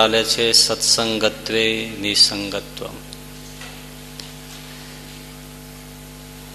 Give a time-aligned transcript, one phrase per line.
[0.00, 2.86] ચાલે છે સત્સંગત્વે નિસંગત્વ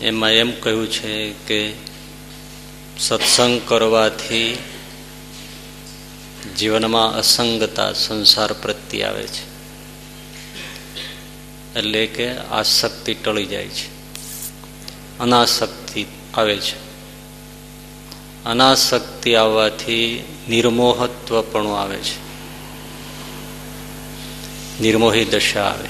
[0.01, 1.73] એમાં એમ કહ્યું છે કે
[2.99, 4.57] સત્સંગ કરવાથી
[6.59, 9.43] જીવનમાં અસંગતા સંસાર પ્રત્યે આવે છે.
[11.79, 13.87] એટલે કે આસક્તિ ટળી જાય છે.
[15.19, 16.77] અનાસક્તિ આવે છે.
[18.45, 22.24] અનાસક્તિ આવવાથી નિર્મોહત્વ પણ આવે છે.
[24.81, 25.89] નિર્મોહી દશા આવે.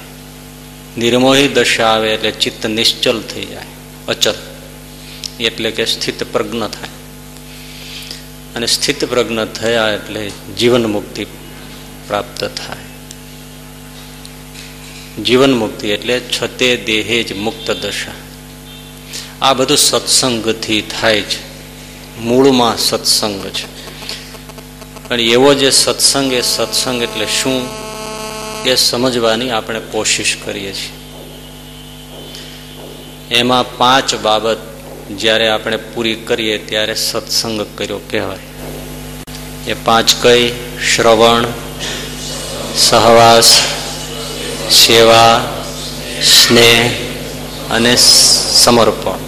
[1.00, 3.64] નિર્મોહી દશા આવે એટલે ચિત્ત નિશ્ચલ થઈ જાય,
[4.08, 4.34] અચલ.
[5.40, 6.88] એટલે કે સ્થિત પ્રજ્ઞ થાય.
[8.54, 11.24] અને સ્થિત પ્રજ્ઞ થયા એટલે જીવન મુક્તિ
[12.06, 12.76] પ્રાપ્ત થાય.
[15.22, 18.12] જીવન મુક્તિ એટલે છતે દેહે જ મુક્ત દશા.
[19.42, 21.46] આ બધું સત્સંગથી થાય છે
[22.20, 23.76] મૂળમાં સત્સંગ છે.
[25.08, 27.85] પણ એવો જે સત્સંગ, એ સત્સંગ એટલે શું?
[28.66, 30.92] એ સમજવાની આપણે કોશિશ કરીએ છીએ.
[33.34, 34.56] એમાં પાંચ બાબત
[35.16, 38.38] જ્યારે આપણે પૂરી કરીએ ત્યારે સત્સંગ કર્યો કહેવાય.
[39.66, 40.52] એ પાંચ કઈ?
[40.94, 41.46] શ્રવણ,
[42.76, 43.60] સહવાસ,
[44.72, 45.52] સેવા,
[46.22, 46.94] સ્નેહ
[47.70, 49.18] અને સમર્પણ.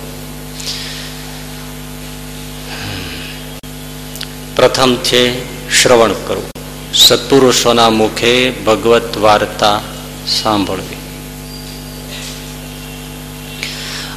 [4.57, 5.43] પ્રથમ છે
[5.83, 6.58] શ્રવણ કરવું.
[6.99, 9.81] સત્પુરુષોના મુખે ભગવત વાર્તા
[10.27, 10.97] સાંભળવી.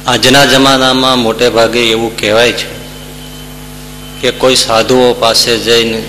[0.06, 2.82] આજના જમાનામાં મોટે ભાગે એવું કહેવાય છે
[4.20, 6.02] કે કોઈ સાધુઓ પાસે જઈને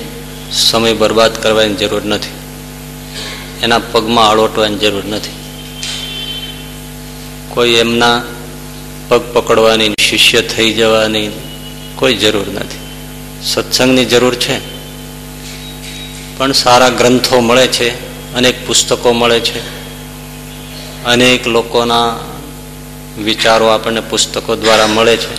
[0.52, 2.30] સમય બરબાદ કરવાની જરૂર નથી.
[3.64, 5.32] એના પગમાં આળોટવાની જરૂર નથી.
[7.50, 8.22] કોઈ એમના
[9.08, 11.30] પગ પકડવાની, શિષ્ય થઈ જવાની
[11.96, 12.80] કોઈ જરૂર નથી.
[13.44, 14.73] સત્સંગની જરૂર છે.
[16.38, 17.90] પણ સારા ગ્રંથો મળે છે,
[18.34, 19.84] અનેક પુસ્તકો મળે છે.
[21.06, 22.16] અનેક લોકોના
[23.24, 25.36] વિચારો આપણને પુસ્તકો દ્વારા મળે છે.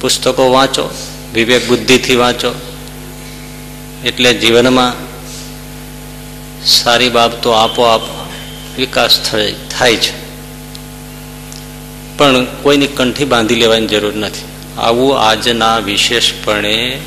[0.00, 0.90] પુસ્તકો વાંચો,
[1.34, 2.54] વિવેક બુદ્ધિથી વાંચો.
[4.04, 4.92] એટલે જીવનમાં
[6.66, 8.00] સારી બાબતો આપોઆપ
[8.78, 9.20] વિકાસ
[9.78, 10.22] થાય છે.
[12.18, 14.42] પણ કોઈની કંઠી બાંધી લેવાની જરૂર નથી.
[14.80, 17.00] આવું આજના વિશેષપણે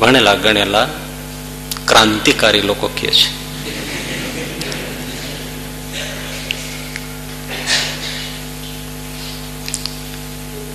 [0.00, 0.88] ભણેલા ગણેલા
[1.88, 3.38] ક્રાંતિકારી લોકો કહે છે.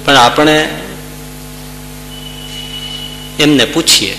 [0.06, 0.69] પણ આપણે
[3.39, 4.18] એમને પૂછીએ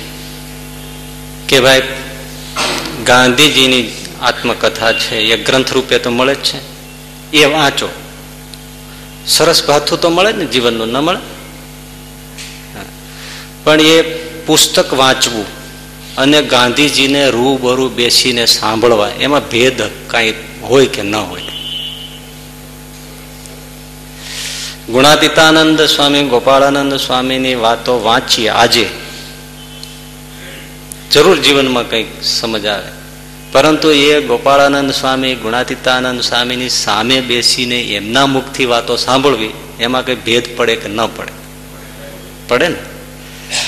[1.49, 1.83] કે ભાઈ,
[3.07, 3.91] ગાંધીજીની
[4.21, 6.59] આત્મકથા છે, એ ગ્રંથ રૂપે તો મળે જ છે.
[7.37, 7.89] એ વાંચો.
[9.27, 11.19] સરસ ભાથું તો મળે ને, જીવનનું ન મળે?
[13.65, 14.03] પણ એ
[14.47, 15.64] પુસ્તક વાંચવું
[16.19, 21.43] અને ગાંધીજીને રૂબરૂ બેસીને સાંભળવા, એમાં ભેદ કાંઈ હોય કે ન હોય?
[24.89, 28.89] ગુણાતીતાનંદ સ્વામી, ગોપાળાનંદ સ્વામીની વાતો વાંચીએ આજે.
[31.13, 32.89] જરૂર જીવનમાં કંઈક સમજ આવે.
[33.53, 39.51] પરંતુ એ ગોપાળાનંદ સ્વામી, ગુણાતીતાનંદ સ્વામીની સામે બેસીને એમના મુખથી વાતો સાંભળવી,
[39.81, 41.33] એમાં કંઈ ભેદ પડે કે ન પડે?
[42.49, 42.94] પડે ને?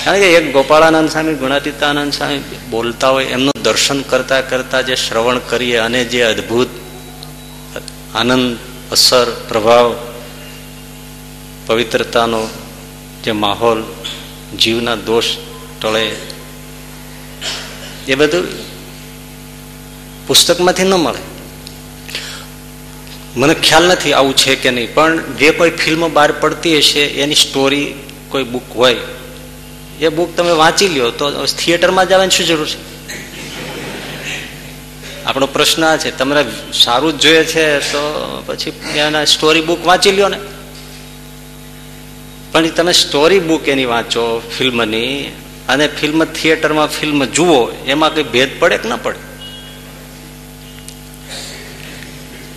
[0.05, 5.41] કારણ કે એક ગોપાળાનંદ સ્વામી, ગુણાતીતાનંદ સ્વામી બોલતા હોય, એમનું દર્શન કરતા કરતા જે શ્રવણ
[5.51, 6.71] કરીએ અને જે અદ્ભુત
[8.15, 8.57] આનંદ,
[8.93, 9.89] અસર, પ્રભાવ,
[11.67, 12.43] પવિત્રતાનો
[13.25, 13.81] જે માહોલ,
[14.59, 15.29] જીવના દોષ
[15.81, 16.05] ટળે,
[18.09, 18.47] એ બધું
[20.27, 21.21] પુસ્તકમાંથી ન મળે.
[23.37, 27.43] મને ખ્યાલ નથી આવું છે કે નહીં, પણ જે કોઈ ફિલ્મ બહાર પડતી હશે, એની
[27.45, 27.89] સ્ટોરી
[28.31, 29.16] કોઈ બુક હોય
[30.01, 32.97] એ બુક તમે વાંચી લ્યો તો થિયેટરમાં જવાની શું જરૂર છે?
[35.25, 40.13] આપણો પ્રશ્ન આ છે તમને સારું જ જોઈએ છે તો પછી એના સ્ટોરી બુક વાંચી
[40.13, 40.39] લ્યો ને.
[42.53, 45.33] પણ તમે સ્ટોરી બુક એની વાંચો, ફિલ્મની,
[45.69, 49.19] અને ફિલ્મ થિયેટરમાં ફિલ્મ જુઓ, એમાં કઈ ભેદ પડે કે ન પડે?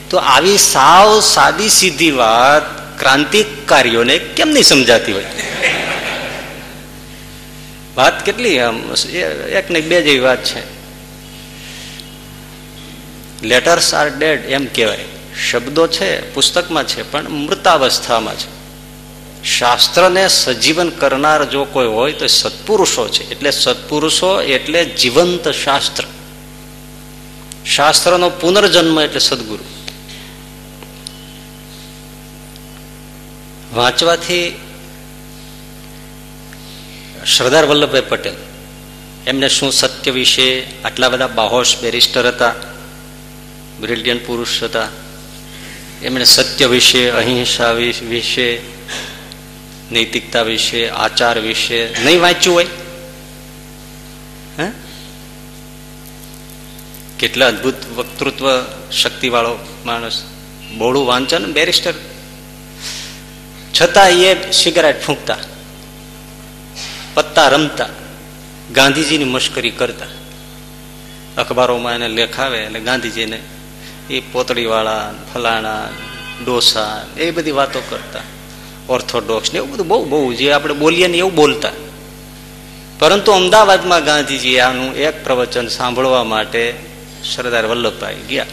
[0.09, 5.25] તો આવી સાવ સાદી સીધી વાત ક્રાંતિકારીઓને કેમ નહીં સમજાતી હોય?
[7.99, 8.59] વાત કેટલી
[9.51, 10.61] એક ને બે જેવી વાત છે.
[13.47, 15.05] લેટર્સ આર ડેડ એમ કહેવાય.
[15.49, 18.59] શબ્દો છે, પુસ્તકમાં છે, પણ મૃતાવસ્થામાં છે.
[19.43, 23.29] શાસ્ત્રને સજીવન કરનાર જો કોઈ હોય તો સત્પુરુષો છે.
[23.29, 26.03] એટલે સત્પુરુષો એટલે જીવંત શાસ્ત્ર.
[27.65, 29.65] શાસ્ત્રનો પુનર્જન્મ એટલે સદગુરુ.
[33.75, 34.59] વાંચવાથી
[37.25, 38.33] સરદાર વલ્લભભાઈ પટેલ,
[39.27, 42.55] એમને શું સત્ય વિશે આટલા બધા બાહોશ બેરિસ્ટર હતા
[43.81, 44.87] બ્રિલિયન્ટ પુરુષ હતા,
[46.03, 48.61] એમણે સત્ય વિશે, અહિંસા વિશે,
[49.91, 52.65] નૈતિકતા વિશે, આચાર વિશે નહીં વાંચ્યું હોય?
[54.59, 54.71] હે?
[57.19, 58.47] કેટલા અદભુત વક્તૃત્વ
[58.91, 60.23] શક્તિવાળો માણસ,
[60.77, 61.93] બોળું વાંચન બેરિસ્ટર.
[63.81, 65.37] છતાં એ સિગારેટ ફૂંકતા.
[67.19, 67.89] પત્તા રમતા,
[68.73, 70.05] ગાંધીજીની મશ્કરી કરતા.
[71.41, 73.39] અખબારોમાં એને લેખાવે એટલે ગાંધીજીને
[74.09, 75.89] એ પોતળીવાળા, ફલાણા,
[76.45, 78.19] ડોસા એ બધી વાતો કરતા.
[78.89, 81.69] ઓર્થોડોક્સ ને એવું બધું બહુ બહુ, જે આપણે બોલીએ ને એવું બોલતા.
[82.99, 86.73] પરંતુ અમદાવાદમાં ગાંધીજી આનું એક પ્રવચન સાંભળવા માટે
[87.35, 88.45] સરદાર વલ્લભભાઈ ગયા.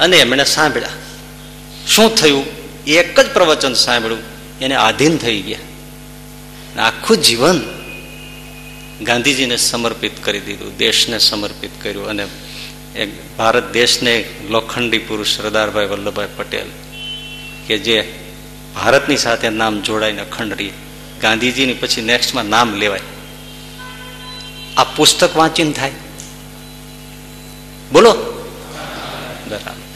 [0.00, 0.88] અને એમણે સાંભળ્યા.
[1.88, 2.44] શું થયું?
[2.86, 4.20] એક જ પ્રવચન સાંભળ્યું.
[4.60, 5.58] એને આધીન થઈ ગયા.
[6.78, 7.60] આખું જીવન
[9.02, 12.26] ગાંધીજીને સમર્પિત કરી દીધું, દેશને સમર્પિત કર્યું અને
[13.38, 16.66] ભારત દેશને લોખંડી પુરુષ સરદારભાઈ વલ્લભભાઈ પટેલ
[17.66, 18.14] કે જે
[18.74, 20.70] ભારતની સાથે નામ જોડાઈને અખંડ રહી
[21.20, 23.00] ગાંધીજીની પછી નેક્સ્ટમાં નામ લેવાય.
[24.76, 25.92] આ પુસ્તક વાંચીને થાય?
[27.92, 28.12] બોલો.
[29.48, 29.91] બરાબર.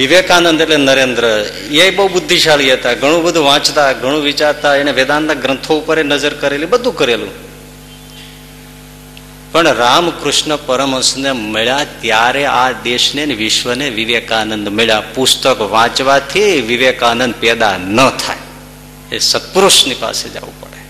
[0.00, 1.44] વિવેકાનંદ એટલે નરેન્દ્ર.
[1.70, 6.66] એ બહુ બુદ્ધિશાળી હતા, ઘણું બધું વાંચતા, ઘણું વિચારતા, એને વેદાંતના ગ્રંથો ઉપર નજર કરેલી,
[6.66, 7.50] બધું કરેલું.
[9.52, 15.02] પણ રામકૃષ્ણ પરમહંસને મળ્યા ત્યારે આ દેશને વિશ્વને વિવેકાનંદ મળ્યા.
[15.14, 18.36] પુસ્તક વાંચવાથી વિવેકાનંદ પેદા ન થાય.
[19.12, 20.80] એ સત્પુરુષની પાસે જવું પડે.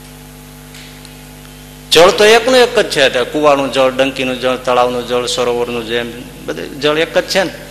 [1.93, 6.12] જળ તો એકનું એક જ છે કુવાનું જળ, ડંકીનું જળ, તળાવનું જળ, સરોવરનું જેમ,
[6.47, 7.69] બધું જળ એક જ છે ને.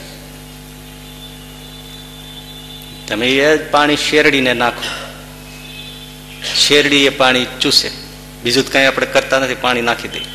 [3.10, 4.84] તમે એ જ પાણી શેરડીને નાખો.
[6.58, 7.92] શેરડી એ પાણી ચૂસે.
[8.44, 10.26] બીજું કઈ આપણે કરતા નથી, પાણી નાખી દઈએ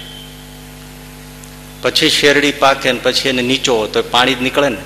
[1.83, 4.77] પછી શેરડી પાકે ને પછી એને નીચો તો પાણી જ નીકળે ને.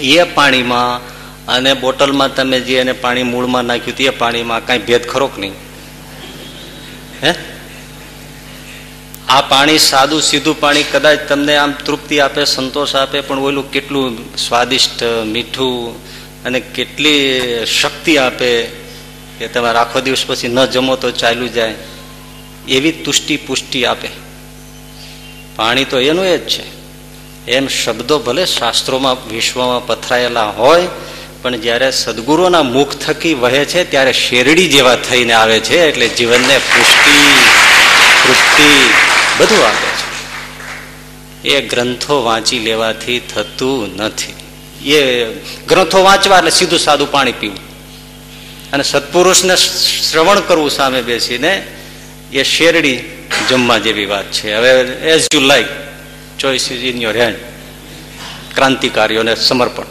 [0.00, 1.00] એ પાણીમાં
[1.46, 5.52] અને બોટલમાં તમે જે એને પાણી મૂળમાં નાખ્યું તે પાણીમાં કઈ ભેદ ખરો નહીં?
[7.22, 7.34] હે?
[9.28, 14.36] આ પાણી સાદું સીધું પાણી કદાચ તમને આમ તૃપ્તિ આપે, સંતોષ આપે, પણ ઓલું કેટલું
[14.36, 16.08] સ્વાદિષ્ટ, મીઠું
[16.44, 18.62] અને કેટલી શક્તિ આપે
[19.38, 21.74] કે તમારે આખો દિવસ પછી ન જમો તો ચાલ્યું જાય.
[22.68, 24.08] એવી તુષ્ટિ પુષ્ટિ આપે.
[25.56, 26.78] પાણી તો એનું એ જ છે.
[27.50, 30.88] એમ શબ્દો ભલે શાસ્ત્રોમાં, વિશ્વમાં પથરાયેલા હોય,
[31.42, 36.58] પણ જ્યારે સદગુરુના મુખ થકી વહે છે, ત્યારે શેરડી જેવા થઈને આવે છે, એટલે જીવનને
[36.58, 37.34] પુષ્ટિ,
[38.24, 38.90] તૃપ્તિ
[39.38, 40.08] બધું આપે છે.
[41.48, 44.47] એ ગ્રંથો વાંચી લેવાથી થતું નથી.
[44.82, 45.26] એ
[45.68, 47.68] ગ્રંથો વાંચવા એટલે સીધું સાદું પાણી પીવું.
[48.72, 51.66] અને સત્પુરુષને શ્રવણ કરવું સામે બેસીને
[52.32, 54.54] એ શેરડી જમવા જેવી વાત છે.
[54.54, 54.70] હવે
[55.12, 55.66] as you like
[56.38, 57.36] choice is in your hand
[58.54, 59.84] ક્રાંતિકારીઓને સમર્પણ.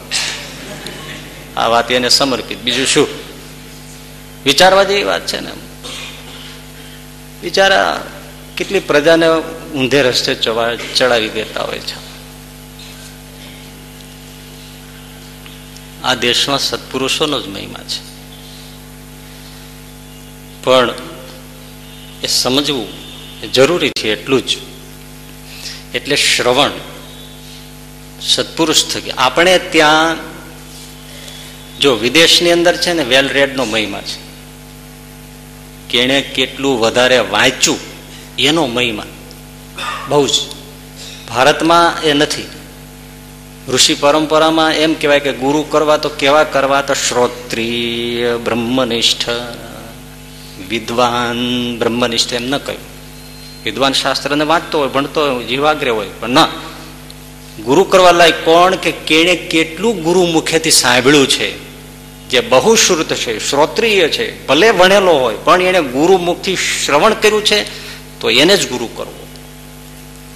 [1.58, 2.58] આ વાત એને સમર્પિત.
[2.58, 3.08] બીજું શું?
[4.46, 5.52] વિચારવા જેવી વાત છે ને
[7.42, 8.04] બિચારા
[8.58, 9.28] કેટલી પ્રજાને
[9.76, 10.36] ઊંધે રસ્તે
[10.96, 12.07] ચડાવી દેતા હોય છે.
[16.08, 18.18] આ દેશમાં સત્પુરુષોનો જ મહિમા છે.
[20.64, 20.94] પણ
[22.24, 22.88] એ સમજવું
[23.54, 24.58] જરૂરી છે એટલું જ.
[25.96, 26.72] એટલે શ્રવણ
[28.22, 29.12] સત્પુરુષ થકી.
[29.12, 30.16] આપણે ત્યાં
[31.80, 34.28] જો વિદેશની અંદર છે ને વેલ રેડનો મહિમા છે.
[35.90, 37.80] કેણે કેટલું વધારે વાંચ્યું
[38.40, 39.04] એનો મહિમા.
[40.10, 40.32] બહુ જ.
[41.30, 42.57] ભારતમાં એ નથી.
[43.70, 49.30] ઋષિ પરંપરામાં એમ કહેવાય કે ગુરુ કરવા તો કેવા કરવા તો શ્રોત્રિય બ્રહ્મનિષ્ઠ.
[50.70, 51.36] વિદ્વાન
[51.80, 52.82] બ્રહ્મનિષ્ઠ એમ ન કહ્યું.
[53.64, 56.48] વિદ્વાન શાસ્ત્રને વાંચતો હોય, ભણતો હોય, જીવાગ્રે હોય, પણ ના.
[57.64, 61.68] ગુરુ કરવા લાયક કોણ કે કેણે કેટલું ગુરુ મુખેથી સાંભળ્યું છે?
[62.30, 67.46] જે બહુ શ્રુત છે, શ્રોત્રિય છે, ભલે ભણેલો હોય, પણ એને ગુરુ મુખથી શ્રવણ કર્યું
[67.46, 67.64] છે,
[68.20, 69.27] તો એને જ ગુરુ કરવો.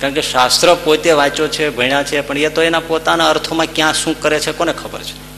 [0.01, 3.93] કારણ કે શાસ્ત્ર પોતે વાંચ્યો છે, ભણ્યા છે, પણ એ તો એના પોતાના અર્થોમાં ક્યાં
[3.93, 5.31] શું કરે છે કોને ખબર છે?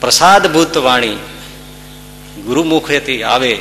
[0.00, 1.16] પ્રસાદભૂત વાણી
[2.44, 3.58] ગુરુમુખેથી આવે,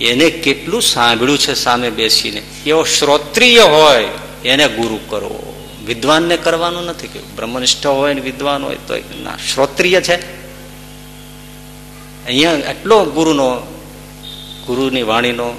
[0.00, 2.42] એને કેટલું સાંભળ્યું છે સામે બેસીને?
[2.66, 4.08] એવો શ્રોત્રિય હોય,
[4.44, 5.50] એને ગુરુ કરવો
[5.86, 10.44] વિદ્વાનને કરવાનું નથી કે બ્રહ્મનિષ્ઠ હોય ને વિદ્વાન હોય તો ના, શ્રોત્રિય છે.
[12.24, 13.56] અહીંયા એટલો ગુરુનો,
[14.66, 15.52] ગુરુની વાણીનો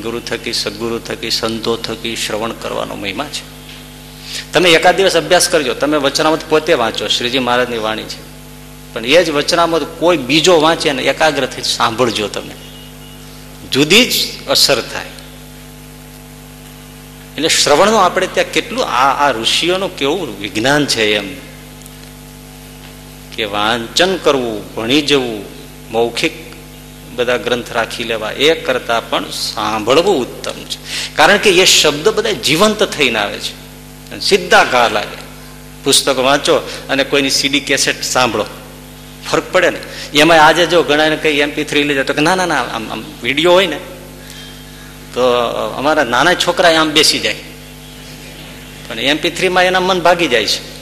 [0.00, 3.52] ગુરુ થકી, સદગુરુ થકી, સંતો થકી શ્રવણ કરવાનો મહિમા છે.
[4.52, 5.74] તમે એકાદ દિવસ અભ્યાસ કરજો.
[5.74, 7.08] તમે વચનામત પોતે વાંચો.
[7.08, 8.32] શ્રીજી મહારાજની વાણી છે.
[8.94, 12.54] પણ એ જ વચનામત કોઈ બીજો વાંચે ને એકાગ્રથી સાંભળજો તમે.
[13.72, 14.12] જુદી જ
[14.48, 15.06] અસર થાય.
[17.36, 21.34] એટલે શ્રવણનું આપણે ત્યાં કેટલું આ આ ઋષિઓનું કેવું વિજ્ઞાન છે એમ
[23.36, 25.44] કે વાંચન કરવું, ભણી જવું,
[25.92, 26.51] મૌખિક
[27.14, 30.78] બધા ગ્રંથ રાખી લેવા, એ કરતા પણ સાંભળવું ઉત્તમ છે.
[31.16, 33.62] કારણ કે એ શબ્દ બધા જીવંત થઈને આવે છે.
[34.20, 35.22] સીધા ઘા લાગે.
[35.84, 36.54] પુસ્તક વાંચો
[36.88, 38.46] અને કોઈની સીડી કેસેટ સાંભળો.
[39.30, 39.78] ફરક પડે ને.
[40.14, 42.92] એમાં આજે જો ઘણા કઈ એમપી થ્રી લઈ જાય તો કે ના ના ના, આમ
[42.92, 43.76] આમ વીડિયો હોય ને,
[45.14, 45.20] તો
[45.76, 47.34] અમારા નાના છોકરા આમ બેસી જાય.
[48.88, 50.72] પણ એમપી થ્રીમાં એના મન ભાગી જાય છે.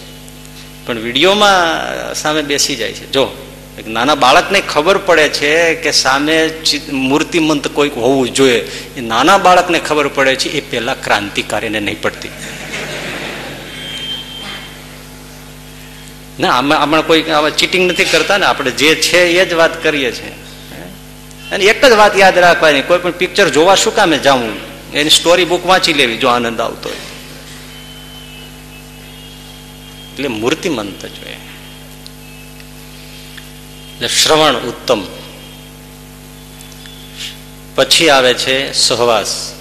[0.87, 3.11] પણ વિડીયોમાં સામે બેસી જાય છે.
[3.11, 3.50] જો
[3.87, 6.51] નાના બાળકને ખબર પડે છે કે સામે
[6.93, 8.61] મૂર્તિમંત કોઈક હોવું જોઈએ.
[8.97, 12.29] એ નાના બાળકને ખબર પડે છે, એ પેલા ક્રાંતિકારીને નહીં પડતી.
[16.41, 19.83] ના આમાં આપણે કોઈ આવા ચીટિંગ નથી કરતા ને, આપણે જે છે એ જ વાત
[19.83, 20.33] કરીએ છીએ.
[21.53, 24.53] અને એક જ વાત યાદ રાખવાની, કોઈ પણ પિક્ચર જોવા શું કામે જાવું
[24.95, 26.99] એની સ્ટોરી બુક વાંચી લેવી, જો આનંદ આવતો હોય.
[30.13, 31.40] એટલે મૂર્તિમંત જોઈએ
[34.01, 35.03] એટલે શ્રવણ ઉત્તમ.
[37.75, 39.53] પછી આવે છે સહવાસ.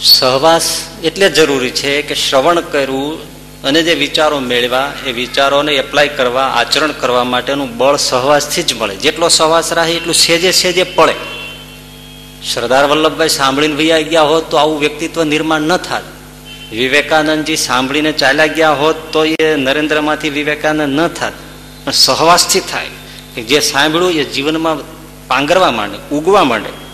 [0.00, 6.42] સહવાસ એટલે જરૂરી છે કે શ્રવણ કરવું અને જે વિચારો મેળવા, એ વિચારોને એપ્લાય કરવા,
[6.42, 8.96] આચરણ કરવા માટેનું બળ સહવાસથી જ મળે.
[8.96, 11.14] જેટલો સહવાસ રાખે એટલું સેજે સેજે પડે.
[12.54, 16.02] સરદાર વલ્લભભાઈ સાંભળીને વૈયા ગયા હોત તો આવું વ્યક્તિત્વ નિર્માણ ન થાત.
[16.72, 21.32] વિવેકાનંદજી સાંભળીને ચાલ્યા ગયા હોત તો એ નરેન્દ્રમાંથી વિવેકાનંદ ન થાત.
[21.84, 22.86] પણ સહવાસથી થાય.
[23.42, 24.76] જે સાંભળ્યું એ જીવનમાં
[25.28, 26.88] પાંગરવા માંડે, ઉગવા માંડે.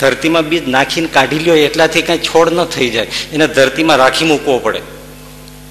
[0.00, 3.06] ધરતીમાં બીજ નાખીને કાઢી લ્યો, એટલાથી કઈ છોડ ન થઈ જાય.
[3.32, 4.80] એને ધરતીમાં રાખી મૂકવો પડે.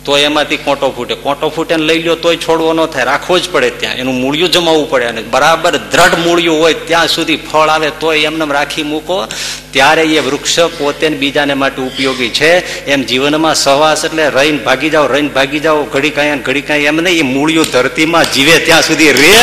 [0.06, 1.16] તો એમાંથી કોટો ફૂટે.
[1.16, 3.04] કોટો ફૂટે લઈ લ્યો, તોય છોડવો ન થાય.
[3.04, 3.96] રાખવો જ પડે ત્યાં.
[3.96, 8.54] એનું મૂળિયું જમાવવું પડે અને બરાબર દ્રઢ મૂળિયું હોય ત્યાં સુધી ફળ આવે, તોય એમને
[8.54, 9.28] રાખી મૂકો.
[9.72, 12.86] ત્યારે એ વૃક્ષ પોતે બીજાને માટે ઉપયોગી છે.
[12.86, 15.84] એમ જીવનમાં સહવાસ એટલે રહીને ભાગી જાઓ, રહીને ભાગી જાઓ.
[15.84, 19.36] ઘડી કાંઈ ઘડી કાંઈ એમ નહીં, એ મૂળિયું ધરતીમાં જીવે ત્યાં સુધી રે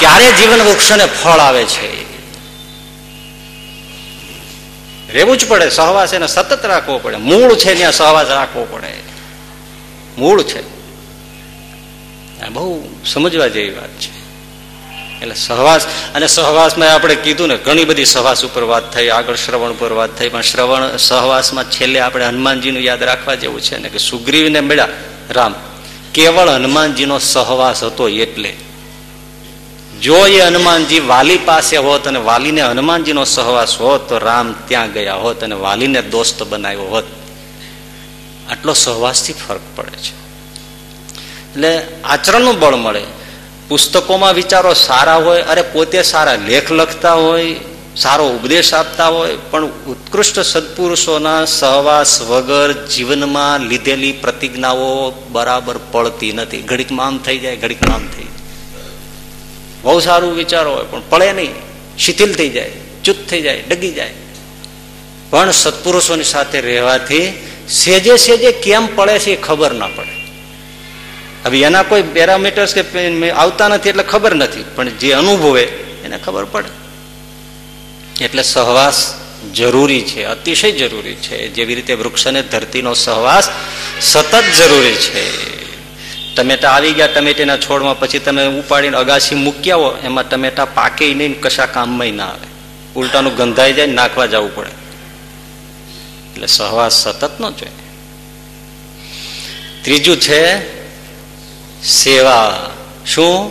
[0.00, 2.16] ક્યારે જીવન વૃક્ષને ફળ આવે છે.
[5.12, 7.16] રહેવું જ પડે, સહવાસ એને સતત રાખવો પડે.
[7.16, 8.94] મૂળ છે ત્યાં સહવાસ રાખવો પડે.
[10.18, 10.76] મૂળ છે.
[12.48, 14.16] બહુ સમજવા જેવી વાત છે.
[15.20, 19.70] એટલે સહવાસ, અને સહવાસમાં આપણે કીધું ને, ઘણી બધી સહવાસ ઉપર વાત થઈ, આગળ શ્રવણ
[19.70, 23.98] ઉપર વાત થઈ, પણ શ્રવણ સહવાસમાં છેલ્લે આપણે હનુમાનજીનું યાદ રાખવા જેવું છે ને કે
[23.98, 24.88] સુગ્રીવને મળ્યા.
[25.30, 25.54] રામ,
[26.14, 28.56] કેવળ હનુમાનજીનો સહવાસ હતો એટલે.
[30.02, 35.14] જો એ હનુમાનજી વાલી પાસે હોત અને વાલીને હનુમાનજીનો સહવાસ હોત, તો રામ ત્યાં ગયા
[35.14, 37.04] હોત અને વાલીને દોસ્ત બનાવ્યો હોત.
[38.50, 40.26] આટલો સહવાસથી ફરક પડે છે.
[41.52, 43.02] એટલે આચરણનું બળ મળે.
[43.68, 47.56] પુસ્તકોમાં વિચારો સારા હોય, અરે પોતે સારા લેખ લખતા હોય,
[47.96, 56.62] સારો ઉપદેશ આપતા હોય, પણ ઉત્કૃષ્ટ સત્પુરુષોના સહવાસ વગર જીવનમાં લીધેલી પ્રતિજ્ઞાઓ બરાબર પડતી નથી.
[56.62, 58.45] ઘડીકમાં આમ થઈ જાય, ઘડીકમાં આમ થઈ જાય.
[59.86, 61.54] બહુ સારું વિચારો હોય, પણ પડે નહીં.
[61.98, 62.72] શિથિલ થઈ જાય,
[63.04, 64.14] ચૂત થઈ જાય, ડગી જાય.
[65.30, 67.26] પણ સત્પુરુષોની સાથે રહેવાથી
[67.68, 70.14] સેજે સેજે કેમ પડે છે એ ખબર ના પડે.
[71.44, 72.82] હવે એના કોઈ પેરામીટર્સ કે
[73.30, 75.64] આવતા નથી એટલે ખબર નથી, પણ જે અનુભવે
[76.04, 76.70] એને ખબર પડે.
[78.24, 78.98] એટલે સહવાસ
[79.54, 81.48] જરૂરી છે, અતિશય જરૂરી છે.
[81.48, 83.46] જેવી રીતે વૃક્ષ અને ધરતીનો સહવાસ
[84.00, 85.55] સતત જરૂરી છે.
[86.36, 91.40] ટમેટા આવી ગયા ટમેટીના છોડમાં પછી તમે ઉપાડીને અગાસી મૂકી આવો એમાં ટમેટા પાકે નહીં
[91.40, 92.46] કશા કામમાં ના આવે.
[92.96, 94.70] ઉલટાનું ગંધાઈ જાય નાખવા જવું પડે.
[96.32, 97.72] એટલે સહવાસ સતત નો જોઈએ.
[99.82, 100.58] ત્રીજું છે
[101.82, 102.70] સેવા.
[103.06, 103.50] શું?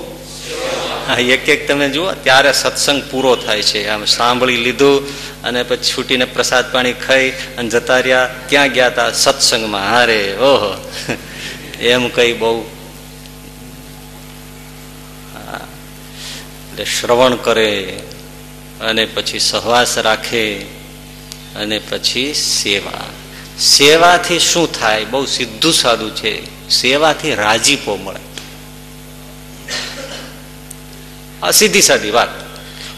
[1.18, 3.88] એક એક તમે જુઓ, ત્યારે સત્સંગ પૂરો થાય છે.
[3.88, 5.08] આમ સાંભળી લીધું
[5.44, 9.82] અને પછી છૂટીને પ્રસાદ પાણી ખાઈ અને જતા રહ્યા ક્યાં ગયા હતા સત્સંગમાં.
[9.82, 10.92] હારે, ઓહો.
[11.82, 12.75] એમ કઈ બહુ
[16.75, 18.00] એટલે શ્રવણ કરે
[18.82, 20.55] અને પછી સહવાસ રાખે
[21.55, 23.05] અને પછી સેવા.
[23.60, 25.05] સેવાથી શું થાય?
[25.05, 26.70] બહુ સીધું સાદું છે.
[26.70, 28.20] સેવાથી રાજીપો મળે.
[31.44, 32.27] આ સીધી સાદી વાત.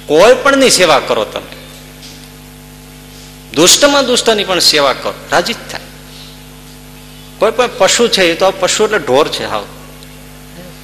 [0.06, 1.56] કોઈ પણ ની સેવા કરો તમે.
[3.54, 5.14] દુષ્ટમાં દુષ્ટની પણ સેવા કરો.
[5.32, 5.82] રાજી જ થાય.
[7.40, 9.66] કોઈ પણ પશુ છે એ તો પશુ એટલે ઢોર છે, હાવ.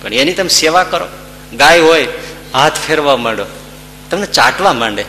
[0.02, 1.08] પણ એની તમે સેવા કરો.
[1.54, 2.08] ગાય હોય
[2.54, 3.46] હાથ ફેરવા માંડો.
[4.10, 5.06] તમને ચાટવા માંડે.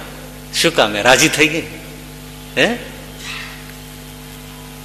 [0.54, 1.62] શું કામે રાજી થઈ ગઈ?
[2.58, 2.76] હે?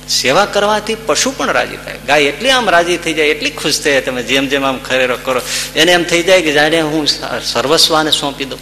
[0.10, 1.98] સેવા કરવાથી પશુ પણ રાજી થાય.
[2.08, 4.02] ગાય એટલી આમ રાજી થઈ જાય, એટલી ખુશ થાય.
[4.02, 5.42] તમે જેમ જેમ આમ ખરેરો કરો,
[5.76, 7.08] એને એમ થઈ જાય કે જાણે હું
[7.44, 8.60] સર્વસ્વાને સોંપી દઉં.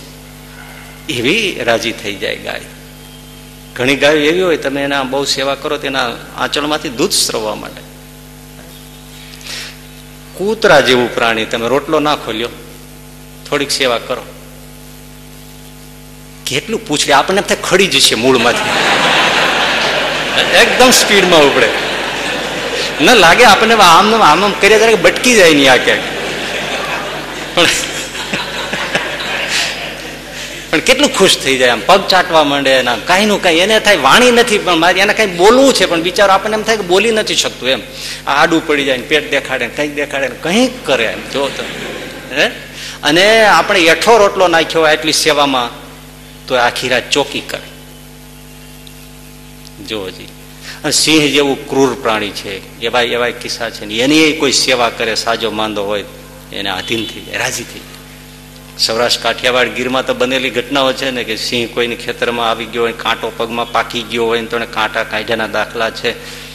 [1.09, 2.61] એવી રાજી થઈ જાય ગાય.
[3.75, 7.81] ઘણી ગાયો એવી હોય, તમે એના બહુ સેવા કરો તેના આંચળમાંથી દૂધ સ્રવવા માટે
[10.37, 12.49] કૂતરા જેવું પ્રાણી તમે રોટલો ના ખોલ્યો.
[13.49, 14.23] થોડીક સેવા કરો.
[16.45, 18.69] કેટલું પૂછડે આપણને થાય ખડી જશે મૂળમાંથી.
[20.61, 21.69] એકદમ સ્પીડમાં ઉપડે.
[23.01, 26.03] ન લાગે આપણને આમ આમ આમ કર્યા ત્યારે બટકી જાય નહીં આ ક્યાંક.
[30.71, 33.97] પણ કેટલું ખુશ થઈ જાય આમ, પગ ચાટવા માંડે એના કાંઈ નું કાંઈ, એને થાય
[33.97, 37.11] વાણી નથી, પણ મારે એને કાંઈ બોલવું છે, પણ બિચારો આપણને એમ થાય કે બોલી
[37.11, 37.81] નથી શકતું એમ.
[38.27, 41.21] આડું પડી જાય પેટ દેખાડે કંઈક દેખાડે કંઈક કરે એમ.
[41.33, 42.47] જો તમે હે?
[43.03, 45.69] અને આપણે એઠો રોટલો નાખ્યો હોય એટલી સેવામાં,
[46.47, 47.61] તો આખી રાત ચોકી કરે.
[49.87, 50.05] જો.
[50.05, 50.27] હજી
[50.91, 55.83] સિંહ જેવું ક્રૂર પ્રાણી છે એવા એવા કિસ્સા છે એની કોઈ સેવા કરે, સાજો માંદો
[55.83, 56.03] હોય,
[56.53, 57.97] એને આધીન થઈ જાય, રાજી થઈ જાય.
[58.79, 62.91] સૌરાષ્ટ્ર કાઠિયાવાડ ગીરમાં તો બનેલી ઘટનાઓ છે ને કે સિંહ કોઈની ખેતરમાં આવી ગયો હોય,
[62.91, 66.46] કાંટો પગમાં પાકી ગયો હોય ને તો કાંટા કાઢ્યાના દાખલા છે.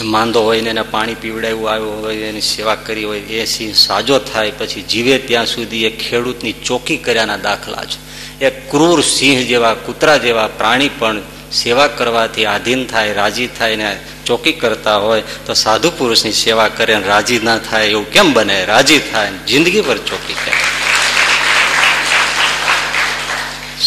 [0.00, 4.18] માંદો હોય ને એને પાણી પીવડાવ્યું, આવ્યું હોય, એની સેવા કરી હોય, એ સિંહ સાજો
[4.18, 8.12] થાય, પછી જીવે ત્યાં સુધી એ ખેડૂતની ચોકી કર્યાના દાખલા છે.
[8.44, 11.20] એ ક્રૂર સિંહ જેવા, કૂતરા જેવા પ્રાણી પણ
[11.52, 16.98] સેવા કરવાથી આધીન થાય, રાજી થાય ને ચોકી કરતા હોય, તો સાધુ પુરુષની સેવા કરે
[16.98, 18.64] રાજી ના થાય, એવું કેમ બને?
[18.64, 20.52] રાજી થાય જિંદગી પર ચોકી કરે.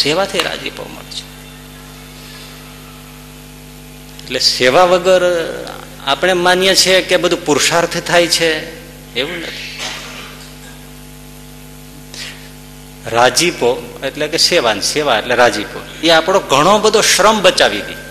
[0.04, 1.26] સેવાથી રાજીપો મળે છે.
[4.24, 5.22] એટલે સેવા વગર
[6.06, 8.76] આપણે માનીએ છીએ કે બધું પુરુષાર્થ થાય છે?
[9.20, 9.80] એવું નથી.
[13.12, 15.86] રાજીપો એટલે કે સેવા સેવા એટલે રાજીપો.
[16.04, 18.06] એ આપણો ઘણો બધો શ્રમ બચાવી દે.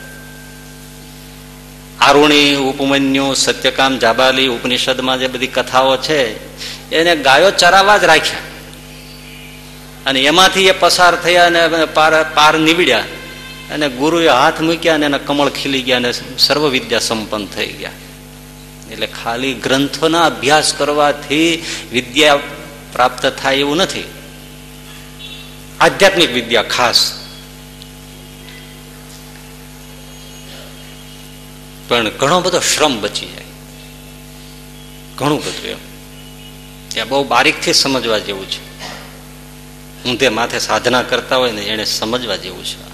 [2.01, 6.21] આરુણી, ઉપમન્યુ, સત્યકામ, જાબાલી, ઉપનિષદમાં જે બધી કથાઓ છે,
[6.91, 8.39] એને ગાયો ચરાવવા જ રાખ્યા.
[10.07, 13.05] અને એમાંથી એ પસાર થયા અને પાર પાર નીવડ્યા.
[13.71, 17.91] અને ગુરુએ હાથ મૂક્યા અને એના કમળ ખીલી ગયા અને સર્વ વિદ્યા સંપન્ન થઈ ગયા.
[18.91, 22.37] એટલે ખાલી ગ્રંથોના અભ્યાસ કરવાથી વિદ્યા
[22.93, 24.05] પ્રાપ્ત થાય એવું નથી.
[25.81, 27.13] આધ્યાત્મિક વિદ્યા ખાસ.
[31.89, 33.45] પણ ઘણો બધો શ્રમ બચી જાય.
[35.17, 35.79] ઘણું બધું એમ.
[36.89, 38.89] ત્યાં બહુ બારીકથી સમજવા જેવું છે.
[40.05, 42.94] હું તે માથે સાધના કરતા હોય ને એને સમજવા જેવું છે.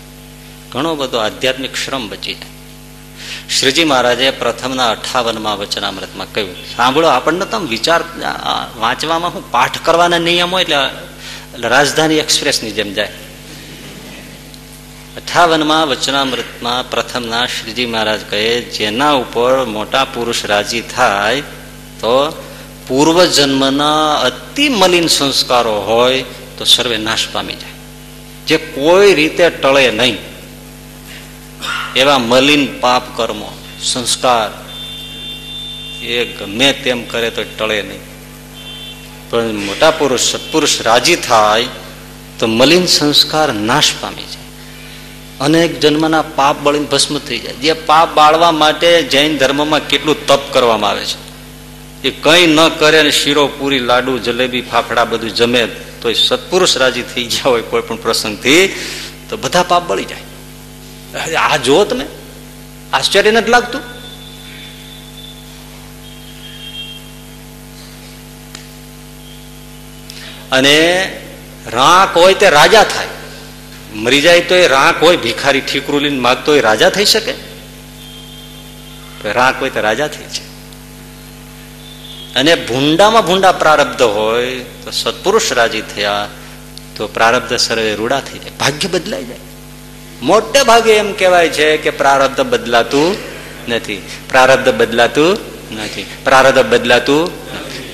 [0.72, 2.58] ઘણો બધો આધ્યાત્મિક શ્રમ બચી જાય.
[3.48, 8.04] શ્રીજી મહારાજે પ્રથમના અઠાવનમાં વચનામૃતમાં કહ્યું, સાંભળો, આપણને તમે વિચાર
[8.78, 10.76] વાંચવામાં હું પાઠ કરવાના નિયમો એટલે
[11.68, 13.12] રાજધાની એક્સપ્રેસની જેમ જાય.
[15.16, 21.40] અઠાવનમાં વચનામૃતમાં પ્રથમના શ્રીજી મહારાજ કહે, જેના ઉપર મોટા પુરુષ રાજી થાય,
[22.00, 22.14] તો
[22.88, 26.22] પૂર્વ જન્મના અતિ મલિન સંસ્કારો હોય,
[26.58, 27.78] તો સર્વે નાશ પામી જાય.
[28.46, 30.29] જે કોઈ રીતે ટળે નહીં
[31.96, 34.64] એવા મલિન પાપ કર્મો, સંસ્કાર,
[36.04, 38.00] એ ગમે તેમ કરે તો ટળે નહીં.
[39.30, 41.64] પણ મોટા પુરુષ, સત્પુરુષ રાજી થાય
[42.38, 44.40] તો મલિન સંસ્કાર નાશ પામી જાય.
[45.40, 47.54] અનેક જન્મના પાપ બળીને ભસ્મ થઈ જાય.
[47.54, 51.30] જે પાપ બાળવા માટે જૈન ધર્મમાં કેટલું તપ કરવામાં આવે છે.
[52.08, 55.66] એ કંઈ ન કરે અને શીરો, પૂરી, લાડુ, જલેબી, ફાફડા બધું જમે
[56.02, 58.76] તો સત્પુરુષ રાજી થઈ ગયા હોય કોઈ પણ પ્રસંગથી,
[59.30, 60.29] તો બધા પાપ બળી જાય.
[61.34, 62.06] આ જો તમે.
[62.92, 63.80] આશ્ચર્ય નથી લાગતું?
[70.50, 70.76] અને
[71.66, 73.06] રાંક હોય તે રાજા થાય.
[73.94, 77.34] મરી જાય તો એ રાક હોય, ભિખારી ઠીકરું લઈને માગતો હોય રાજા થઈ શકે.
[79.24, 80.50] રાંક હોય તો રાજા થઈ છે
[82.34, 86.28] અને ભૂંડામાં ભૂંડા પ્રારબ્ધ હોય, તો સત્પુરુષ રાજી થયા,
[86.96, 88.50] તો પ્રારબ્ધ સર્વે રૂડા થઈ જાય.
[88.60, 89.49] ભાગ્ય બદલાઈ જાય.
[90.22, 93.16] મોટે ભાગે એમ કહેવાય છે કે પ્રારબ્ધ બદલાતું
[93.68, 94.02] નથી.
[94.28, 95.38] પ્રારબ્ધ બદલાતું
[95.76, 96.06] નથી.
[96.24, 97.30] પ્રારબ્ધ બદલાતું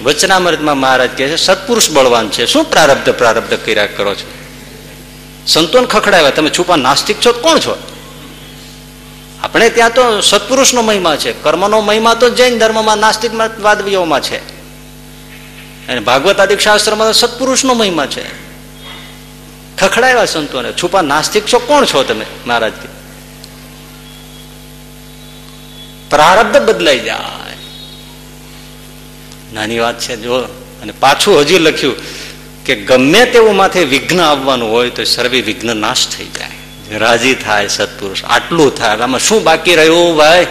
[0.03, 2.47] વચનામૃતમાં મહારાજ કહે છે, સત્પુરુષ બળવાન છે.
[2.47, 4.31] શું પ્રારબ્ધ પ્રારબ્ધ કર્યા કરો છો?
[5.47, 7.33] સંતોન ખખડાવ્યા, તમે છુપા નાસ્તિક છો?
[7.33, 7.77] કોણ છો?
[9.43, 11.33] આપણે ત્યાં તો સત્પુરુષનો મહિમા છે.
[11.33, 14.37] કર્મનો મહિમા તો જૈન ધર્મમાં નાસ્તિક વાદવીઓમાં છે.
[15.89, 18.46] અને ભાગવતાદિક શાસ્ત્રમાં સત્પુરુષનો મહિમા છે.
[19.79, 20.73] ખખડાવ્યા સંતોને.
[20.73, 22.73] છુપા નાસ્તિક છો કોણ છો તમે મહારાજ
[26.11, 27.57] પ્રારબ્ધ બદલાઈ જાય.
[29.53, 30.37] નાની વાત છે, જો,
[30.83, 31.95] અને પાછું હજી લખ્યું
[32.65, 36.99] કે ગમે તેવું માથે વિઘ્ન આવવાનું હોય તો સર્વે વિઘ્ન નાશ થઈ જાય.
[36.99, 38.97] રાજી થાય સત્પુરુષ, આટલું થાય.
[38.97, 40.47] આમાં શું બાકી રહ્યું ભાઈ?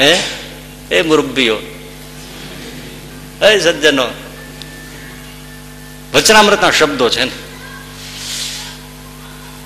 [0.00, 0.22] હે?
[0.90, 1.56] એ મુરબ્બીઓ.
[3.42, 4.04] એ સજ્જનો.
[6.14, 7.47] વચનામૃતના શબ્દો છે ને.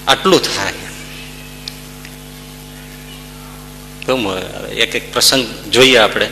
[0.09, 0.73] આટલું થાય.
[4.75, 6.29] એક એક પ્રસંગ જોઈએ આપણે.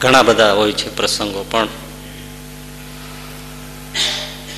[0.00, 1.68] ઘણા બધા હોય છે પ્રસંગો, પણ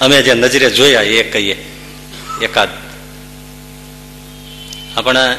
[0.00, 1.56] અમે જે નજરે જોયા એ કહીએ.
[2.42, 2.68] એકાદ.
[4.96, 5.36] આપણા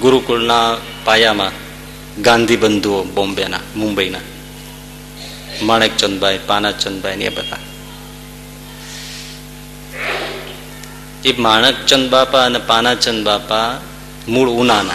[0.00, 1.52] ગુરુકુળના પાયામાં
[2.22, 4.18] ગાંધી બંધુઓ બોમ્બેના, મુંબઈના.
[5.62, 7.56] માણેકચંદભાઈ, પાનાચંદભાઈ ને એ બધા.
[11.26, 13.80] એ માણકચંદ બાપા અને પાનાચંદ બાપા
[14.28, 14.94] મૂળ ઉનાના.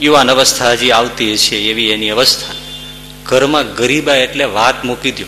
[0.00, 2.54] યુવાન અવસ્થા હજી આવતી છે એવી એની અવસ્થા.
[3.24, 5.24] ઘરમાં ગરીબા એટલે વાત મૂકી દો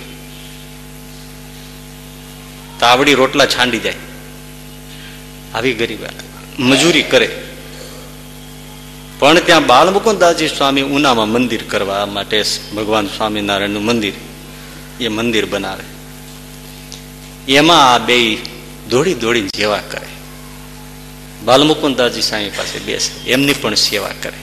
[2.81, 3.95] તાવડી રોટલા છાંડી જાય.
[5.55, 6.09] આવી ગરીબા.
[6.59, 7.45] મજૂરી કરે.
[9.19, 12.45] પણ ત્યાં બાલ મુકુદાસજી સ્વામી ઉનામાં મંદિર કરવા માટે
[12.77, 14.13] ભગવાન સ્વામિનારાયણનું મંદિર,
[15.01, 15.92] એ મંદિર બનાવે.
[17.49, 18.37] એમાં આ બે
[18.91, 20.07] દોડી દોડી સેવા કરે.
[21.45, 24.39] બાલમુકુદાસજી સ્વામી પાસે બેસે, એમની પણ સેવા કરે.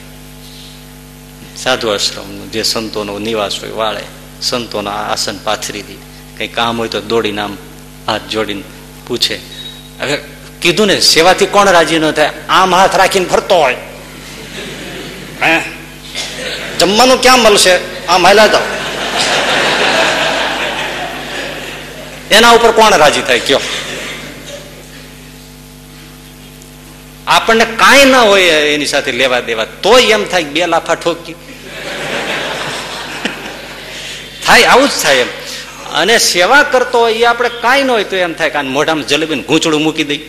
[1.56, 4.04] સાધુ આશ્રમનું જે સંતોનો નિવાસ હોય, વાળે
[4.42, 5.96] સંતોના આસન પાથરી દે
[6.38, 7.56] કઈ કામ હોય તો દોડીને આમ
[8.06, 8.62] હાથ જોડીને
[9.06, 9.40] પૂછે,
[10.00, 10.18] હવે
[10.62, 12.30] કીધું ને, સેવાથી કોણ રાજી ન થાય?
[12.48, 13.76] આમ હાથ રાખીને ફરતો હોય.
[16.78, 17.74] જમવાનું ક્યાં મળશે?
[18.06, 18.58] આમ હાલા તો
[22.30, 23.40] એના ઉપર કોણ રાજી થાય?
[23.40, 23.60] કયો.
[27.26, 31.34] આપણને કાંઈ ના હોય એની સાથે લેવા દેવા, તોય એમ થાય બે લાફા ઠોકી.
[34.46, 35.30] થાય, આવું જ થાય એમ.
[35.94, 39.42] અને સેવા કરતો હોય એ આપણે કાંઈ ન હોય તો એમ થાય કે મોઢામાં જલેબીને
[39.42, 40.20] ઘૂંચડું મૂકી દઈ.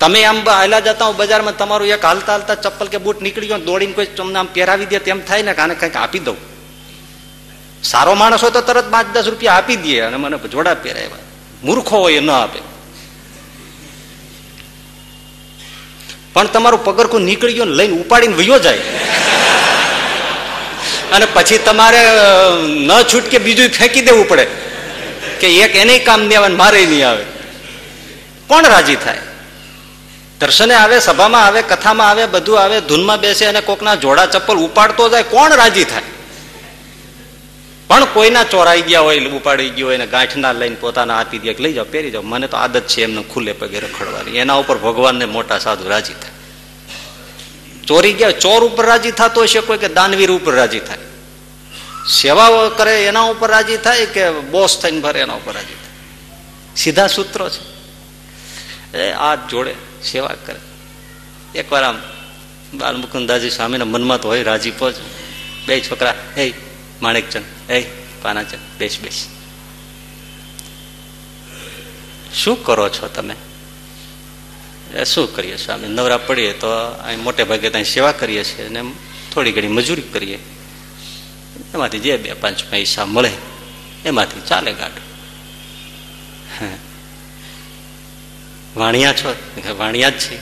[0.00, 3.58] તમે આમ હાલા જતા હો બજારમાં, તમારું એક હાલતા હાલતા ચપ્પલ કે બૂટ નીકળી ગયો
[3.68, 6.36] દોડીને કોઈ તમને આમ પહેરાવી દે તેમ થાય ને કાને કંઈક આપી દઉં.
[7.90, 11.24] સારો માણસ હોય તો તરત પાંચ દસ રૂપિયા આપી દે અને મને જોડા પહેરાવ્યા.
[11.64, 12.60] મૂર્ખો હોય ન આપે.
[16.32, 18.78] પણ તમારું પગરખું નીકળી ગયું લઈને ઉપાડીને વયો જાય.
[21.12, 21.98] અને પછી તમારે
[22.66, 24.46] ન છૂટકે બીજું ફેંકી દેવું પડે
[25.40, 27.24] કે એક એને કામ નહીં આવે મારે નહીં આવે.
[28.46, 29.18] કોણ રાજી થાય?
[30.40, 35.08] દર્શને આવે, સભામાં આવે, કથામાં આવે, બધું આવે, ધૂનમાં બેસે અને કોકના જોડા ચપ્પલ ઉપાડતો
[35.08, 36.02] જાય, કોણ રાજી થાય?
[37.88, 41.84] પણ કોઈના ચોરાઈ ગયા હોય ઉપાડી ગયો હોય ગાંઠના લઈને પોતાના આપી દે લઈ જાઓ,
[41.84, 42.22] પહેરી જાઓ.
[42.22, 44.38] મને તો આદત છે એમને ખુલ્લે પગે રખડવાની.
[44.38, 46.30] એના ઉપર ભગવાનને મોટા સાધુ રાજી થાય.
[47.86, 50.98] ચોરી ગયા ચોર ઉપર રાજી થતો હશે કોઈ કે દાનવીર ઉપર રાજી થાય.
[52.10, 56.76] સેવા કરે એના ઉપર રાજી થાય કે બોસ થઈને ભરે એના ઉપર રાજી થાય.
[56.76, 57.76] સીધા સૂત્રો છે.
[58.98, 60.60] એ આ જોડે સેવા કરે.
[61.54, 61.98] એકવાર આમ
[62.74, 64.94] બાલ મુકુંદાજી સ્વામીના મનમાં તો હોય રાજીપો પહોંચ
[65.66, 66.54] બે છોકરા, હે
[67.02, 67.80] માણેકચંદ એ
[68.22, 69.26] પાનાચંદ બેસ બેસ.
[72.34, 73.34] શું કરો છો તમે?
[75.04, 78.82] શું કરીએ સ્વામી નવરા પડીએ તો અહીં મોટે ભાગે ત્યાં સેવા કરીએ છીએ અને
[79.32, 80.38] થોડી ઘણી મજૂરી કરીએ.
[81.74, 83.30] એમાંથી જે બે, પાંચ પૈસા મળે,
[84.04, 84.90] એમાંથી ચાલે ગાઢ.
[88.76, 89.34] વાણિયા છો?
[89.78, 90.38] વાણિયા જ છે.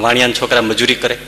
[0.00, 1.18] વાણિયાના છોકરા મજૂરી કરે.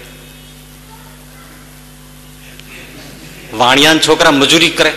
[3.58, 4.92] વાણિયાના છોકરા મજૂરી કરે.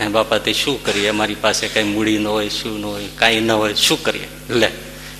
[0.00, 1.08] એ બાપા, તે શું કરીએ?
[1.08, 4.28] અમારી પાસે કઈ મૂડી ન હોય, શું ન હોય, કાંઈ ન હોય, શું કરીએ?
[4.50, 4.68] લે,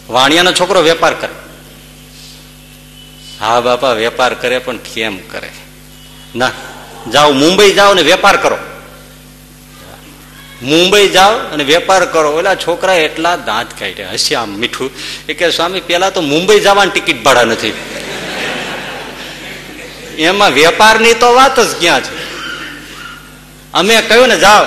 [0.09, 1.35] વાણિયાનો છોકરો વેપાર કરે.
[3.41, 5.51] હા બાપા, વેપાર કરે પણ કેમ કરે?
[6.37, 6.51] ના,
[7.13, 8.59] જાઓ, મુંબઈ જાઓ ને વેપાર કરો.
[10.63, 12.39] મુંબઈ જાઓ અને વેપાર કરો.
[12.39, 14.13] એટલે છોકરા એટલા દાંત કાઢ્યા.
[14.13, 14.91] હશે આમ મીઠું.
[15.29, 17.73] એ કે, સ્વામી પેલા તો મુંબઈ જવાની ટિકિટ ભાડા નથી.
[20.17, 22.33] એમાં વેપારની તો વાત જ ક્યાં છે?
[23.73, 24.65] અમે કહ્યું ને, જાઓ.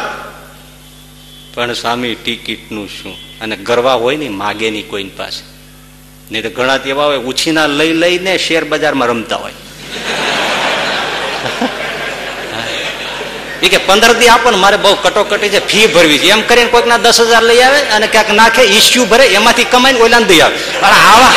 [1.53, 3.17] પણ સ્વામી, ટિકિટનું શું?
[3.41, 5.43] અને ગરવા હોય ને, માગે નહીં કોઈની પાસે.
[6.31, 9.51] નહીં તો ઘણા એવા હોય, ઉછીના લઈ લઈને શેર બજારમાં રમતા હોય.
[13.63, 16.29] એ કે, પંદર દી આપો ને, મારે બહુ કટોકટી છે, ફી ભરવી છે.
[16.29, 20.25] એમ કરીને કોઈકના દસ હજાર લઈ આવે અને ક્યાંક નાખે ઇસ્યુ ભરે, એમાંથી કમાઈને ઓલાને
[20.25, 20.57] દઈ આવે.
[20.81, 21.33] આવા.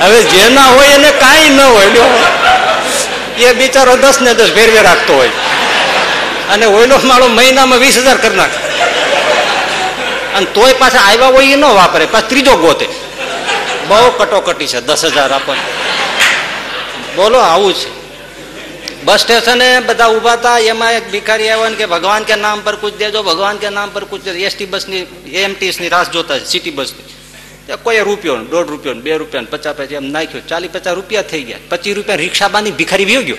[0.00, 1.86] હવે જેના હોય એને કાંઈ ન હોય.
[3.38, 5.30] એ બિચારો દસ ને દસ ભેરવે રાખતો હોય.
[6.50, 8.58] અને ઓઈલો માળો મહિનામાં વીસ હજાર કરી નાખે.
[10.36, 12.06] અને તોય પાછા આવ્યા હોય એ ન વાપરે.
[12.06, 12.88] પાછા ત્રીજો ગોતે.
[13.88, 15.62] બહુ કટોકટી છે, દસ હજાર આપણને
[17.16, 17.90] બોલો, આવું છે.
[19.04, 20.58] બસ સ્ટેશને બધા ઊભા હતા.
[20.58, 23.90] એમાં એક ભિખારી આવ્યો ને કે ભગવાન કે નામ પર કુછ દેજો, ભગવાન કે નામ
[23.92, 24.38] પર કુછ દેજો.
[24.38, 27.11] એસટી બસની એમટીએસની રાસ જોતા છે સિટી બસની.
[27.82, 30.40] કોઈ રૂપિયો દોઢ રૂપિયો બે રૂપિયા પચાસ પૈસા એમ નાખ્યો.
[30.48, 31.58] ચાલી પચાસ રૂપિયા થઈ ગયા.
[31.68, 33.36] પચીસ રૂપિયા રિક્ષા બાંધી ભિખારી વી ગયો.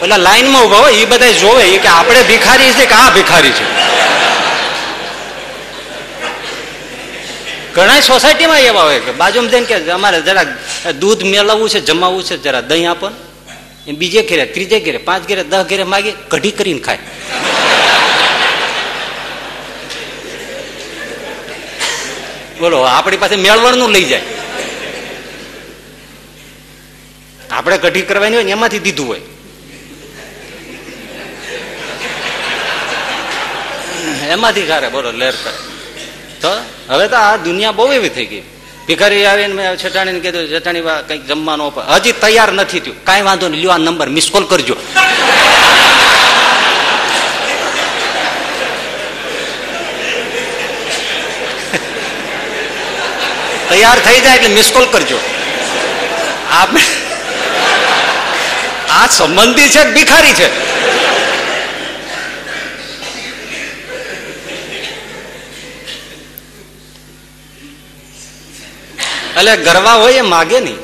[0.00, 3.64] પેલા લાઈનમાં ઊભા હોય એ બધા જોવે કે આપણે ભિખારી છે કે આ ભિખારી છે?
[7.74, 10.44] ઘણા સોસાયટીમાં એવા હોય કે બાજુમાં જઈને કે અમારે જરા
[10.92, 13.10] દૂધ મેળવવું છે, જમાવવું છે, જરા દહીં આપો
[13.86, 16.98] બીજે ઘેરે, ત્રીજે ઘેરે, પાંચ ઘેરે, દસ ઘેરે માગે કઢી કરીને ખાય.
[22.60, 24.22] બોલો, આપણી પાસે મેળવણનું લઈ જાય.
[27.50, 29.20] આપણે કઢી કરવાની હોય ને, એમાંથી દીધું હોય.
[34.28, 35.52] એમાંથી ખારે બોલો, લેર કરે.
[36.40, 36.50] તો
[36.88, 38.42] હવે તો આ દુનિયા બહુ એવી થઈ ગઈ.
[38.86, 43.04] ભિખારી આવીને મેં છટાણીને કીધું, છેટાણી કંઈક જમવાનું હજી તૈયાર નથી થયું.
[43.04, 44.76] કાંઈ વાંધો નહીં, લ્યો આ નંબર મિસ કોલ કરજો.
[53.70, 55.20] તૈયાર થઈ જાય એટલે મિસકોલ કરજો.
[56.50, 56.82] આપણે
[58.90, 60.70] આ સંબંધી છે, ભિખારી છે.
[69.34, 70.78] એટલે ગરવા હોય એ માગે નહીં.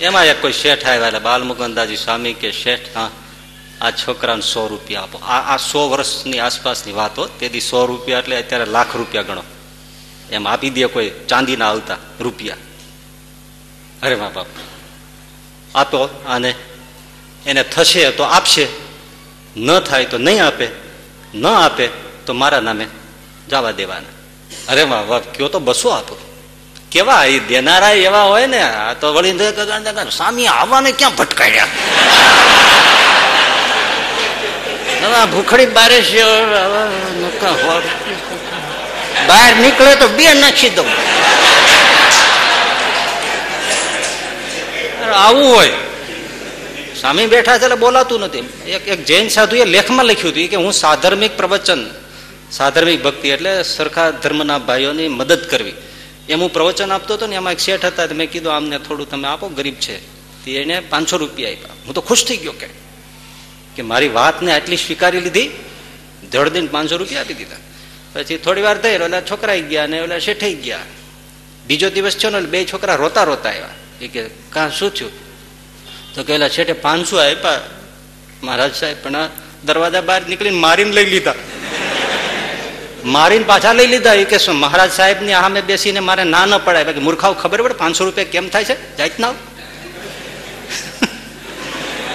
[0.00, 3.10] એમાં એક કોઈ શેઠ આવ્યા એટલે બાલમુકંદાજી સ્વામી કે, શેઠ, હા,
[3.80, 5.18] આ છોકરાને સો રૂપિયા આપો.
[5.18, 9.42] આ આ સો વર્ષની આસપાસની વાતો તેથી સો રૂપિયા એટલે અત્યારે લાખ રૂપિયા ગણો.
[10.30, 12.56] એમ આપી દે કોઈ ચાંદીના આવતા રૂપિયા.
[14.02, 14.46] અરે મા બાપ.
[15.74, 16.54] આપો આને
[17.46, 18.66] એને થશે તો આપશે.
[19.56, 20.68] ન થાય તો નહીં આપે,
[21.34, 21.88] ન આપે
[22.26, 22.86] તો મારા નામે
[23.48, 24.12] જવા દેવાના.
[24.72, 26.16] અરે મા બાપ કયો તો બસો આપો.
[26.90, 29.38] કેવા એ દેનારા એવા હોય ને, આ તો વળી
[30.10, 31.66] સામી આવવાને ક્યાં ભટકાડ્યા
[35.26, 36.22] ભૂખડી બારે છે
[39.30, 40.90] બહાર નીકળે તો બે નાખી દઉં.
[45.24, 45.72] આવું હોય.
[47.00, 48.38] સ્વામી બેઠા છે એટલે બોલાતું નથી.
[48.70, 51.80] એક એક જૈન સાધુ એ લેખમાં લખ્યું હતું કે હું સાધર્મિક પ્રવચન
[52.52, 55.72] સાધર્મિક ભક્તિ એટલે સરખા ધર્મના ભાઈઓની મદદ કરવી.
[56.28, 59.28] એમ હું પ્રવચન આપતો હતો ને એમાં એક શેઠ હતા મેં કીધું આમને થોડું તમે
[59.28, 59.96] આપો ગરીબ છે.
[60.50, 61.74] એને પાંચસો રૂપિયા આપ્યા.
[61.86, 62.54] હું તો ખુશ થઈ ગયો
[63.76, 65.50] કે મારી વાતને આટલી સ્વીકારી લીધી.
[66.32, 67.60] જળ દઈને પાંચસો રૂપિયા આપી દીધા.
[68.12, 70.78] પછી થોડી વાર થઈ ઓલા છોકરા ગયા ને ઓલા શેઠાઈ ગયા.
[71.66, 73.68] બીજો દિવસ છે ને બે છોકરા રોતા રોતા આવ્યા.
[74.00, 75.12] એ કે, કાં, શું થયું?
[76.14, 77.60] તો કે ઓલા શેઠે પાંચસો આપ્યા.
[78.42, 79.28] મહારાજ સાહેબ, પણ
[79.64, 81.34] દરવાજા બહાર નીકળીને મારીને લઈ લીધા.
[83.04, 84.14] મારીને પાછા લઈ લીધા.
[84.14, 86.84] એ કે, શું મહારાજ સાહેબની સામે બેસીને મારે ના ન પડાય?
[86.84, 87.74] બાકી મૂર્ખાઓ, ખબર પડે?
[87.74, 88.96] પાંચસો રૂપિયા કેમ થાય છે?
[88.96, 89.32] જાત ના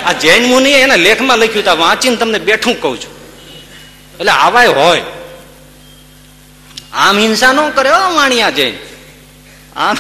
[0.05, 3.11] આ જૈન મુનિ એના લેખમાં લખ્યું હતું વાંચીને તમને બેઠું કહું છું.
[4.19, 5.01] એટલે આવાય હોય.
[6.95, 8.75] આમ હિંસા ન કરે હો વાણિયા જૈન.
[9.75, 9.97] આમ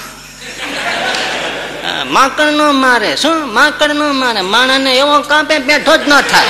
[2.07, 3.53] માકડ નો મારે, શું?
[3.53, 4.41] માકડ નો મારે.
[4.41, 6.47] માણસને એવો કાપે બેઠો જ ન થાય.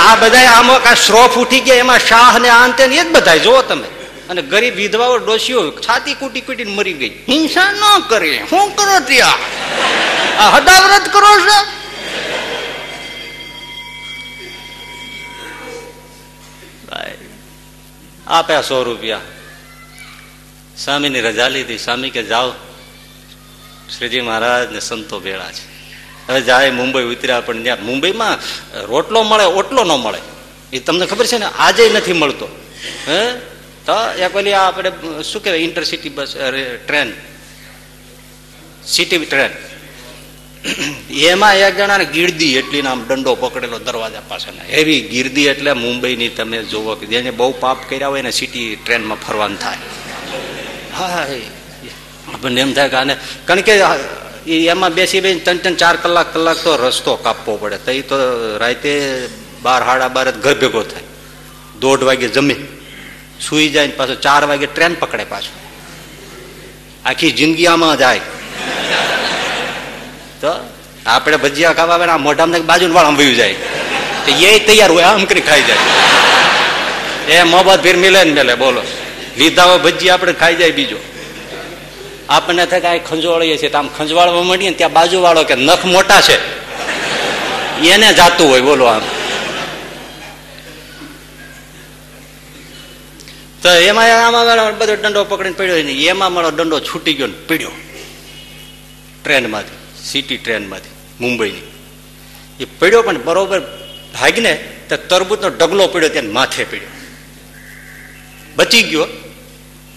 [0.00, 3.36] આ બધા આમાં કા શ્રોફ ઉઠી ગયા, એમાં શાહ ને આંતે ને એ જ બધા
[3.36, 3.88] જોવો તમે.
[4.30, 7.08] અને ગરીબ વિધવાઓ ડોસીઓ છાતી કૂટી કૂટીને મરી ગઈ.
[7.08, 8.44] હિંસા ન કરે.
[8.50, 9.38] શું કરો ત્યાં?
[10.54, 11.79] હદાવ્રત કરો છો?
[18.30, 19.20] આપ્યા સો રૂપિયા.
[20.78, 21.78] સ્વામીની રજા લીધી.
[21.78, 22.52] સ્વામી કે, જાઓ,
[23.98, 25.70] શ્રીજી મહારાજ ને સંતો ભેળા છે.
[26.28, 28.38] હવે જાય મુંબઈ ઉતર્યા, પણ ત્યાં મુંબઈમાં
[28.86, 30.18] રોટલો મળે, ઓટલો ન મળે.
[30.72, 31.44] એ તમને ખબર છે ને?
[31.44, 32.48] આજે નથી મળતો.
[33.08, 33.32] હે?
[33.86, 35.58] તો એક પેલી આપણે શું કહેવાય?
[35.58, 36.34] Intercity bus
[36.86, 37.12] train
[38.86, 39.50] city train
[41.10, 46.62] એમાં એક જણાને ગીરદી એટલી આમ દંડો પકડેલો દરવાજા પાસે એવી ગીરદી એટલે મુંબઈની તમે
[46.62, 49.76] જોવો કે જેને બહુ પાપ કર્યા હોય ને સિટી ટ્રેનમાં ફરવાનું થાય.
[50.98, 51.26] હા
[52.34, 53.74] આપણને એમ થાય કે આને, કારણ કે
[54.46, 57.78] એમાં બેસી બેસી ત્રણ ત્રણ ચાર કલાક કલાક તો રસ્તો કાપવો પડે.
[57.78, 58.16] તો એ તો
[58.58, 58.92] રાતે
[59.62, 61.02] બાર હાડા બાર ઘર ભેગો થાય.
[61.80, 62.56] દોઢ વાગે જમે.
[63.48, 65.52] સુઈ જાય પાછો ચાર વાગે ટ્રેન પકડે પાછો.
[67.04, 68.20] આખી જિંદગી આમાં જાય.
[70.40, 70.46] તો
[71.06, 73.54] આપણે ભજીયા ખાવા આવે આ મોઢામાં બાજુ વાળા વયું જાય.
[74.26, 75.76] તો એ તૈયાર હોય, આમ કરી ખાઈ જાય.
[77.32, 78.82] એ મોહબત ફીર મિલે ને મેલે, બોલો.
[79.38, 80.96] લીધા હોય ભજી આપણે ખાઈ જાય બીજો.
[82.28, 86.60] આપણને થાય કે આ ખંજવાળીએ છીએ આમ ખંજવાળવા મળીએ ત્યાં બાજુવાળો કે નખ મોટા છે.
[87.88, 89.02] એને જાતું હોય, બોલો આમ.
[93.62, 97.70] તો એમાં આમાં બધો દંડો પકડીને પડ્યો ને, એમાં મારો દંડો છૂટી ગયો ને, પીડ્યો.
[99.24, 99.79] ટ્રેનમાંથી.
[100.02, 101.66] સિટી ટ્રેનમાંથી મુંબઈની
[102.60, 103.60] એ પડ્યો પણ બરોબર
[104.14, 104.52] ભાગીને
[104.88, 106.92] તો તરબૂચનો ડગલો પડ્યો ત્યાં માથે પડ્યો
[108.56, 109.06] બચી ગયો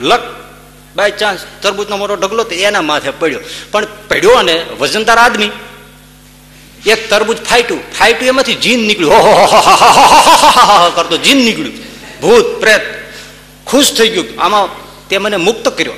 [0.02, 0.24] લક
[0.96, 5.52] બાય ચાન્સ તરબૂચનો મોટો ઢગલો તો એના માથે પડ્યો પણ પડ્યો અને વજનદાર આદમી
[6.86, 11.78] એક તરબૂચ ફાટ્યું ફાટ્યું એમાંથી જીન નીકળ્યું હો કરતો જીન નીકળ્યું
[12.22, 12.84] ભૂત પ્રેત
[13.68, 14.68] ખુશ થઈ ગયું આમાં
[15.10, 15.98] તે મને મુક્ત કર્યો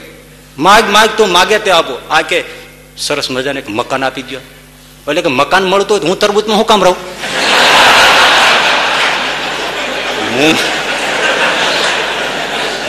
[0.58, 2.40] માગ માગ તો માગે તે આપો આ કે
[2.98, 4.40] સરસ મજાને એક મકાન આપી દો
[5.08, 6.98] એટલે કે મકાન મળતું હોય હું તરબૂચમાં હું કામ રહું?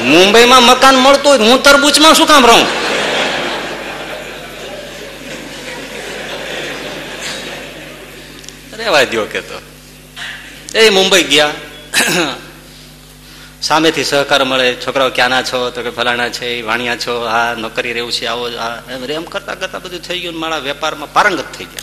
[0.02, 2.66] મુંબઈમાં મકાન મળતું હોય હું તરબૂચમાં શું કામ રહું?
[8.78, 9.58] રેવા દો કે તો.
[10.74, 11.50] એ મુંબઈ ગયા.
[13.66, 18.12] સામેથી સહકાર મળે, છોકરાઓ ક્યાંના છો, તો કે ફલાણા છે વાણિયા છો, હા, નોકરી રહેવું
[18.12, 21.82] છે, આવો હા, એમ કરતા કરતા બધું થઈ ગયું મારા વેપારમાં પારંગત થઈ ગયા.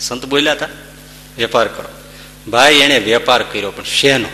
[0.00, 0.66] સંત બોલ્યા હતા,
[1.38, 1.88] વેપાર કરો.
[2.50, 4.28] ભાઈ એણે વેપાર કર્યો, પણ શેનો?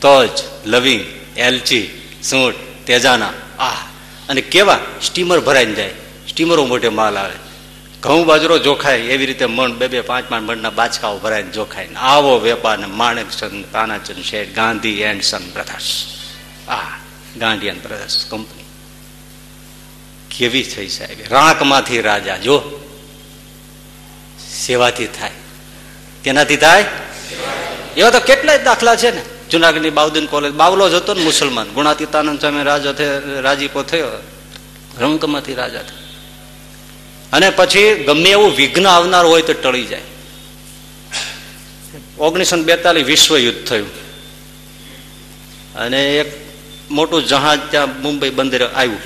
[0.00, 1.04] તજ, લવિંગ,
[1.38, 3.70] એલચી, સૂંઠ, તેજાના આ
[4.28, 4.78] અને કેવા?
[5.02, 5.90] સ્ટીમર ભરાઈને જાય.
[6.28, 7.43] સ્ટીમરો મોટે માલ આવે.
[8.04, 11.88] ઘઉં બાજરો જોખાય, એવી રીતે મણ, બે બે, પાંચ પાંચ મણના બાચકાઓ ભરાય જોખાય.
[11.96, 16.04] આવો વેપાર ને માણેક ચંદ તાનાચંદ શેઠ, ગાંધી એન્ડ સન બ્રધર્સ
[16.68, 16.98] આ
[17.36, 18.64] ગાંધી એન્ડ બ્રધર્સ કંપની
[20.38, 21.18] કેવી થઈ સાહેબ?
[21.30, 22.62] રાંકમાંથી રાજા, જો.
[24.50, 25.30] સેવાથી થાય.
[26.24, 26.84] તેનાથી થાય?
[27.96, 29.22] એવા તો કેટલાય દાખલા છે ને.
[29.50, 31.68] જુનાગઢની બાઉદીન કોલેજ, બાવલો જ હતો ને મુસલમાન.
[31.68, 32.86] ગુણાતીતાનંદ સ્વામી રાજ
[33.42, 34.08] રાજીપો થયો.
[35.00, 36.03] રંકમાંથી રાજા થયો.
[37.34, 40.00] અને પછી ગમે એવું વિઘ્ન આવનાર હોય તો ટળી જાય.
[42.18, 43.90] ઓગણીસો બેતાલીસ વિશ્વ યુદ્ધ થયું.
[45.74, 46.28] અને એક
[46.90, 49.02] મોટું જહાજ ત્યાં મુંબઈ બંદરે આવ્યું.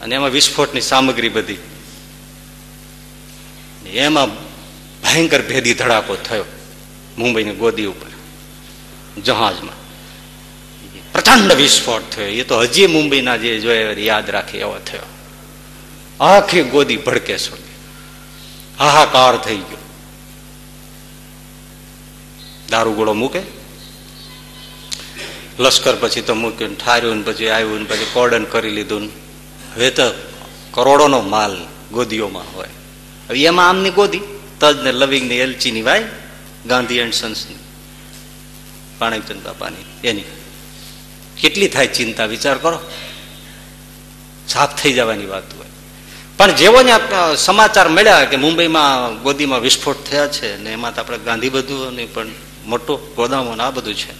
[0.00, 1.56] અને એમાં વિસ્ફોટની સામગ્રી બધી.
[3.88, 4.28] એમાં
[5.02, 6.44] ભયંકર ભેદી ધડાકો થયો
[7.18, 8.10] મુંબઈની ગોદી ઉપર,
[9.22, 9.76] જહાજમાં.
[11.12, 12.26] પ્રચંડ વિસ્ફોટ થયો.
[12.26, 15.06] એ તો હજી મુંબઈના જે જોયે, યાદ રાખે એવો થયો.
[16.20, 17.62] આખી ગોદી ભડકે છોડી.
[18.78, 19.76] હાહાકાર થઈ ગયો.
[22.70, 23.40] દારૂગોળો મૂકે.
[25.58, 29.02] લશ્કર પછી તો મૂક્યું ઠાર્યું પછી આવ્યું પછી કોર્ડન કરી લીધું
[29.76, 30.02] હવે તો
[30.70, 32.68] કરોડોનો માલ ગોદીઓમાં હોય.
[33.28, 34.20] હવે એમાં આમની ગોદી,
[34.60, 35.30] તજ ને લવિંગ
[35.84, 36.06] વાયની
[36.66, 37.56] ગાંધી એન્ડ સન્સની
[38.98, 40.24] પાણીચંદ બાપાની, એની.
[41.40, 42.80] કેટલી થાય ચિંતા, વિચાર કરો.
[44.48, 45.67] સાફ થઈ જવાની વાત હોય.
[46.38, 46.92] પણ જેવો ને
[47.36, 52.26] સમાચાર મળ્યા કે મુંબઈમાં ગોદીમાં વિસ્ફોટ થયા છે ને એમાં તો આપણે ગાંધી બધું પણ
[52.66, 54.12] મોટો ગોદામો આ બધું છે.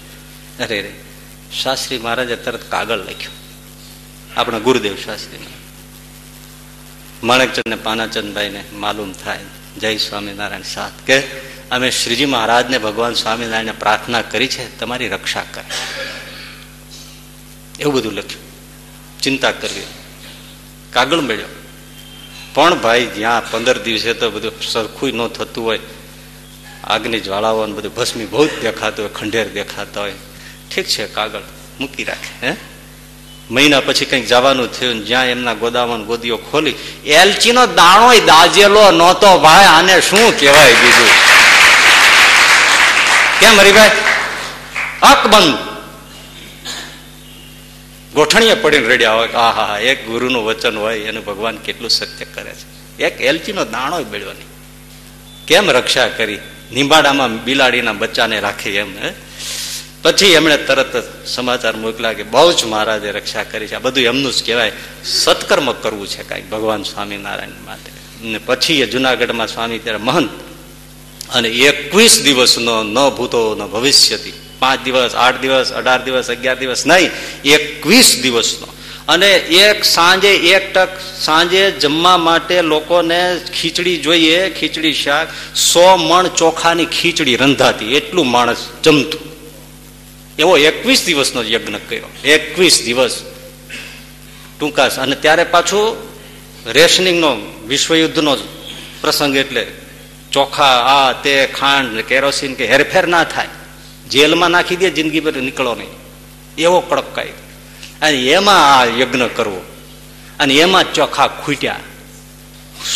[0.58, 0.94] અરે રે,
[1.62, 3.34] શાસ્ત્રી મહારાજે તરત કાગળ લખ્યું.
[4.40, 5.38] આપણા ગુરુદેવ શાસ્ત્રી.
[7.22, 9.38] માણેકચંદ ને પાનાચંદભાઈ ને માલુમ થાય.
[9.78, 11.18] જય સ્વામિનારાયણ સાથ કે
[11.70, 15.64] અમે શ્રીજી મહારાજને ભગવાન સ્વામિનારાયણને પ્રાર્થના કરી છે, તમારી રક્ષા કરે.
[17.80, 18.42] એવું બધું લખ્યું.
[19.20, 19.82] ચિંતા કરવી.
[20.92, 21.57] કાગળ મળ્યો.
[22.54, 25.78] પણ ભાઈ, જ્યાં પંદર દિવસે તો બધું સરખું ન થતું હોય.
[26.84, 30.12] આગની જ્વાળાઓ બધું ભસ્મી બહુ જ દેખાતું હોય ખંડેર દેખાતા હોય.
[30.74, 31.40] ઠીક છે, કાગળ
[31.80, 32.56] મૂકી રાખે, હે?
[33.50, 36.74] મહિના પછી કંઈક જવાનું થયું જ્યાં એમના ગોદામાં ગોદીઓ ખોલી,
[37.06, 41.08] એલચીનો દાણો દાજેલો નહોતો ભાઈ, આને શું કહેવાય બીજું?
[43.40, 43.90] કેમ હરીભાઈ?
[45.02, 45.67] અકબંધ
[48.14, 52.24] ગોઠણીએ પડીને રેડ્યા હોય કે, આ, હા એક ગુરુનું વચન હોય, એનું ભગવાન કેટલું સત્ય
[52.24, 52.78] કરે છે.
[53.02, 54.48] એક એલચીનો દાણો મેળવ્યો નહીં.
[55.46, 56.38] કેમ રક્ષા કરી?
[56.72, 58.94] નિંબાડામાં બિલાડીના બચ્ચાને રાખી એમ
[60.02, 63.74] પછી એમણે તરત સમાચાર મોકલ્યા કે, બહુ જ મહારાજે રક્ષા કરી છે.
[63.74, 64.72] આ બધું એમનું જ કહેવાય.
[65.04, 67.92] સત્કર્મ કરવું છે કાંઈક ભગવાન સ્વામિનારાયણ માટે.
[68.28, 70.30] ને પછી એ જુનાગઢમાં સ્વામી ત્યારે મહંત.
[71.34, 76.86] અને એકવીસ દિવસનો ન ભૂતો ન ભવિષ્યથી પાંચ દિવસ, આઠ દિવસ, અઢાર દિવસ, અગિયાર દિવસ
[76.86, 77.10] નહીં
[77.44, 78.66] એકવીસ દિવસનો.
[79.08, 80.88] અને એક સાંજે એક ટક
[81.20, 88.56] સાંજે જમવા માટે લોકોને ખીચડી જોઈએ, ખીચડી શાક, સો મણ ચોખાની ખીચડી રંધાતી, એટલું માણસ
[88.84, 89.20] જમતું.
[90.38, 92.10] એવો એકવીસ દિવસનો યજ્ઞ કર્યો.
[92.24, 93.22] એકવીસ દિવસ.
[94.60, 95.96] ટૂંકા અને ત્યારે પાછું
[96.66, 97.36] રેશનિંગનો,
[97.66, 98.36] વિશ્વયુદ્ધનો
[99.00, 99.66] પ્રસંગ એટલે
[100.32, 103.48] ચોખા, આ, તે, ખાંડ, કેરોસીન કે હેરફેર ના થાય.
[104.06, 105.88] જેલમાં નાખી દે, જિંદગી પર નીકળો નહીં.
[106.58, 107.48] એવો કડક કાયદો.
[108.02, 109.64] અને એમાં આ યજ્ઞ કરવો.
[110.40, 111.80] અને એમાં ચોખા ખૂટ્યા.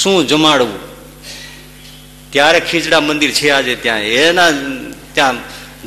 [0.02, 0.78] શું જમાડવું?
[2.30, 4.00] ત્યારે ખીજડા મંદિર છે આજે ત્યાં.
[4.00, 4.50] એના
[5.12, 5.34] ત્યાં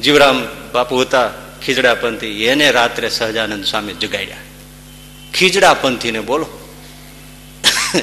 [0.01, 1.31] જીવરામ બાપુ હતા,
[1.65, 2.27] ખીજડા પંથી.
[2.27, 4.37] એને રાત્રે સહજાનંદ સ્વામી જગાડ્યા.
[5.33, 6.47] ખીજડા પંથીને બોલો.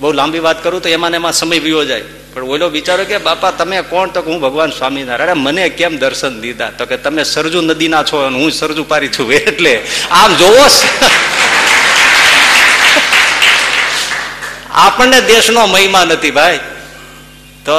[0.00, 2.04] બહુ લાંબી વાત કરું તો એમાં એમાં સમય વિયો જાય.
[2.36, 4.08] પણ ઓલો વિચારો કે બાપા, તમે કોણ?
[4.08, 5.34] તો હું ભગવાન સ્વામિનારાયણ.
[5.34, 6.70] મને કેમ દર્શન દીધા?
[6.70, 9.32] તો કે તમે સરજુ નદીના છો અને હું સરજુ પારી છું.
[9.32, 10.64] એટલે આમ જોવો
[14.70, 16.60] આપણને દેશનો મહિમા નથી ભાઈ.
[17.64, 17.78] તો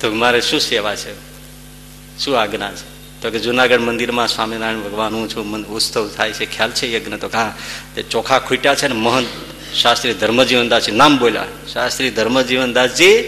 [0.00, 1.12] તો મારે શું સેવા છે?
[2.18, 3.20] શું આજ્ઞા છે?
[3.22, 5.66] તો કે જુનાગઢ મંદિરમાં સ્વામિનારાયણ ભગવાન હું છું.
[5.66, 6.56] ઉત્સવ થાય છે.
[6.56, 7.14] ખ્યાલ છે યજ્ઞ?
[7.14, 7.54] તો હા
[8.10, 9.26] ચોખા ખૂટ્યા છે ને મહંત
[9.74, 11.44] શાસ્ત્રી ધર્મજીવનદાસજી નામ બોલ્યા.
[11.72, 13.24] શાસ્ત્રી ધર્મજીવનદાસજી,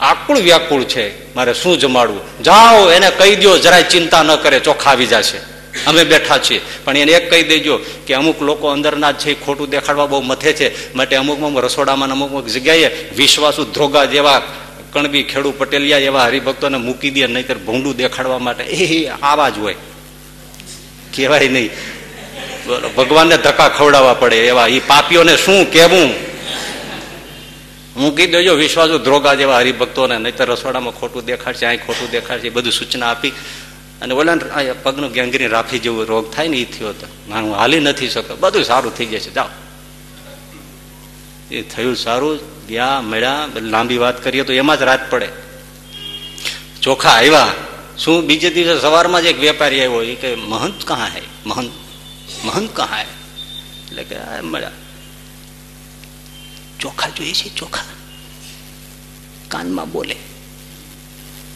[0.00, 1.34] આકુળ વ્યાકુળ છે.
[1.34, 2.42] મારે શું જમાડવું?
[2.42, 5.38] જાઓ, એને કહી દો જરાય ચિંતા ન કરે ચોખા આવી જશે.
[5.86, 6.60] અમે બેઠા છીએ.
[6.84, 10.94] પણ એને એક કહી દેજો કે અમુક લોકો અંદરના છે ખોટું દેખાડવા બહુ મથે છે,
[10.94, 14.42] માટે અમુક રસોડામાં અમુક અમુક જગ્યાએ વિશ્વાસુ ધ્રોગા જેવા
[14.92, 18.64] કણબી ખેડુ પટેલિયા એવા હરિભક્તોને મૂકી દે, નહીતર ભૂંડું દેખાડવા માટે.
[18.64, 19.74] એ, આવા જ હોય.
[21.16, 21.70] કહેવાય નહીં.
[22.68, 26.32] ભગવાનને ધક્કા ખવડાવવા પડે એવા એ પાપીઓને શું કહેવું?
[27.96, 33.10] મૂકી દેજો વિશ્વાસુ ધ્રોગા જેવા હરિભક્તોને, નહીતર રસોડામાં ખોટું દેખાડશે અહીં ખોટું દેખાડશે બધું સૂચના
[33.10, 33.30] આપી
[34.02, 34.36] અને ઓલા
[34.82, 38.64] પગનું ગેંગરી રાફી જેવો રોગ થાય ને એ થયો હતો હું હાલી નથી શકતો બધું
[38.64, 39.30] સારું થઈ જશે.
[39.30, 39.46] જાઓ.
[41.50, 45.28] એ થયું સારું, ગયા, મળ્યા લાંબી વાત કરીએ તો એમાં જ રાત પડે.
[46.82, 47.48] ચોખા આવ્યા.
[47.98, 51.22] શું બીજે દિવસે સવારમાં જ એક વેપારી આવ્યો એ કે, મહંત કહા હે?
[51.46, 51.70] મહંત
[52.44, 54.70] મહંત કહા એટલે કે મળ્યા.
[56.80, 57.82] ચોખા જોઈએ છે, ચોખા?
[59.48, 60.16] કાનમાં બોલે.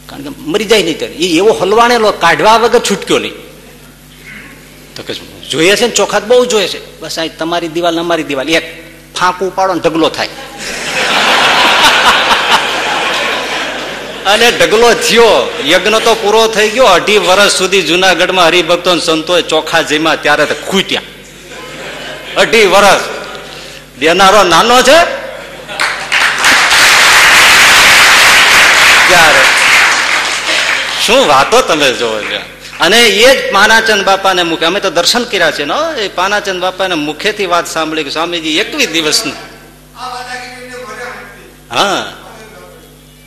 [0.06, 1.14] કારણ કે મરી જાય નહીં ત્યારે.
[1.14, 3.32] એ એવો હલવાણેલો કાઢવા વગર છૂટક્યો નહીં.
[4.96, 5.14] તો કે,
[5.50, 6.20] જોઈએ છે ને ચોખા?
[6.20, 7.00] બહુ જોઈએ છે.
[7.00, 8.48] બસ અહીં તમારી દિવાલ અમારી દિવાલ.
[8.48, 10.28] એક ફાંકું પાડો ને ઢગલો થાય.
[14.26, 15.54] અને ઢગલો થયો.
[15.66, 16.84] યજ્ઞ તો પૂરો થઈ ગયો.
[16.84, 21.02] અઢી વર્ષ સુધી જુનાગઢમાં હરિભક્તો સંતો ચોખા જીમા ત્યારે ખૂટ્યા.
[22.36, 23.00] અઢી વર્ષ.
[23.98, 24.98] દેનારો નાનો છે?
[29.08, 29.44] ત્યારે.
[31.06, 32.20] શું વાતો તમે જોવો
[32.80, 36.94] અને એ જ પાનાચંદ બાપાને મુખે અમે તો દર્શન કર્યા છે ને એ પાનાચંદ બાપાને
[36.94, 39.34] મુખેથી વાત સાંભળી કે સ્વામીજી એકવીસ દિવસનું.
[41.74, 42.12] હા.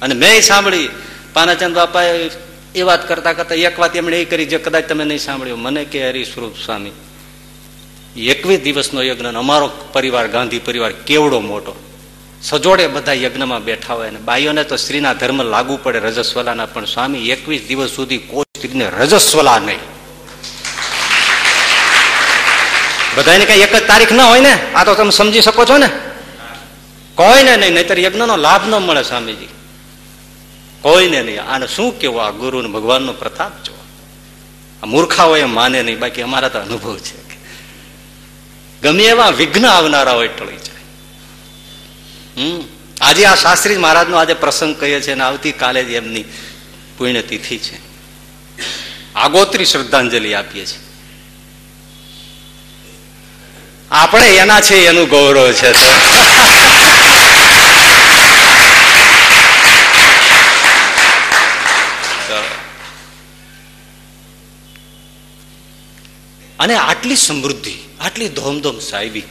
[0.01, 0.89] અને મેં સાંભળી,
[1.33, 2.29] પાનાચંદ બાપાએ
[2.75, 5.85] એ વાત કરતા કરતા એક વાત એમણે એ કરી, જે કદાચ તમે નહીં સાંભળ્યું, મને
[5.85, 6.91] કે હરિસ્વરૂપ સ્વામી,
[8.17, 11.75] એકવીસ દિવસનો યજ્ઞ અમારો પરિવાર, ગાંધી પરિવાર, કેવડો મોટો.
[12.41, 17.29] સજોડે બધા યજ્ઞમાં બેઠા હોય અને બાઈઓને તો સ્ત્રીના ધર્મ લાગુ પડે, રજસ્વલાના, પણ સ્વામી,
[17.29, 19.79] એકવીસ દિવસ સુધી કોઈ સ્ત્રીને રજસ્વલા નહીં.
[23.15, 24.59] બધાને કઈ એક જ તારીખ ના હોય ને?
[24.75, 25.89] આ તો તમે સમજી શકો છો ને?
[27.15, 29.59] કોઈ ને નહીં, નહીતર યજ્ઞનો લાભ ન મળે સ્વામીજી.
[30.82, 31.43] કોઈને નહીં.
[31.43, 33.73] આને શું કેવું આ ગુરુ ને ભગવાનનો પ્રતાપ જો.
[34.86, 35.99] મૂર્ખાઓ એમ માને નહીં.
[35.99, 37.30] બાકી અમારા તો અનુભવ છે
[38.82, 40.82] ગમે એવા વિઘ્ન આવનારા હોય ટળી જાય.
[42.38, 42.63] હમ.
[43.01, 46.23] આજે આ શાસ્ત્રી મહારાજનો આજે પ્રસંગ કહીએ છીએ અને આવતીકાલે જ એમની
[46.97, 47.77] પુણ્યતિથિ છે.
[49.15, 50.80] આગોતરી શ્રદ્ધાંજલિ આપીએ છીએ.
[53.91, 55.80] આપણે એના છે એનું ગૌરવ છે તો
[66.60, 69.24] અને આટલી સમૃદ્ધિ, આટલી ધોમધોમ સાહેબી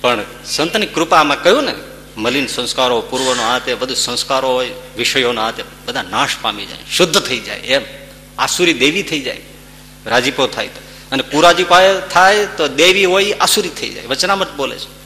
[0.00, 1.74] પણ સંતની કૃપામાં કહ્યું ને,
[2.16, 7.38] મલિન સંસ્કારો, પૂર્વનો તે બધું સંસ્કારો હોય, વિષયોના તે બધા નાશ પામી જાય, શુદ્ધ થઈ
[7.38, 7.82] જાય, એમ.
[8.38, 9.40] આસુરી દેવી થઈ જાય,
[10.06, 10.80] રાજીપો થાય તો.
[11.12, 14.06] અને કુરાજીપો થાય તો દેવી હોય, આસુરી થઈ જાય.
[14.06, 14.97] વચનામત બોલે છે.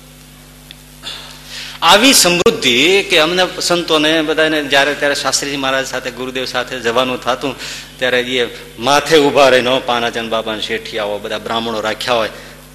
[1.83, 7.57] આવી સમૃદ્ધિ કે અમને સંતોને બધાને જ્યારે ત્યારે શાસ્ત્રીજી મહારાજ સાથે, ગુરુદેવ સાથે જવાનું થતું,
[7.99, 12.31] ત્યારે એ માથે ઊભા રહીને પાનાચંદ બાબા શેઠિયાઓ બધા બ્રાહ્મણો રાખ્યા હોય,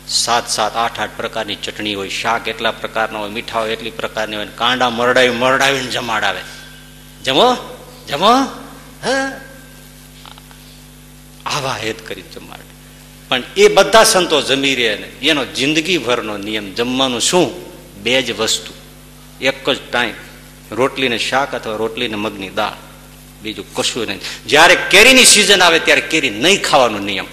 [0.07, 4.35] સાત સાત આઠ આઠ પ્રકારની ચટણી હોય, શાક એટલા પ્રકારના હોય, મીઠા હોય એટલી પ્રકારની
[4.35, 6.41] હોય, કાંડા મરડાવી મરડાવીને જમાડાવે.
[7.23, 7.55] જમો?
[8.09, 8.33] જમો?
[9.05, 9.07] હ?
[11.45, 12.63] આવા હેત કરી જમાડે.
[13.29, 14.85] પણ એ બધા સંતો જમી રહે
[15.29, 17.67] એનો જિંદગીભરનો નિયમ, જમવાનું શું?
[18.03, 18.86] બે જ વસ્તુ.
[19.41, 20.13] એક જ ટાઈમ
[20.71, 22.88] રોટલી ને શાક અથવા રોટલી ને મગની દાળ.
[23.41, 24.19] બીજું કશું નહીં.
[24.45, 27.25] જયારે કેરીની સિઝન આવે ત્યારે કેરી નહીં ખાવાનો નિયમ.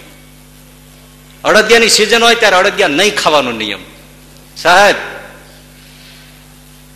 [1.45, 3.79] અડદિયાની સિઝન હોય ત્યારે અડદિયા નહીં ખાવાનો નિયમ.
[4.57, 4.97] સાહેબ,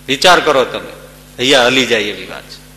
[0.07, 0.93] વિચાર કરો તમે.
[1.39, 2.69] અહીંયા હલી જાય એવી વાત છે.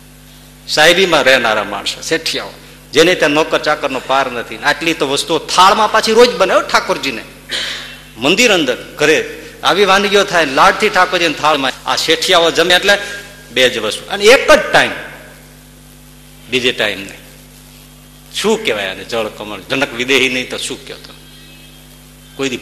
[0.68, 2.50] સાહેબીમાં રહેનારા માણસો, શેઠિયાઓ,
[2.92, 4.56] જેને ત્યાં નોકર ચાકરનો પાર નથી.
[4.56, 7.22] આટલી તો વસ્તુઓ થાળમાં પાછી રોજ બને ઠાકોરજીને.
[8.16, 12.98] મંદિર અંદર, ઘરે આવી વાનગીઓ થાય, લાડથી ઠાકોરજી થાળમાં આ શેઠિયાઓ જમે એટલે
[13.52, 14.08] બે જ વસ્તુ.
[14.08, 14.90] અને એક જ ટાઈમ
[16.50, 17.22] બીજે ટાઈમ નહીં.
[18.34, 19.04] શું કહેવાય આને?
[19.04, 19.60] જળ કમળ.
[19.60, 21.14] જનક વિદેહી નહીં તો શું કહેતો
[22.36, 22.60] કોઈ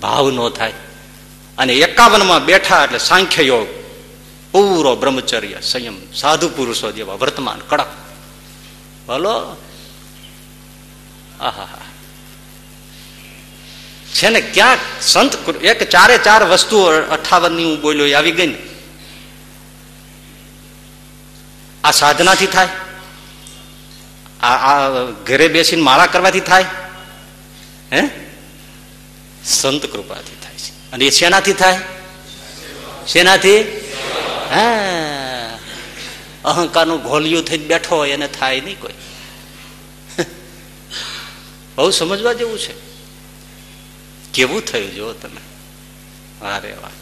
[0.00, 0.72] ભાવ ન થાય.
[1.58, 3.66] અને એકાવનમાં બેઠા એટલે સાંખ્ય યોગ.
[4.52, 7.86] પૂરો બ્રહ્મચર્ય, સંયમ, સાધુ પુરુષો જેવા વર્તમાન, કડક.
[9.08, 9.56] ભલો.
[11.40, 11.79] આહા
[14.14, 18.58] છે ને ક્યાંક સંત એક ચારે ચાર વસ્તુઓ અઠાવનની હું બોલ્યો આવી ગઈ ને.
[21.84, 22.68] આ સાધનાથી થાય?
[24.40, 24.88] આ આ
[25.26, 26.64] ઘરે બેસીને માળા કરવાથી થાય?
[27.92, 28.02] હે?
[29.44, 30.92] સંત કૃપાથી થાય છે.
[30.92, 31.80] અને એ શેનાથી થાય?
[33.08, 33.62] શેનાથી?
[34.50, 35.58] હા.
[36.44, 38.92] અહંકારનું ઘોલિયું થઈને બેઠો હોય, એને થાય નહીં કોઈ.
[41.76, 42.89] બહુ સમજવા જેવું છે.
[44.34, 44.94] કેવું થયું?
[44.94, 45.40] જો તમે.
[46.46, 46.94] અરે વાહ.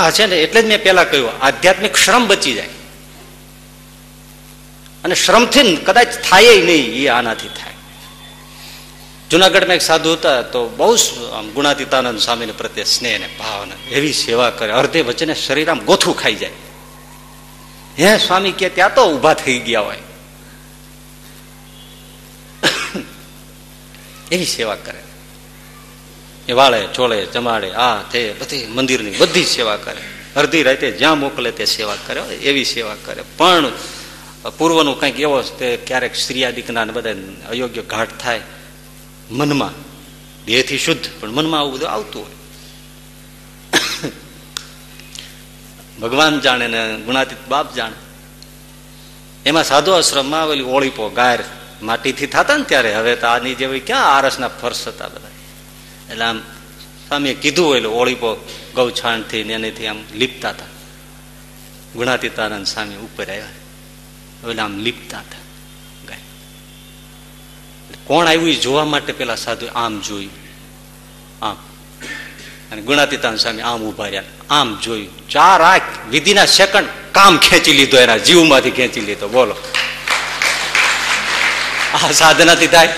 [0.00, 2.68] આ છે ને, એટલે જ મેં પેલા કહ્યું, આધ્યાત્મિક શ્રમ બચી જાય.
[5.04, 7.72] અને શ્રમથી કદાચ થાય નહીં એ આનાથી થાય.
[9.30, 10.96] જુનાગઢમાં એક સાધુ હતા, તો બહુ
[11.54, 16.34] ગુણાતીતાનંદ સ્વામીને પ્રત્યે સ્નેહ ને ભાવના, એવી સેવા કરે, અર્ધે વચ્ચે શરીર આમ ગોથું ખાઈ
[16.34, 16.52] જાય.
[17.98, 19.98] હે સ્વામી કે, ત્યાં તો ઊભા થઈ ગયા હોય.
[24.30, 25.02] એવી સેવા કરે.
[26.48, 30.02] એ વાળે ચોળે જમાડે, આ, તે, બધી મંદિરની બધી સેવા કરે.
[30.36, 33.22] અડધી રાતે જ્યાં મોકલે તે સેવા કરે એવી સેવા કરે.
[33.36, 33.72] પણ
[34.58, 37.14] પૂર્વનું કંઈક એવો તે ક્યારેક સ્ત્રીયાદિકના બધા
[37.48, 38.40] અયોગ્ય ઘાટ થાય
[39.30, 39.90] મનમાં.
[40.44, 42.32] દેહથી શુદ્ધ, પણ મનમાં આવું બધું આવતું હોય.
[46.00, 47.94] ભગવાન જાણે ને ગુણાતીત બાપ જાણે.
[49.46, 51.44] એમાં સાધુ આશ્રમમાં ઓલી ઓળીપો, ગાયર
[51.82, 52.94] માટીથી થતા ને ત્યારે.
[52.94, 55.28] હવે તો આની જેવી ક્યાં આરસના ફર્શ હતા બધા.
[56.12, 56.38] એટલે આમ
[57.08, 60.66] સ્વામીએ કીધું એટલે ઓળીપો ગૌછાણથી ને એનેથી આમ લીપતા હતા.
[61.94, 63.44] ગુણાતીતાનંદ સ્વામી ઉપર આવ્યા.
[64.50, 65.40] એટલે આમ લીપતા હતા.
[68.06, 70.30] કોણ આવ્યું જોવા માટે પેલા સાધુ આમ જોયું
[71.42, 71.56] આમ.
[72.72, 74.22] અને ગુણાતીતાન સ્વામી આમ ઊભા રહ્યા.
[74.50, 78.16] આમ જોયું ચાર આંખ વિધિના સેકન્ડ કામ ખેંચી લીધો એના.
[78.16, 79.28] જીવમાંથી ખેંચી લીધો.
[79.28, 79.56] બોલો.
[81.94, 82.88] આ સાધનાથી થાય.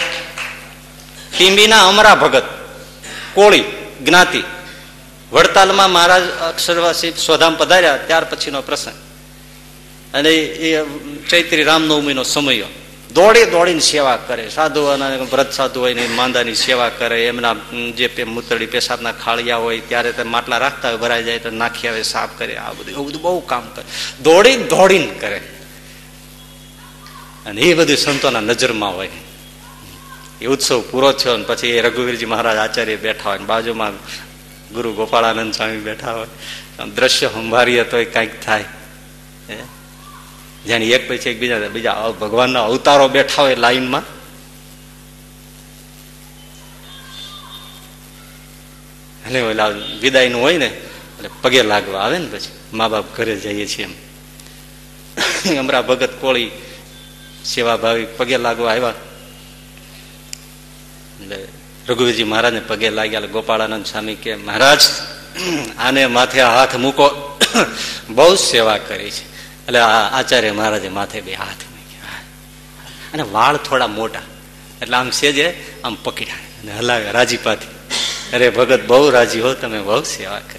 [1.38, 2.42] ટીંબીના અમરા ભગત,
[3.34, 3.64] કોળી,
[4.04, 4.42] જ્ઞાતિ,
[5.32, 8.98] વડતાલમાં મહારાજ અક્ષરવાસી સ્વધામ પધાર્યા, ત્યાર પછીનો પ્રસંગ.
[10.14, 10.84] અને એ
[11.30, 12.64] ચૈત્રી રામનવમીનો સમય.
[13.12, 14.82] દોડી દોડીને સેવા કરે, સાધુ
[15.30, 17.56] વ્રત સાધુ હોય ને માંદાની સેવા કરે, એમના
[17.96, 22.02] જે મૂતળી પેશાબના ખાળિયા હોય, ત્યારે તે માટલા રાખતા હોય, ભરાઈ જાય તો નાખી આવે,
[22.02, 23.84] સાફ કરે, આ બધું, એવું બધું બહુ કામ કરે.
[24.22, 25.40] દોડી દોડીને કરે.
[27.46, 29.10] અને એ બધું સંતોના નજરમાં હોય.
[30.40, 33.94] એ ઉત્સવ પૂરો થયો ને પછી એ રઘુવીરજી મહારાજ આચાર્ય બેઠા હોય બાજુમાં
[34.74, 36.28] ગુરુ ગોપાળાનંદ સ્વામી બેઠા હોય.
[36.94, 38.64] દ્રશ્ય સંભાળીએ તો કાંઈક થાય.
[40.68, 44.02] જાણે એક પછી એક બીજા બીજા ભગવાનના અવતારો બેઠા હોય લાઈનમાં.
[49.26, 49.68] એટલે ઓલા
[50.02, 52.50] વિદાયનું હોય ને, એટલે પગે લાગવા આવે ને પછી.
[52.72, 53.94] મા બાપ ઘરે જઈએ છીએ એમ.
[55.58, 56.50] અમરા ભગત કોળી
[57.44, 58.88] સેવાભાવી પગે લાગવા આવ્યા.
[61.20, 61.48] એટલે
[61.88, 64.80] રઘુવીરજી મહારાજને પગે લાગ્યા ગોપાળાનંદ સ્વામી કે, મહારાજ,
[65.78, 67.38] આને માથે હાથ મૂકો.
[68.08, 69.32] બહુ સેવા કરી છે.
[69.66, 72.08] એટલે આચાર્ય મહારાજે માથે બે હાથ મૂક્યા.
[73.12, 74.20] અને વાળ થોડા મોટા.
[74.82, 76.34] એટલે આમ સેજે આમ પકડ્યા.
[76.34, 77.66] અને હલાવ્યા રાજીપાથી.
[78.32, 80.58] અરે ભગત બહુ રાજી હો, તમે બહુ સેવા કરી.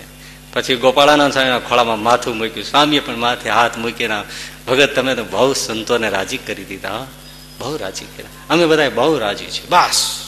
[0.53, 2.65] પછી ગોપાળાનંદ સ્વામીના ખોળામાં માથું મૂક્યું.
[2.65, 4.23] સ્વામીએ પણ માથે હાથ મૂકીને
[4.67, 7.07] ભગત, તમે તો બહુ સંતોને રાજી કરી દીધા
[7.59, 8.29] બહુ રાજી કર્યા.
[8.49, 9.65] અમે બધા બહુ રાજી છીએ.
[9.69, 10.19] બસ.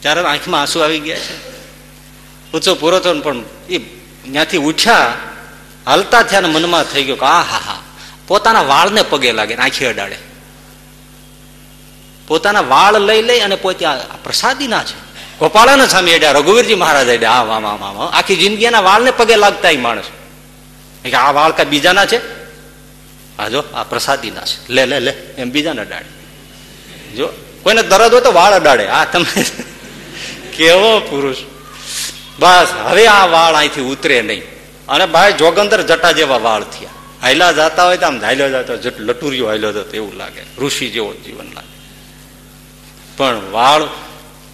[0.00, 1.54] ત્યારે આંખમાં આંસુ આવી ગયા છે.
[2.52, 5.14] ઊંચો પૂરો થયો પણ એ ત્યાંથી ઉઠ્યા,
[5.86, 7.60] હાલતા થયા ને મનમાં થઈ ગયું કે આ હા.
[7.66, 7.82] હા
[8.26, 10.18] પોતાના વાળને પગે લાગે આંખી અડાડે.
[12.26, 15.03] પોતાના વાળ લઈ લઈ અને પોતે પ્રસાદી પ્રસાદીના છે.
[15.38, 19.68] ગોપાળાના સામે અડ્યા રઘુવીરજી મહારાજ અડ્યા આ વામ વામ વામ આખી જિંદગીના વાળને પગે લાગતા
[19.78, 20.04] માણસ.
[21.04, 22.16] કે આ વાળ કઈ બીજાના છે?
[23.38, 24.72] હા જો, આ પ્રસાદીના છે.
[24.72, 26.08] લે લે લે, એમ બીજાને અડાડે
[27.16, 27.28] જો,
[27.62, 28.88] કોઈને દરદ હોય તો વાળ અડાડે.
[28.88, 29.44] આ તમે
[30.56, 31.36] કેવો પુરુષ.
[32.38, 34.42] બસ, હવે આ વાળ અહીંથી ઉતરે નહીં.
[34.88, 36.88] અને ભાઈ, જોગંદર જટા જેવા વાળ થયા.
[37.22, 40.42] હાયલા જતા હોય તો આમ હાયલો જતો લટુરિયો હાયલો જતો, એવું લાગે.
[40.58, 41.74] ઋષિ જેવો જીવન લાગે.
[43.16, 43.82] પણ વાળ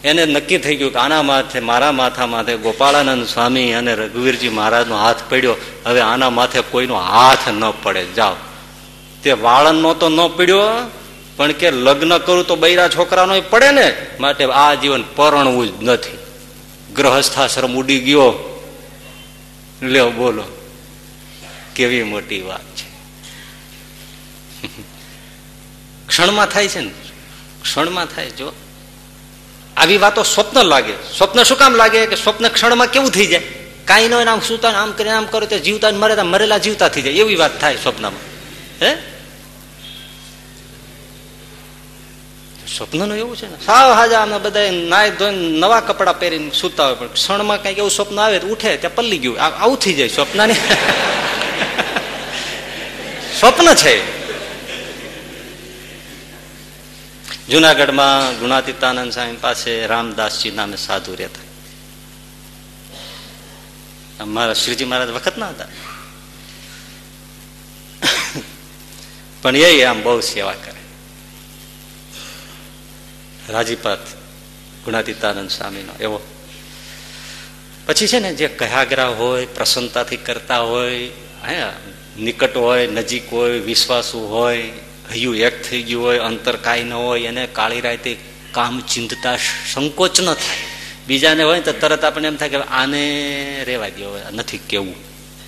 [0.04, 4.96] એને નક્કી થઈ ગયું કે આના માથે, મારા માથા માથે ગોપાળાનંદ સ્વામી અને રઘુવીરજી મહારાજનો
[4.96, 5.56] હાથ પડ્યો.
[5.86, 8.06] હવે આના માથે કોઈનો હાથ ન પડે.
[8.16, 8.34] જાઓ.
[9.22, 10.90] તે વાળનનો તો ન પડ્યો,
[11.36, 13.96] પણ કે લગ્ન કરું તો બૈરા છોકરાનો પડે ને?
[14.20, 16.18] માટે આ જીવન પરણવું જ નથી.
[16.94, 18.46] ગ્રહસ્થાશ્રમ ઉડી ગયો.
[19.82, 20.44] લ્યો, બોલો.
[21.74, 22.90] કેવી મોટી વાત છે.
[26.06, 26.90] ક્ષણમાં થાય છે ને?
[27.62, 28.52] ક્ષણમાં થાય, જો.
[29.80, 30.92] આવી વાતો સ્વપ્ન લાગે.
[31.18, 32.06] સ્વપ્ન શું કામ લાગે?
[32.06, 33.42] કે સ્વપ્ન ક્ષણમાં કેવું થઈ જાય?
[33.84, 37.12] કાંઈ ન આમ સુતા આમ કરીને આમ કરો તો જીવતા મરે મરેલા જીવતા થઈ જાય.
[37.12, 38.12] એવી વાત થાય સ્વપ્નમાં.
[38.84, 38.96] હે?
[42.76, 43.56] સ્વપ્નનું એવું છે ને.
[43.66, 47.90] સાવ હાજા અમે બધા નાય ધોઈને નવા કપડા પહેરીને સુતા હોય પણ ક્ષણમાં કંઈક એવું
[47.90, 49.40] સ્વપ્ન આવે ઉઠે, ત્યાં પલ્લી ગયું.
[49.40, 50.52] આવું થઈ જાય સ્વપ્ન
[53.40, 54.19] સ્વપ્ન છે.
[57.50, 61.44] જુનાગઢમાં ગુણાતીતાનંદ સ્વામી પાસે રામદાસજી નામે સાધુ રહેતા.
[64.24, 65.64] મારા શ્રીજી મહારાજ વખત ના હતા.
[69.42, 70.80] પણ એ આમ બહુ સેવા કરે.
[73.52, 74.08] રાજીપાત
[74.84, 76.20] ગુણાતીતાનંદ સ્વામીનો એવો.
[77.86, 81.10] પછી છે ને જે કહાગરા હોય, પ્રસન્નતાથી કરતા હોય,
[81.48, 81.62] હે,
[82.18, 84.72] નિકટ હોય, નજીક હોય, વિશ્વાસુ હોય
[85.12, 88.16] હૈયું એક થઈ ગયું હોય, અંતર કાંઈ ન હોય, એને કાળી રાતે
[88.52, 89.36] કામ ચિંતતા
[89.72, 90.56] સંકોચ ન થાય.
[91.06, 94.94] બીજાને હોય તો તરત આપણને એમ થાય કે આને રેવા દો નથી કેવું.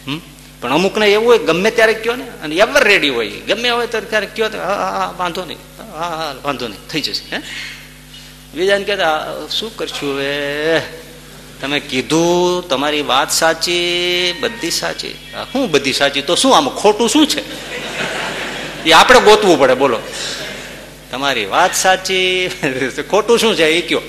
[0.07, 0.21] હમ?
[0.61, 3.31] પણ અમુકને એવું હોય, ગમે ત્યારે કયો ને, અને એવર રેડી હોય.
[3.31, 5.59] ગમે હોય તો ત્યારે કયો હા હા વાંધો નહીં.
[5.79, 6.89] હા હા વાંધો નહીં.
[6.89, 7.43] થઈ જશે, હે?
[8.55, 10.83] બીજાને કહેતા, શું કરશું હવે?
[11.61, 15.09] તમે કીધું, તમારી વાત સાચી, બધી સાચી.
[15.55, 16.23] હું બધી સાચી?
[16.23, 17.43] તો શું આમ ખોટું શું છે?
[18.87, 19.99] એ આપણે ગોતવું પડે, બોલો.
[21.11, 22.51] તમારી વાત સાચી,
[23.11, 23.65] ખોટું શું છે?
[23.65, 24.03] એ કયો.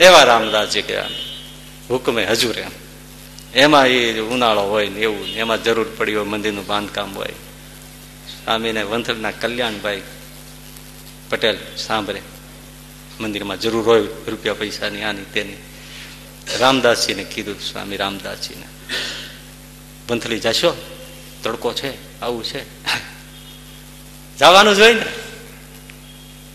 [0.00, 1.00] એવા રામદાસજી કે
[1.90, 2.70] હુકમે હજુર એમ.
[3.54, 7.28] એમાં એ ઉનાળો હોય ને એવું એમાં જરૂર પડી હોય, મંદિરનું બાંધકામ હોય.
[8.28, 10.02] સ્વામીને વંથલના કલ્યાણભાઈ
[11.30, 12.22] પટેલ સાંભળે.
[13.20, 15.56] મંદિરમાં જરૂર હોય રૂપિયા પૈસાની, આની તેની.
[16.58, 18.66] રામદાસજીને કીધું, સ્વામી રામદાસજીને,
[20.10, 20.76] વંથલી જશો?
[21.44, 22.84] તડકો છે, આવું છે.
[24.38, 25.06] જવાનું જોઈએ ને.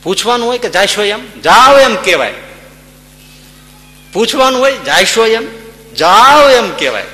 [0.03, 1.41] પૂછવાનું હોય કે જાયશો એમ?
[1.41, 2.33] જાઓ એમ કેવાય
[4.13, 5.47] પૂછવાનું હોય જાયશો એમ?
[5.95, 7.05] જાઓ એમ કેવાય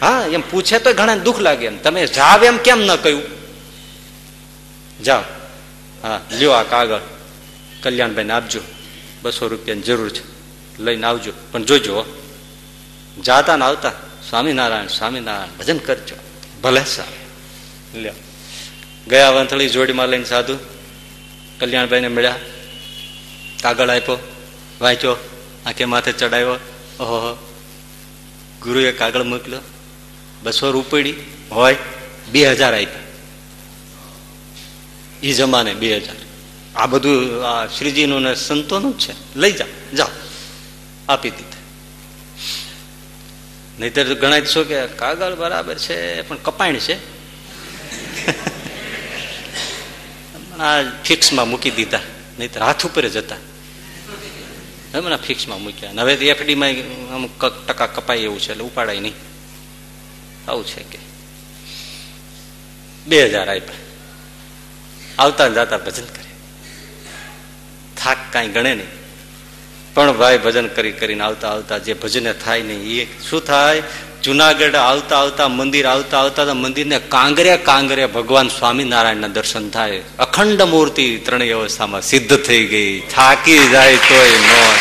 [0.00, 1.78] હા, એમ પૂછે તો ઘણા દુઃખ લાગે એમ.
[1.78, 3.22] તમે જાવ એમ કેમ ન કહ્યું?
[5.04, 5.20] જાઓ.
[6.02, 7.00] હા, લ્યો આ કાગળ.
[7.82, 8.60] કલ્યાણભાઈને આપજો.
[9.22, 10.24] બસો રૂપિયાની જરૂર છે.
[10.82, 11.32] લઈને આવજો.
[11.52, 12.04] પણ જોજો
[13.26, 13.92] જાતા ને આવતા.
[14.30, 16.31] સ્વામિનારાયણ સ્વામિનારાયણ, ભજન કરજો.
[16.62, 17.22] ભલે સારું.
[18.02, 18.12] લ્યો.
[19.08, 20.56] ગયા વંથળી જોડીમાં લઈને સાધુ,
[21.60, 22.36] કલ્યાણભાઈને મળ્યા.
[23.62, 24.32] કાગળ આપ્યો,
[24.80, 25.16] વાંચ્યો,
[25.66, 26.48] આંખે માથે ચડાવ્યો.
[27.00, 27.34] ઓહો
[28.62, 29.60] ગુરુએ કાગળ મોકલ્યો.
[30.42, 31.14] બસો રૂપડી
[31.50, 31.76] હોય,
[32.32, 33.00] બે હજાર આપ્યા.
[35.22, 36.16] એ જમાને બે હજાર.
[36.76, 39.38] આ બધું આ શ્રીજીનું ને સંતોનું જ છે.
[39.38, 40.08] લઈ જાઓ જાઓ.
[41.08, 41.61] આપી દીધા.
[43.82, 46.94] નહીતર ગણાય શું કે કાગળ બરાબર છે, પણ કપાણ છે.
[50.58, 52.00] આ ફિક્સમાં મૂકી દીધા,
[52.38, 53.36] નહીતર હાથ ઉપર જ હતા.
[54.94, 55.92] હમણાં ફિક્સમાં મૂક્યા.
[55.98, 56.68] હવે એફડીમાં
[57.14, 59.14] અમુક ટકા કપાય એવું છે, એટલે ઉપાડાય નહીં.
[60.48, 60.98] આવું છે કે.
[63.06, 63.74] બે હજાર આપ્યા.
[65.18, 66.30] આવતા જતા ભજન કરે.
[67.96, 69.01] થાક કાંઈ ગણે નહીં.
[69.94, 73.82] પણ ભાઈ ભજન કરી કરીને આવતા આવતા જે ભજને થાય નહીં એ શું થાય?
[74.22, 80.02] જુનાગઢ આવતા આવતા મંદિર આવતા આવતા મંદિરને કાંગરે કાંગરે ભગવાન સ્વામિનારાયણના દર્શન થાય.
[80.18, 83.00] અખંડ મૂર્તિ ત્રણેય અવસ્થામાં સિદ્ધ થઈ ગઈ.
[83.00, 84.74] થાકી જાય તોય નો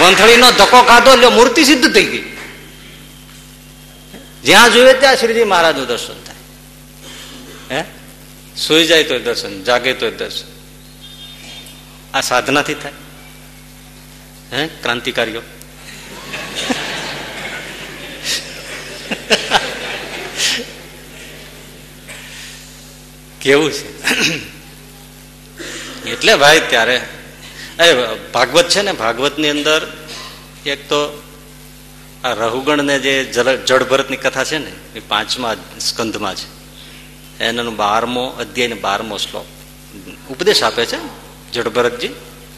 [0.00, 2.36] વંથળીનો ધક્કો ખાધો એટલે મૂર્તિ સિદ્ધ થઈ ગઈ.
[4.44, 6.36] જ્યાં જોઈએ ત્યાં શ્રીજી મહારાજનું દર્શન થાય.
[7.76, 7.84] હે?
[8.56, 10.52] સુઈ જાય તો દર્શન, જાગે તો દર્શન.
[12.14, 12.92] આ સાધનાથી થાય.
[14.52, 14.66] હે?
[14.66, 15.42] ક્રાંતિકારીઓ.
[23.40, 24.08] કેવું છે?
[26.10, 27.00] એટલે ભાઈ ત્યારે,
[27.80, 27.92] એ
[28.34, 30.08] ભાગવત છે ને, ભાગવતની અંદર
[30.66, 31.22] એક તો
[32.24, 33.24] આ રહુગણને જે
[33.66, 36.62] જળભરતની કથા છે ને, એ પાંચમા સ્કંધમાં છે.
[37.44, 39.46] એનો બારમો અધ્યાય બારમો શ્લોક.
[40.30, 40.96] ઉપદેશ આપે છે
[41.52, 42.08] જળભરતજી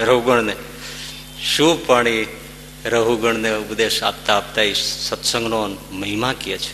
[0.00, 0.56] રઘુગણ ને
[1.44, 2.26] શું પણ એ
[2.84, 6.72] રહુગણને ઉપદેશ આપતા આપતા એ સત્સંગનો મહિમા કહે છે?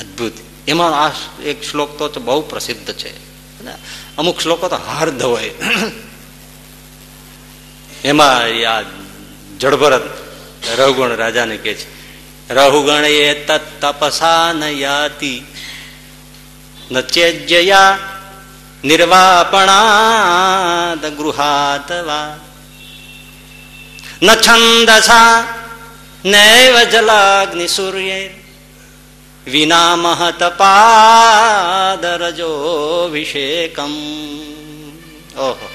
[0.00, 0.32] અદભુત.
[0.68, 1.12] એમાં આ
[1.44, 3.12] એક શ્લોક તો બહુ પ્રસિદ્ધ છે.
[4.16, 5.50] અમુક શ્લોકો તો હાર્દ હોય.
[8.04, 8.36] એમાં
[8.68, 8.82] આ
[9.58, 10.08] જળભરત
[10.78, 12.00] રઘુગણ રાજાને કે છે
[12.54, 13.46] રહુગણ એ
[13.80, 15.42] તપસા ન યાતિ,
[16.90, 17.98] ન ચેજ્યયા
[18.82, 20.62] નિર્વાપણાદ
[21.12, 22.30] ગૃહાતવા
[24.20, 25.34] ન છંદસા
[26.24, 28.20] નૈવ જલાગ્નિ સૂર્ય
[29.46, 31.52] વિના મહત પાદરજોભિષેકમ
[35.38, 35.68] ઓહો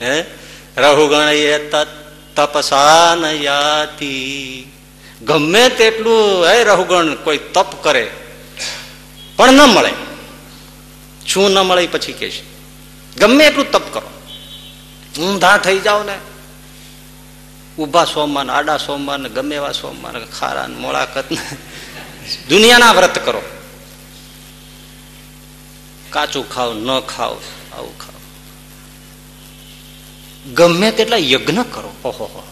[0.00, 0.14] હે
[0.76, 1.58] રહુગણ એ
[2.36, 3.24] તપસા ન
[5.20, 8.04] ગમે તેટલું હે રહુગણ કોઈ તપ કરે
[9.36, 9.92] પણ ન મળે
[11.28, 12.42] શું ન મળે પછી કે છે.
[13.16, 14.10] ગમે એટલું તપ કરો.
[15.22, 16.18] ઊંધા થઈ જાઓ ને.
[17.78, 21.24] ઊભા સોમવાન આડા સોમવાન ગમે એવા સોમવાર ખારા મોળાકત
[22.48, 23.42] દુનિયાના વ્રત કરો.
[26.10, 27.36] કાચું ખાવ ન ખાવ
[27.72, 28.14] આવું ખાવ
[30.54, 31.94] ગમે તેટલા યજ્ઞ કરો.
[32.04, 32.48] ઓહો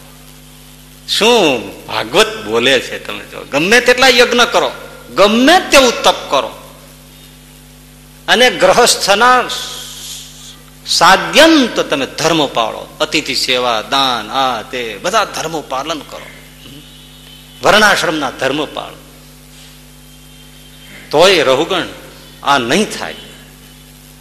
[1.07, 4.71] શું ભાગવત બોલે છે તમે જો ગમે તેટલા યજ્ઞ કરો.
[5.15, 6.66] ગમે તેવું તપ કરો.
[8.27, 9.43] અને ગ્રહસ્થના
[10.87, 12.97] સાદ્યંત તમે ધર્મ પાળો.
[12.99, 16.25] અતિથિ સેવા, દાન, આ, તે, બધા ધર્મ પાલન કરો.
[17.63, 18.95] વર્ણાશ્રમના ધર્મ પાળો.
[21.11, 21.83] તોય રહુગણ
[22.43, 23.15] આ નહીં થાય.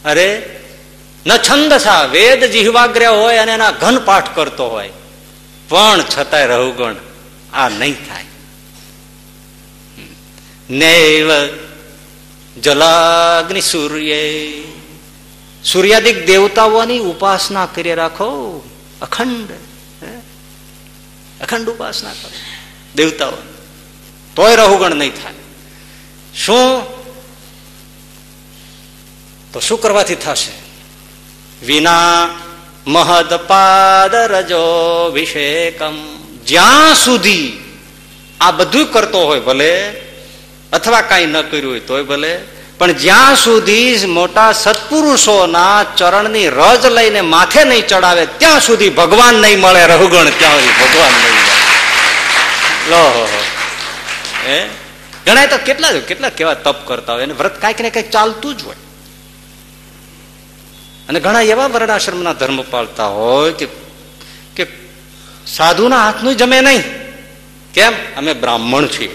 [0.04, 0.61] અરે,
[1.26, 4.90] ન છંદસા, વેદ જીહવાગ્રહ હોય અને એના ઘન પાઠ કરતો હોય.
[5.68, 6.94] પણ છતાંય રહુગણ
[7.52, 8.24] આ નહીં થાય.
[10.70, 11.32] નૈવ
[12.62, 14.14] જલાગ્નિ સૂર્ય.
[15.64, 18.62] સૂર્યાદિક દેવતાઓની ઉપાસના કરી રાખો.
[19.02, 19.50] અખંડ
[21.40, 22.30] અખંડ ઉપાસના કરો.
[22.94, 23.32] દેવતાઓ.
[24.36, 25.34] તોય રહુગણ નહીં થાય.
[26.34, 26.82] શું?
[29.52, 30.66] તો શું કરવાથી થશે?
[31.66, 32.28] વિના
[32.86, 34.64] મહદ પાદ રજો
[35.11, 37.59] અભિષેકમ જ્યાં સુધી
[38.40, 40.05] આ બધું કરતો હોય ભલે
[40.77, 42.33] અથવા કઈ ન કર્યું હોય તોય ભલે.
[42.79, 49.61] પણ જ્યાં સુધી મોટા સત્પુરુષોના ચરણની રજ લઈને માથે નહીં ચડાવે, ત્યાં સુધી ભગવાન નહીં
[49.61, 51.55] મળે રહુગણ ત્યાં સુધી ભગવાન નહીં મળે.
[52.91, 53.29] લો
[54.47, 54.59] હે
[55.27, 58.62] ઘણા તો કેટલા કેટલા કેવા તપ કરતા હોય, અને વ્રત કાંઈક ને કંઈક ચાલતું જ
[58.62, 58.77] હોય.
[61.09, 63.66] અને ઘણા એવા વર્ણાશ્રમના ધર્મ પાળતા હોય કે
[64.57, 64.66] કે
[65.47, 66.83] સાધુના હાથનું જમે નહીં.
[67.74, 67.93] કેમ?
[68.16, 69.14] અમે બ્રાહ્મણ છીએ.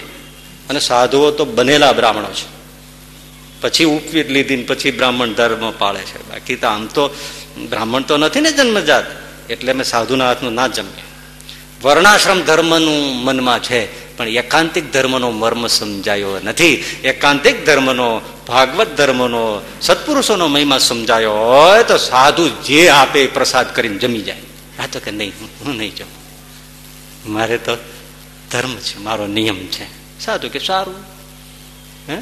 [0.68, 2.52] અને સાધુઓ તો બનેલા બ્રાહ્મણો છે.
[3.60, 6.28] પછી ઉપવીર લીધી પછી બ્રાહ્મણ ધર્મ પાળે છે.
[6.28, 7.08] બાકી તો આમ તો
[7.68, 9.04] બ્રાહ્મણ તો નથી ને જન્મજાત.
[9.50, 11.02] એટલે મેં સાધુના હાથનું ના જમ્યા.
[11.82, 16.84] વર્ણાશ્રમ ધર્મનું મનમાં છે, પણ એકાંતિક ધર્મનો મર્મ સમજાયો નથી.
[17.04, 24.22] એકાંતિક ધર્મનો, ભાગવત ધર્મનો, સત્પુરુષોનો મહિમા સમજાયો હોય તો સાધુ જે આપે પ્રસાદ કરીને જમી
[24.22, 24.36] જાય.
[24.78, 26.22] આ તો કે નહીં, હું નહીં જમું.
[27.32, 27.76] મારે તો
[28.52, 30.01] ધર્મ છે, મારો નિયમ છે.
[30.24, 31.04] સાધુ કે સારું
[32.08, 32.18] હે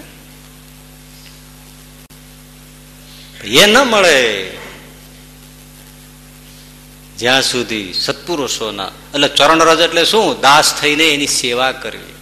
[3.44, 4.50] એ ન મળે.
[7.18, 10.40] જ્યાં સુધી સત્પુરુષોના, એટલે ચરણ રજ એટલે શું?
[10.40, 12.14] દાસ થઈને એની સેવા કરવી.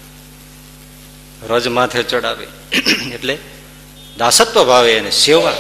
[1.49, 2.47] રજ માથે ચડાવી.
[3.15, 3.39] એટલે
[4.19, 5.55] દાસત્વ ભાવે એને સેવા.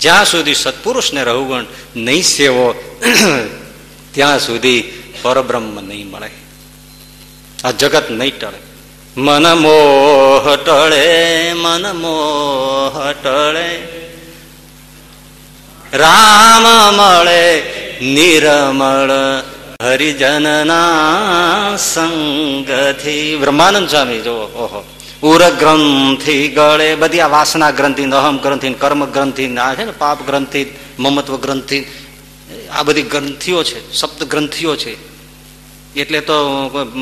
[0.00, 1.64] જ્યાં સુધી સત્પુરુષને રહુગણ
[1.96, 2.98] નહીં સેવો,
[4.14, 4.82] ત્યાં સુધી
[5.22, 6.30] પરબ્રહ્મ નહીં મળે.
[7.64, 8.75] આ જગત નહીં ટળે.
[9.18, 13.88] મન મોહ ટળે, મન મોહ ટળે.
[15.92, 17.62] રામ મળે,
[18.00, 19.10] નિરમળ
[19.82, 23.36] હરિજનના સંગથી.
[23.36, 24.84] બ્રહ્માનંદ સ્વામી જો ઓહો.
[25.22, 30.26] ઉર ગ્રંથિ ગળે, બધી આ વાસના ગ્રંથિ અહમ ગ્રંથિ, કર્મ ગ્રંથિ, આ છે ને પાપ
[30.26, 30.66] ગ્રંથિ,
[30.98, 31.86] મમત્વ ગ્રંથિ,
[32.72, 35.15] આ બધી ગ્રંથિઓ છે, સપ્ત ગ્રંથિઓ છે.
[35.96, 36.34] એટલે તો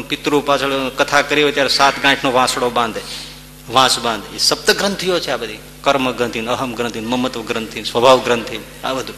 [0.08, 3.00] પિતૃ પાછળ કથા કરી હોય ત્યારે સાત ગાંઠનો વાંસડો બાંધે.
[3.70, 4.36] વાંસ બાંધે.
[4.36, 5.58] એ સપ્ત ગ્રંથિઓ છે આ બધી.
[5.80, 9.16] કર્મ ગ્રંથિ અહમ ગ્રંથિ મમત્વ ગ્રંથિ સ્વભાવ ગ્રંથિ આ બધું.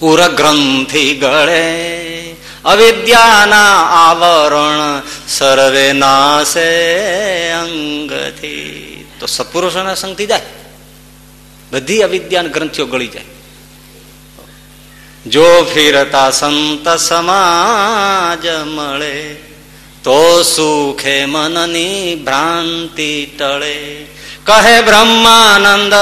[0.00, 2.32] ઉર ગ્રંથિ ગળે,
[2.64, 6.70] અવિદ્યાના આવરણ સર્વે નાશે
[7.50, 9.04] અંગથી.
[9.20, 10.42] તો સત્પુરુષોના સંગથી જાય.
[11.72, 13.24] બધી અવિદ્યાન ગ્રંથિઓ ગળી જાય.
[15.26, 19.16] જો ફિરતા સંત સમાજ મળે,
[20.04, 23.76] તો સુખે મનની ભ્રાંતિ ટળે.
[24.46, 25.94] કહે બ્રહ્માનંદ,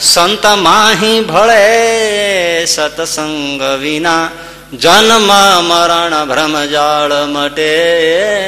[0.00, 4.26] સંત માહી ભળે, સતસંગ વિના
[4.74, 5.30] જન્મ
[5.68, 7.72] મરણ ભ્રમજાળ મટે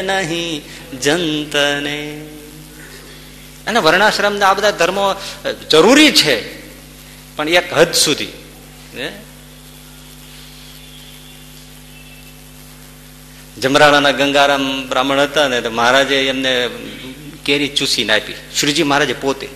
[0.02, 0.62] નહીં
[1.00, 2.00] જંતને.
[3.66, 5.06] અને વર્ણાશ્રમ આ બધા ધર્મો
[5.70, 6.36] જરૂરી છે,
[7.36, 8.34] પણ એક હદ સુધી
[13.60, 16.68] જમરાણાના ગંગારામ બ્રાહ્મણ હતા ને મહારાજે એમને
[17.44, 18.34] કેરી ચૂસીને આપી.
[18.60, 19.48] શ્રીજી મહારાજે પોતે.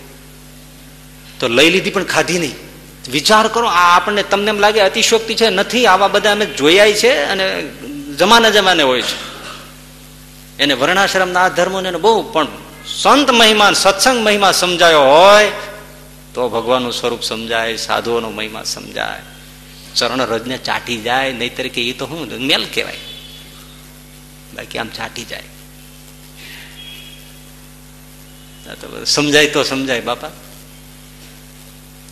[1.39, 2.55] તો લઈ લીધી પણ ખાધી નહીં.
[3.11, 7.23] વિચાર કરો, આ આપણને તમને એમ લાગે અતિશોક્તિ છે, નથી, આવા બધા અમે જોયા છે
[7.23, 7.63] અને
[8.17, 9.29] જમાને જમાને હોય છે.
[10.59, 12.47] એને વર્ણાશ્રમના આ ધર્મોને બહુ પણ
[13.01, 15.51] સંત મહિમા, સત્સંગ મહિમા સમજાયો હોય,
[16.33, 19.21] તો ભગવાનનું સ્વરૂપ સમજાય, સાધુઓનો મહિમા સમજાય.
[19.95, 22.97] ચરણ રજને ચાટી જાય નહીં તરીકે એ તો શું મેલ કહેવાય.
[24.59, 25.43] બાકી આમ છાટી જાય.
[29.05, 30.29] સમજાય તો સમજાય બાપા.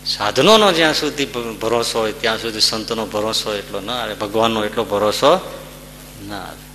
[0.05, 1.25] સાધનોનો જ્યાં સુધી
[1.61, 5.61] ભરોસો હોય, ત્યાં સુધી સંતનો ભરોસો એટલો ના આવે, ભગવાનનો એટલો ભરોસો
[6.27, 6.67] ના આવે.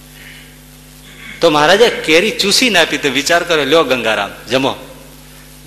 [1.41, 4.75] તો મહારાજે કેરી ચૂસીને આપી તો વિચાર કર્યો, લ્યો ગંગારામ, જમો.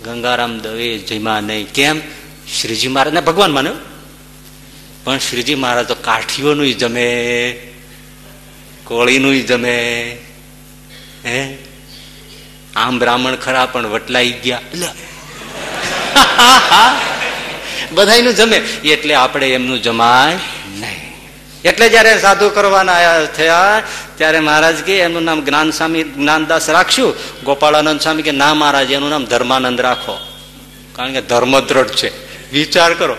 [0.04, 1.74] ગંગારામ દવે જમા નહીં.
[1.74, 2.02] કેમ?
[2.62, 3.74] શ્રીજી મહારાજ ભગવાન માન્યો.
[5.04, 7.72] પણ શ્રીજી મહારાજ તો કાઠીઓનું જમે.
[8.86, 10.18] કોળીનું જમે.
[11.26, 11.58] હે?
[12.76, 14.62] આમ બ્રાહ્મણ ખરા પણ વટલાઈ ગયા.
[17.92, 18.58] બધાનું જમે.
[18.58, 20.40] એટલે આપણે એમનું જમાય
[20.80, 21.14] નહીં.
[21.66, 23.84] એટલે જયારે સાધુ કરવાના થયા,
[24.16, 27.14] ત્યારે મહારાજ કે એનું નામ જ્ઞાન સ્વામી જ્ઞાનદાસ રાખશું.
[27.44, 30.18] ગોપાળાનંદ સ્વામી કે, ના મહારાજ, એનું નામ ધર્માનંદ રાખો.
[30.94, 32.12] કારણ કે ધર્મ દ્રઢ છે.
[32.52, 33.16] વિચાર કરો.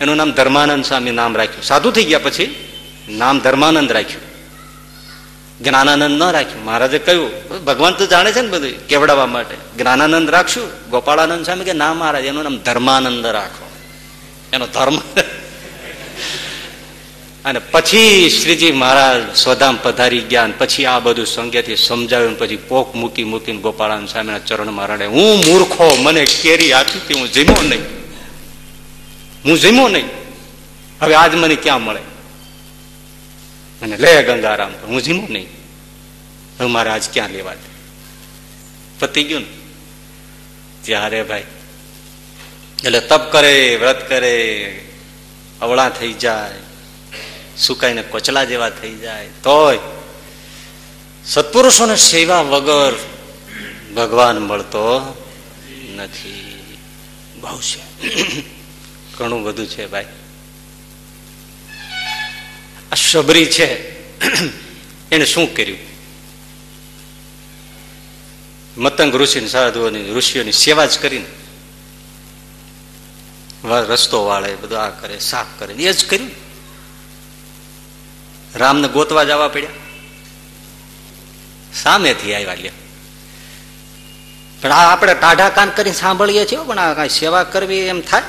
[0.00, 1.62] એનું નામ ધર્માનંદ સ્વામી નામ રાખ્યું.
[1.62, 2.68] સાધુ થઈ ગયા પછી
[3.08, 4.25] નામ ધર્માનંદ રાખ્યું.
[5.60, 9.56] જ્ઞાનાનંદ ન રાખ્યું મહારાજે કહ્યું, ભગવાન તો જાણે છે ને બધું, કેવડાવવા માટે.
[9.78, 10.90] જ્ઞાનાનંદ રાખશું?
[10.90, 13.70] ગોપાળાનંદ સ્વામી કે, ના મહારાજ, એનું નામ ધર્માનંદ રાખો.
[14.52, 14.98] એનો ધર્મ.
[17.44, 23.24] અને પછી શ્રીજી મહારાજ સ્વધામ પધારી ગયા પછી આ બધું સંજ્ઞાથી સમજાવ્યું પછી પોક મૂકી
[23.24, 25.06] મૂકીને ગોપાળાનંદ સ્વામીના ચરણ રડે.
[25.06, 27.82] હું મૂર્ખો, મને કેરી આપી હતી, હું જીમો નહીં.
[29.44, 30.04] હું જીમો નહીં.
[31.00, 32.15] હવે આજ મને ક્યાં મળે?
[33.82, 35.48] અને લે ગંગારામ હું જીમો નહીં.
[36.58, 37.70] હવે મારે આજ ક્યાં લેવા દે?
[38.98, 39.52] પતી ગયું ને?
[40.82, 41.44] ત્યારે ભાઈ,
[42.84, 44.36] એટલે તપ કરે, વ્રત કરે,
[45.60, 46.58] અવળા થઈ જાય,
[47.58, 49.78] સુકાઈને કોચલા જેવા થઈ જાય, તોય
[51.24, 52.94] સત્પુરુષોને સેવા વગર
[53.96, 54.84] ભગવાન મળતો
[55.96, 56.42] નથી.
[57.40, 57.82] બહુ છે.
[59.18, 60.06] ઘણું બધું છે ભાઈ.
[62.92, 63.68] આ શબરી છે.
[65.10, 65.78] એને શું કર્યું?
[68.78, 71.26] મતંગ ઋષિ સાધુઓની, ઋષિઓની સેવા જ કરીને
[73.64, 76.30] રસ્તો વાળે, બધું આ કરે, સાફ કરે એ જ કર્યું.
[78.54, 79.70] રામને ગોતવા જવા પડ્યા.
[81.74, 82.72] સામેથી આવ્યા લે
[84.60, 88.22] પણ આ આપણે ટાઢા કાન કરીને સાંભળીએ છીએ પણ આ કઈ સેવા કરવી એમ થાય?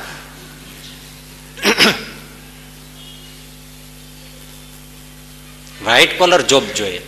[5.88, 7.02] વ્હાઈટ કોલર જોબ જોઈએ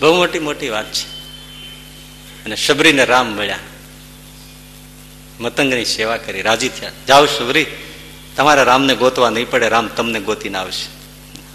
[0.00, 1.04] બહુ મોટી મોટી વાત છે.
[2.44, 3.58] અને શબરીને રામ મળ્યા.
[5.40, 6.90] મતંગની સેવા કરી, રાજી થયા.
[7.08, 7.66] જાઓ શબરી,
[8.36, 10.86] તમારે રામને ગોતવા નહીં પડે, રામ તમને ગોતીને આવશે.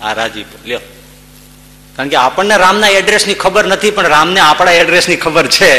[0.04, 0.80] આ રાજી લ્યો.
[1.96, 5.74] કારણ કે આપણને રામના એડ્રેસની ખબર નથી, પણ રામને આપણા એડ્રેસની ખબર છે.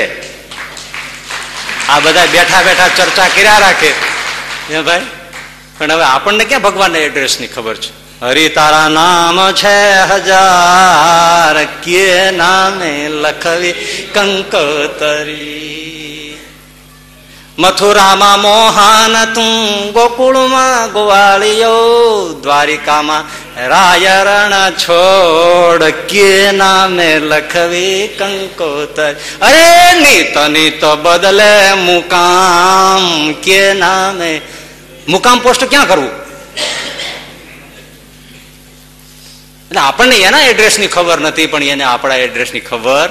[1.89, 3.91] આ બધા બેઠા બેઠા ચર્ચા કર્યા રાખે.
[4.81, 5.07] ભાઈ?
[5.81, 8.11] પણ હવે આપણને ક્યાં ભગવાનના એડ્રેસની ખબર છે?
[8.20, 13.72] હરિ તારા નામ છે હજાર, કે નામે લખવી
[14.14, 15.76] કંકોતરી.
[17.59, 23.24] મથુરામાં મોહાન, તું ગોકુળમાં ગોવાળિયો, દ્વારિકામાં
[23.68, 29.12] રાયરણ છોડ, કે નામે લખવી કંકોતર.
[29.43, 34.41] અરે નીત નીત બદલે મુકામ, કે નામે
[35.12, 36.12] મુકામ પોસ્ટ ક્યાં કરવું?
[39.70, 43.08] એટલે આપણને એના એડ્રેસની ખબર નથી, પણ એને આપણા એડ્રેસની ખબર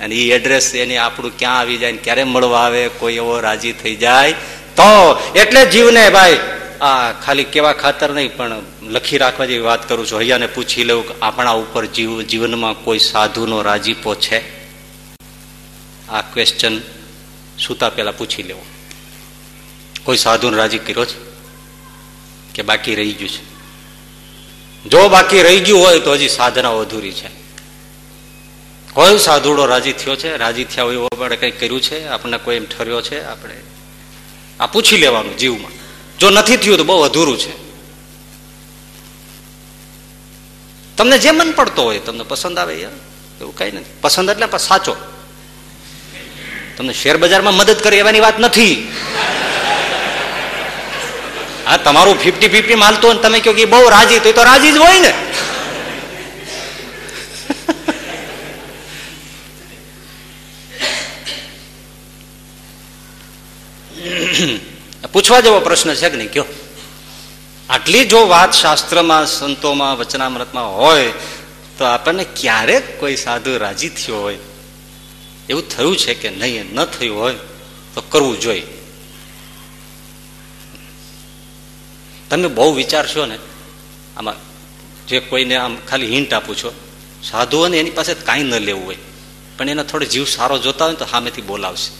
[0.00, 3.96] અને એ એડ્રેસ એને આપણું ક્યાં આવી જાય ક્યારે મળવા આવે, કોઈ એવો રાજી થઈ
[3.96, 4.34] જાય,
[4.78, 4.88] તો
[5.34, 6.40] એટલે જીવને ભાઈ,
[6.80, 8.62] આ ખાલી કેવા ખાતર નહીં, પણ
[8.94, 10.18] લખી રાખવા જેવી વાત કરું છું.
[10.20, 14.38] હૈયાને પૂછી લઉં કે આપણા ઉપર જીવ, જીવનમાં કોઈ સાધુનો રાજીપો છે?
[16.10, 16.74] આ ક્વેશ્ચન
[17.58, 18.64] સુતા પેલા પૂછી લેવો.
[20.04, 21.18] કોઈ સાધુને રાજી કર્યો છે?
[22.54, 23.52] કે બાકી રહી ગયું છે?
[24.88, 27.28] જો બાકી રહી ગયું હોય તો હજી સાધના અધૂરી છે.
[28.92, 30.36] કોઈ સાધુડો રાજી થયો છે?
[30.36, 32.06] રાજી થયા હોય આપણે કંઈક કર્યું છે?
[32.06, 33.24] આપણને કોઈ એમ ઠર્યો છે?
[33.24, 33.60] આપણે
[34.60, 35.70] આ પૂછી લેવાનું જીવમાં.
[36.18, 37.62] જો નથી થયું તો બહુ અધૂરું છે.
[40.96, 43.90] તમને જે મન પડતો હોય, તમને પસંદ આવે એવું કઈ નથી.
[44.00, 44.96] પસંદ એટલે સાચો.
[46.76, 48.92] તમને શેર બજારમાં મદદ કરે એવાની વાત નથી.
[51.66, 54.72] હા, તમારું ફિફ્ટી ફિફ્ટી માલતું હોય તમે કહો કે બહુ રાજી, તો એ તો રાજી
[54.72, 55.14] જ હોય ને.
[65.12, 66.32] પૂછવા જેવો પ્રશ્ન છે કે નહીં?
[66.32, 66.44] કયો
[67.70, 71.12] આટલી જો વાત શાસ્ત્રમાં, સંતોમાં, વચનામૃતમાં હોય,
[71.78, 74.38] તો આપણને ક્યારેક કોઈ સાધુ રાજી થયો હોય?
[75.48, 76.74] એવું થયું છે કે નહીં?
[76.74, 77.34] ન થયું હોય,
[77.94, 78.81] તો કરવું જોઈએ.
[82.32, 83.38] તમે બહુ વિચારશો ને,
[84.16, 84.34] આમાં
[85.06, 86.74] જે કોઈને આમ ખાલી હિન્ટ આપું છો,
[87.30, 88.96] સાધુઓને એની પાસે કાંઈ ન લેવું હોય.
[89.58, 91.90] પણ એનો થોડો જીવ સારો જોતા હોય તો સામેથી બોલાવશે.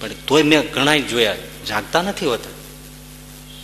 [0.00, 1.34] પણ તોય મેં ઘણા જોયા,
[1.68, 2.50] જાગતા નથી હોતા.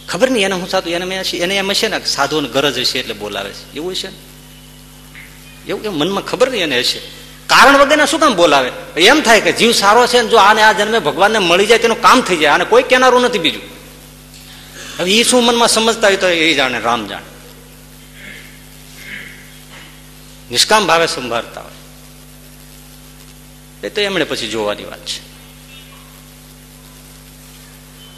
[0.09, 3.15] ખબર નહીં એને હું સાધુ, એને મેં એને એમ હશે ને સાધુઓને ગરજ હશે એટલે
[3.15, 3.75] બોલાવે છે.
[3.75, 4.09] એવું હશે
[5.69, 6.99] એવું કે મનમાં ખબર નહીં એને હશે.
[7.47, 9.01] કારણ વગરના શું કામ બોલાવે?
[9.01, 12.21] એમ થાય કે જીવ સારો છે જો આને આ જન્મે ભગવાનને મળી જાય તેનું કામ
[12.21, 12.51] થઈ જાય.
[12.51, 13.70] અને કોઈ કેનારું નથી બીજું.
[15.01, 17.27] હવે એ શું મનમાં સમજતા હોય તો એ જાણે, રામ જાણે.
[20.51, 21.73] નિષ્કામ ભાવે સંભાળતા હોય.
[23.87, 25.31] એ તો એમણે પછી જોવાની વાત છે.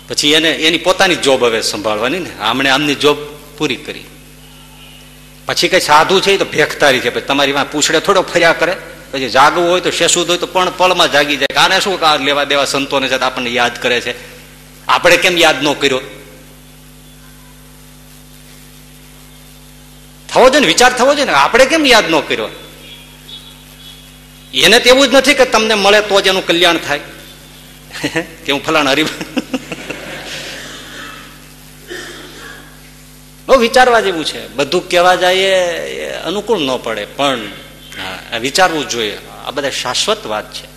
[0.08, 3.16] પછી એને, એની પોતાની જોબ હવે સંભાળવાની ને, આમણે આમની જોબ
[3.58, 4.04] પૂરી કરી.
[5.46, 8.76] પછી કઈ સાધુ છે તો ભેખતારી છે તમારી માં પૂછડે થોડો ફર્યા કરે.
[9.10, 11.56] પછી જાગવું હોય તો શેસુદ હોય તો પણ પળમાં જાગી જાય.
[11.56, 14.14] આને શું લેવા દેવા સંતોને છે આપણને યાદ કરે છે?
[14.86, 16.00] આપણે કેમ યાદ ન કર્યો?
[20.32, 22.48] થવો જોઈએ ને, વિચાર થવો જોઈએ ને, આપણે કેમ યાદ ન કર્યો?
[24.54, 27.00] એને તો એવું જ નથી કે તમને મળે તો જ એનું કલ્યાણ થાય.
[28.44, 29.04] કે હું ફલાણ હરી
[33.46, 34.42] બહુ વિચારવા જેવું છે.
[34.48, 37.40] બધું કહેવા જાય એ અનુકૂળ ન પડે, પણ
[38.40, 39.18] વિચારવું જોઈએ.
[39.46, 40.71] આ બધા શાશ્વત વાત છે.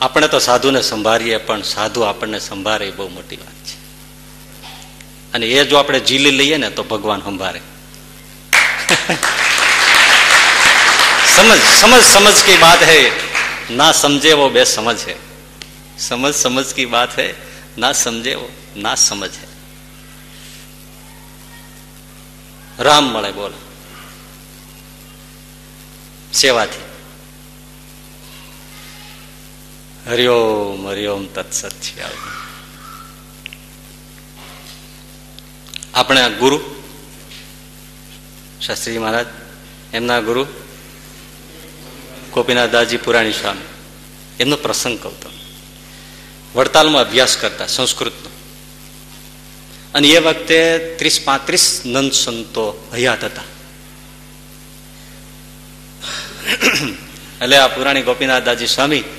[0.00, 3.76] આપણે તો સાધુને સંભાળીએ પણ સાધુ આપણને સંભાળે એ બહુ મોટી વાત છે.
[5.32, 7.60] અને એ જો આપણે જીલી લઈએ ને, તો ભગવાન સંભાળે
[11.36, 13.10] સમજ સમજ સમજ કી બાત હૈ.
[13.70, 15.14] ના સમજે વો બે સમજ હૈ.
[15.98, 17.34] સમજ સમજ કી બાત હૈ.
[17.78, 19.48] ના સમજે વો, ના સમજ હૈ.
[22.78, 23.52] રામ મળે બોલ.
[26.32, 26.87] સેવાથી.
[30.08, 32.00] હરિઓમ હરિઓમ તત્સત છે
[35.92, 36.58] આપણે ગુરુ
[38.60, 39.28] શાસ્ત્રીજી મહારાજ
[39.92, 40.48] એમના ગુરુ
[42.32, 43.68] ગોપીનાથ દાસજી પુરાણી સ્વામી
[44.38, 45.14] એમનો પ્રસંગ કહું
[46.54, 48.30] વડતાલમાં અભ્યાસ કરતા સંસ્કૃતનો
[49.94, 50.58] અને એ વખતે
[50.98, 53.48] ત્રીસ પાંત્રીસ નંદ સંતો હયાત હતા
[57.40, 59.17] એટલે આ પુરાણી ગોપીનાથ દાસજી સ્વામી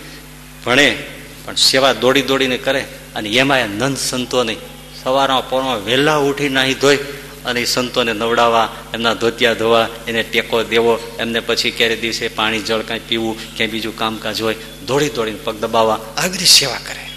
[0.65, 1.03] ભણે,
[1.45, 2.81] પણ સેવા દોડી દોડીને કરે
[3.15, 4.57] અને એમાં એ નંદ સંતો નહીં.
[5.03, 6.97] સવારમાં પોરમાં વહેલા ઉઠી નાહી ધોઈ
[7.45, 12.59] અને એ સંતોને નવડાવવા, એમના ધોતિયા ધોવા, એને ટેકો દેવો, એમને પછી ક્યારે દિવસે પાણી,
[12.59, 14.55] જળ કાંઈ પીવું, ક્યાંય બીજું કામકાજ હોય,
[14.85, 15.99] દોડી દોડીને પગ દબાવવા.
[16.17, 17.09] આવી બધી સેવા કરે.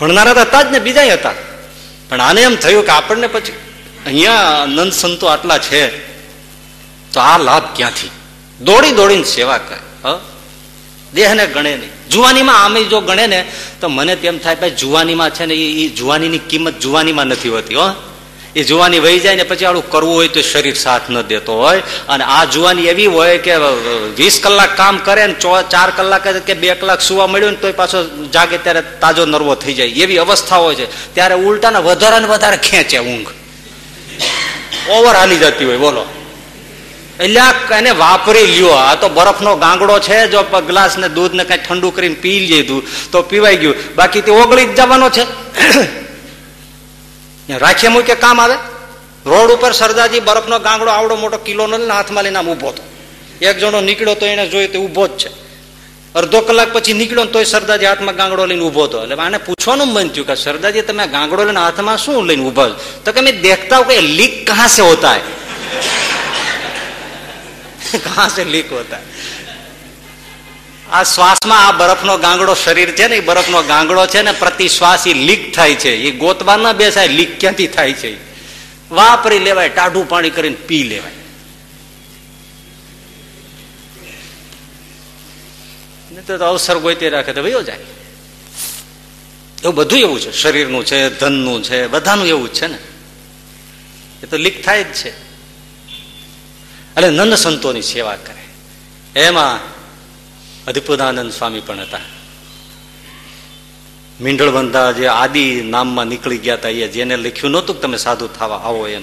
[0.00, 1.34] ભણનારા હતા જ ને બીજા હતા.
[2.08, 3.52] પણ આને એમ થયું કે આપણને પછી
[4.06, 6.08] અહીંયા નંદ સંતો આટલા છે,
[7.12, 8.10] તો આ લાભ ક્યાંથી?
[8.60, 10.08] દોડી દોડીને સેવા કરે.
[10.08, 10.20] હ?
[11.14, 12.10] દેહને ગણે નહીં.
[12.10, 13.44] જુવાનીમાં આમે જો ગણે ને,
[13.80, 17.90] તો મને તેમ થાય, ભાઈ, જુવાનીમાં છે ને, એ જુવાનીની કિંમત જુવાનીમાં નથી હોતી, હો.
[18.56, 21.82] એ જુવાની વહી જાય ને, પછી આડું કરવું હોય તો શરીર સાથ ન દેતો હોય.
[22.08, 23.56] અને આ જુવાની એવી હોય કે
[24.16, 25.34] વીસ કલાક કામ કરે ને
[25.70, 29.74] ચાર કલાક કે બે કલાક સુવા મળ્યું ને તો પાછો જાગે ત્યારે તાજો નરવો થઈ
[29.74, 29.86] જાય.
[29.86, 31.14] એવી અવસ્થા હોય છે.
[31.14, 33.28] ત્યારે ઉલટાને વધારે ને વધારે ખેંચે ઊંઘ.
[34.88, 36.04] ઓવર હાલી જતી હોય, બોલો.
[37.24, 37.42] એટલે
[37.78, 38.72] એને વાપરી લ્યો.
[38.86, 42.82] આ તો બરફનો ગાંગડો છે, જો ગ્લાસ ને દૂધ ને કઈ ઠંડુ કરીને પી લીધું
[43.12, 43.76] તો પીવાઈ ગયું.
[43.96, 45.24] બાકી તે ઓગળી જ જવાનો છે.
[47.64, 48.56] રાખીએ મૂકે કામ આવે.
[49.26, 52.82] રોડ ઉપર સરદારજી બરફનો ગાંગડો આવડો મોટો કિલો ને હાથમાં લઈને આમ ઊભો હતો
[53.40, 55.30] એક જણો નીકળ્યો તો એને જોયું તો ઊભો જ છે.
[56.14, 60.08] અડધો કલાક પછી નીકળ્યો તોય સરદારજી હાથમાં ગાંગડો લઈને ઊભો હતો એટલે આને પૂછવાનું મન
[60.14, 62.64] થયું કે સરદારજી, તમે ગાંગડો લઈને હાથમાં શું લઈને ઊભો
[63.04, 65.22] તો કે મેં દેખતા હું કે લીક કહા સે હોતા હૈ
[68.04, 68.98] કહાં સે લીક હોતા.
[70.90, 75.06] આ શ્વાસમાં આ બરફનો ગાંગડો શરીર છે ને, એ બરફનો ગાંગડો છે ને પ્રતિ શ્વાસ
[75.06, 75.96] એ લીક થાય છે.
[75.96, 78.16] એ ગોતવા ન બેસાય, લીક ક્યાંથી થાય છે?
[78.90, 81.12] વાપરી લેવાય, ટાઢું પાણી કરીને પી લેવાય.
[86.26, 87.76] તો અવસર ગોતી રાખે તો વયો જાય.
[89.62, 90.32] એવું બધું એવું છે.
[90.32, 92.78] શરીરનું છે, ધનનું છે, બધાનું એવું જ છે ને.
[94.22, 95.27] એ તો લીક થાય જ છે.
[96.98, 98.44] એટલે નંદ સંતોની સેવા કરે.
[99.20, 99.60] એમાં
[100.66, 102.00] અધિપુદાનંદ સ્વામી પણ હતા.
[104.20, 108.26] મીંઢળ બંધા જે આદિ નામમાં નીકળી ગયા હતા, એ જેને લખ્યું નહોતું કે તમે સાધુ
[108.26, 109.02] થવા આવો એમ.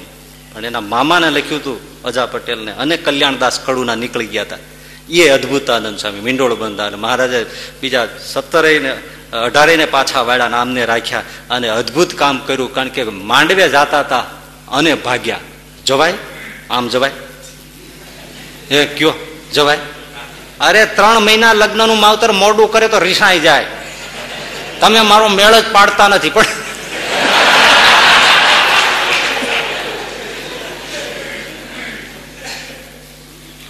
[0.54, 2.72] પણ એના મામાને લખ્યું હતું અજા પટેલને.
[2.72, 4.58] અને કલ્યાણદાસ કડુના નીકળી ગયા હતા.
[5.10, 7.46] એ અદભુતાનંદ સ્વામી મીંડોળ બંધા અને મહારાજે
[7.82, 8.92] બીજા સત્તરે ને
[9.38, 14.20] અઢારે ને પાછા વાળા નામને રાખ્યા અને અદભુત કામ કર્યું, કારણ કે માંડવે જાતા હતા
[14.72, 15.40] અને ભાગ્યા.
[15.86, 16.14] જવાય?
[16.70, 17.12] આમ જવાય?
[18.72, 19.14] એ, કયો?
[19.54, 19.78] જવાય?
[20.60, 23.66] અરે, ત્રણ મહિના લગ્નનું માવતર મોડું કરે તો રીસાઈ જાય.
[24.80, 26.46] તમે મારો મેળ જ પાડતા નથી, પણ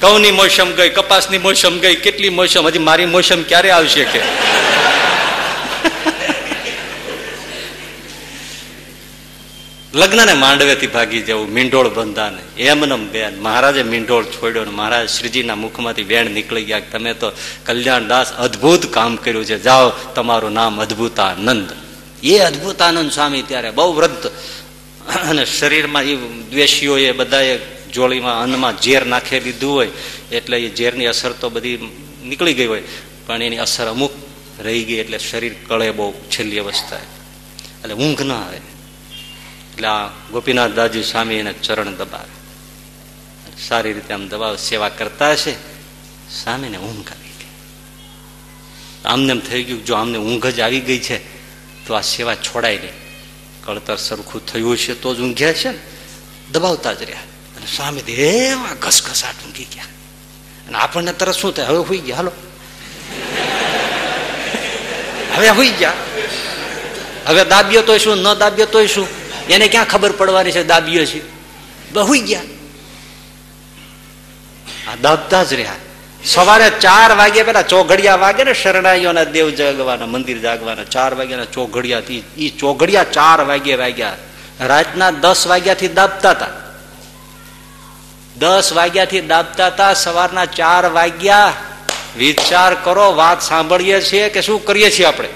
[0.01, 2.67] ઘઉંની મોસમ ગઈ, કપાસની મોસમ ગઈ, કેટલી મોસમ?
[2.67, 4.19] હજી મારી મોસમ ક્યારે આવશે કે?
[9.95, 12.41] લગ્નને માંડવેથી ભાગી જવું, મીંઢોળ બંધાને.
[12.57, 17.31] એમનમ બેન, મહારાજે મીંઢોળ છોડ્યો ને મહારાજ શ્રીજીના મુખમાંથી વેણ નીકળી ગયા તમે તો
[17.65, 21.71] કલ્યાણદાસ અદભુત કામ કર્યું છે, જાઓ, તમારું નામ અદભુતાનંદ.
[22.23, 24.27] એ અદભુતાનંદ સ્વામી ત્યારે બહુ વૃદ્ધ.
[25.29, 26.15] અને શરીરમાં એ
[26.51, 27.59] દ્વેષીઓએ બધાએ
[27.93, 29.87] જોડીમાં અન્નમાં ઝેર નાખી દીધું હોય,
[30.31, 31.77] એટલે એ ઝેરની અસર તો બધી
[32.25, 32.81] નીકળી ગઈ હોય,
[33.27, 34.11] પણ એની અસર અમુક
[34.59, 37.05] રહી ગઈ, એટલે શરીર કળે બહુ છેલ્લી અવસ્થાએ.
[37.81, 38.74] એટલે ઊંઘ ના આવે.
[39.75, 42.35] એટલે આ ગોપીનાથ દાદી સ્વામી એને ચરણ દબાવે.
[43.67, 45.51] સારી રીતે આમ દબાવ, સેવા કરતા હશે,
[46.43, 47.25] સ્વામીને ઊંઘ આવી
[49.05, 51.17] આમને એમ થઈ ગયું જો આમને ઊંઘ જ આવી ગઈ છે,
[51.87, 52.91] તો આ સેવા છોડાય નહીં
[53.63, 55.69] કળતર સરખું થયું છે તો જ ઊંઘ્યા છે.
[55.69, 55.77] ને
[56.51, 57.19] દબાવતા જ રહ્યા.
[57.57, 59.83] અને સ્વામી એવા ઘસઘસાટ ઊંઘી ગયા.
[60.67, 61.65] અને આપણને તરત શું થાય?
[61.65, 62.31] હવે હોઈ ગયા, હાલો.
[65.35, 65.93] હવે હોઈ ગયા.
[67.25, 68.17] હવે દાબ્યો તો શું?
[68.17, 69.24] ન દાબ્યો તો શું?
[69.49, 70.63] એને ક્યાં ખબર પડવાની છે?
[70.63, 71.21] દાબીઓ છે.
[71.93, 72.41] બહુ ગયા.
[74.91, 75.71] આ દાબતા જ રહ્યા.
[76.25, 80.83] સવારે ચાર વાગ્યા પેલા ચોઘડિયા વાગે ને શરણાઈઓના દેવ જાગવાના, મંદિર જાગવાના.
[80.83, 82.01] ચાર વાગ્યાના ચોઘડિયા
[82.37, 84.17] એ ચોઘડિયા ચાર વાગ્યે વાગ્યા.
[84.59, 86.47] રાતના દસ વાગ્યાથી દાબતા હતા
[88.37, 91.53] દસ વાગ્યાથી દાબતા હતા સવારના ચાર વાગ્યા.
[92.17, 95.29] વિચાર કરો, વાત સાંભળીએ છીએ કે શું કરીએ છીએ આપણે?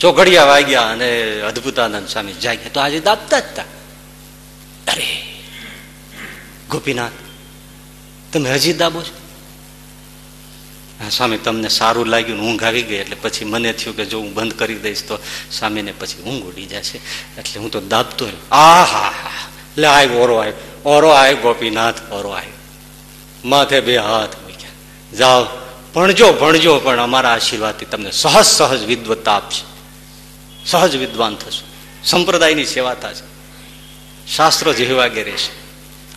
[0.00, 2.68] ચોઘડિયા વાગ્યા અને અદભુતાનંદ સ્વામી જાગ્યા.
[2.68, 3.62] તો આજે દાબતા જ હતા
[4.88, 5.22] અરે,
[6.70, 7.12] ગોપીનાથ,
[8.32, 9.14] તમે હજી દાબો છો?
[11.00, 14.34] હા, સ્વામી, તમને સારું લાગ્યું ઊંઘ આવી ગઈ એટલે પછી મને થયું કે જો હું
[14.34, 15.18] બંધ કરી દઈશ તો
[15.52, 16.98] સ્વામીને પછી ઊંઘ ઉડી જશે.
[17.38, 19.48] એટલે હું તો દાબતો આ હા હા
[19.78, 20.52] લે આય, ઓરો આય
[20.84, 22.46] ઓરો આય, ગોપીનાથ, ઓરો આય.
[23.44, 24.68] માથે બે હાથ મૂક્યા.
[25.16, 25.44] જાઓ,
[25.94, 29.69] ભણજો ભણજો, પણ અમારા આશીર્વાદથી તમને સહજ સહજ વિદવત્તા આપશે.
[30.66, 31.66] સહજ વિદ્વાન થશો.
[32.04, 33.30] સંપ્રદાયની સેવા થશે.
[34.34, 35.60] શાસ્ત્રો જેવાગે રહેશે.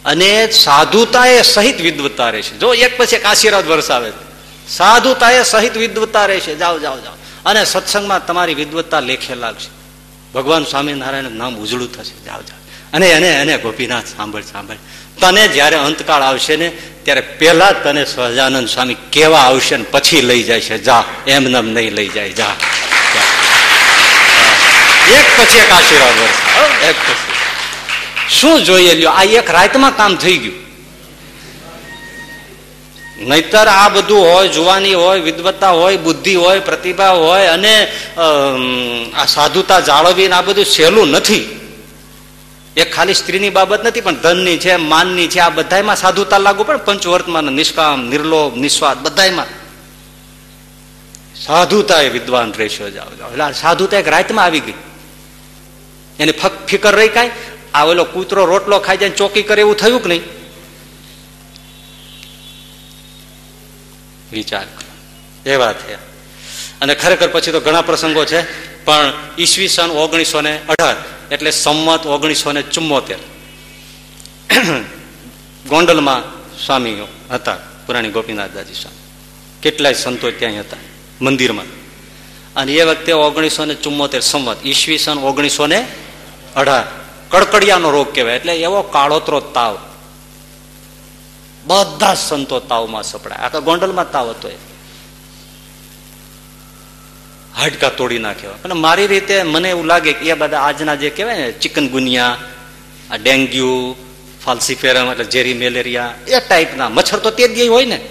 [0.05, 2.57] અને સાધુતા એ સહિત વિદ્વતા રહેશે.
[2.57, 4.11] જો એક પછી એક આશીર્વાદ વરસાવે
[4.67, 6.55] સાધુતા એ સહિત વિદ્વતા રહેશે.
[6.55, 7.13] જાઓ જાઓ જાઓ.
[7.45, 9.69] અને સત્સંગમાં તમારી વિદ્વતા લેખે લાગશે.
[10.35, 12.25] ભગવાન સ્વામિનારાયણ નામ ઉજળું થશે.
[12.25, 12.57] જાઓ જાઓ.
[12.93, 14.75] અને એને એને ગોપીનાથ સાંભળ સાંભળ.
[15.21, 16.69] તને જયારે અંતકાળ આવશે ને,
[17.03, 20.83] ત્યારે પેલા તને સહજાનંદ સ્વામી કેવા આવશે ને પછી લઈ જાય છે.
[20.83, 22.31] જા, એમ નહીં લઈ જાય.
[22.31, 22.55] જા.
[25.19, 26.39] એક પછી એક આશીર્વાદ વર્ષ
[26.89, 27.31] એક પછી
[28.39, 29.09] શું જોઈએ લ્યો?
[29.09, 30.59] આ એક રાતમાં કામ થઈ ગયું.
[33.29, 37.73] નહીતર આ બધું હોય જુવાની હોય વિદવત્તા હોય બુદ્ધિ હોય પ્રતિભા હોય અને
[39.15, 41.45] આ સાધુતા જાળવીને આ બધું સહેલું નથી.
[42.77, 46.77] એ ખાલી સ્ત્રીની બાબત નથી પણ ધનની છે માનની છે આ બધામાં સાધુતા લાગુ પણ
[46.77, 49.47] પંચવર્તમાન નિષ્કામ નિર્લોભ નિસ્વાદ બધાયમાં.
[51.45, 53.07] સાધુતા એ વિદ્વાન રેશિયો જાવ.
[53.31, 54.75] એટલે સાધુતા એક રાતમાં આવી ગઈ.
[56.19, 57.31] એની ફક ફિકર રહી કાંઈ?
[57.73, 60.23] આ ઓલો કૂતરો રોટલો ખાઈ જાય ચોકી કરે એવું થયું કે નહીં?
[64.31, 64.67] વિચાર
[65.45, 66.03] એવા થયા
[66.81, 68.39] અને ખરેખર પછી તો ઘણા પ્રસંગો છે,
[68.85, 70.97] પણ ઈસવીસન ઓગણીસો ને અઢાર,
[71.31, 73.19] એટલે સંમત ઓગણીસો ને ચુમ્મોતેર
[75.67, 76.23] ગોંડલમાં
[76.65, 79.01] સ્વામીઓ હતા, પુરાણી ગોપીનાથ દાદી સ્વામી.
[79.61, 80.81] કેટલાય સંતો ત્યાં હતા,
[81.21, 81.69] મંદિરમાં.
[82.55, 85.87] અને એ વખતે ઓગણીસો ને ચુમ્મોતેર સંમત, ઈસવીસન ઓગણીસો ને
[86.55, 86.83] અઢાર.
[87.29, 88.35] કડકડિયાનો રોગ કહેવાય.
[88.35, 89.77] એટલે એવો કાળોતરો તાવ.
[91.65, 93.39] બધા સંતો તાવમાં સપડાય.
[93.39, 94.55] આખા ગોંડલમાં તાવ હતો એ.
[97.55, 98.51] હાડકા તોડી નાખ્યો.
[98.51, 102.37] અને મારી રીતે મને એવું લાગે કે એ બધા આજના જે કહેવાય ને, ચિકન ગુનિયા,
[103.11, 103.95] આ ડેન્ગ્યુ,
[104.45, 106.89] ફાલ્સીફેરમ, એટલે ઝેરી મેલેરિયા, એ ટાઈપના.
[106.89, 108.07] મચ્છર તો તે દી હોય ને.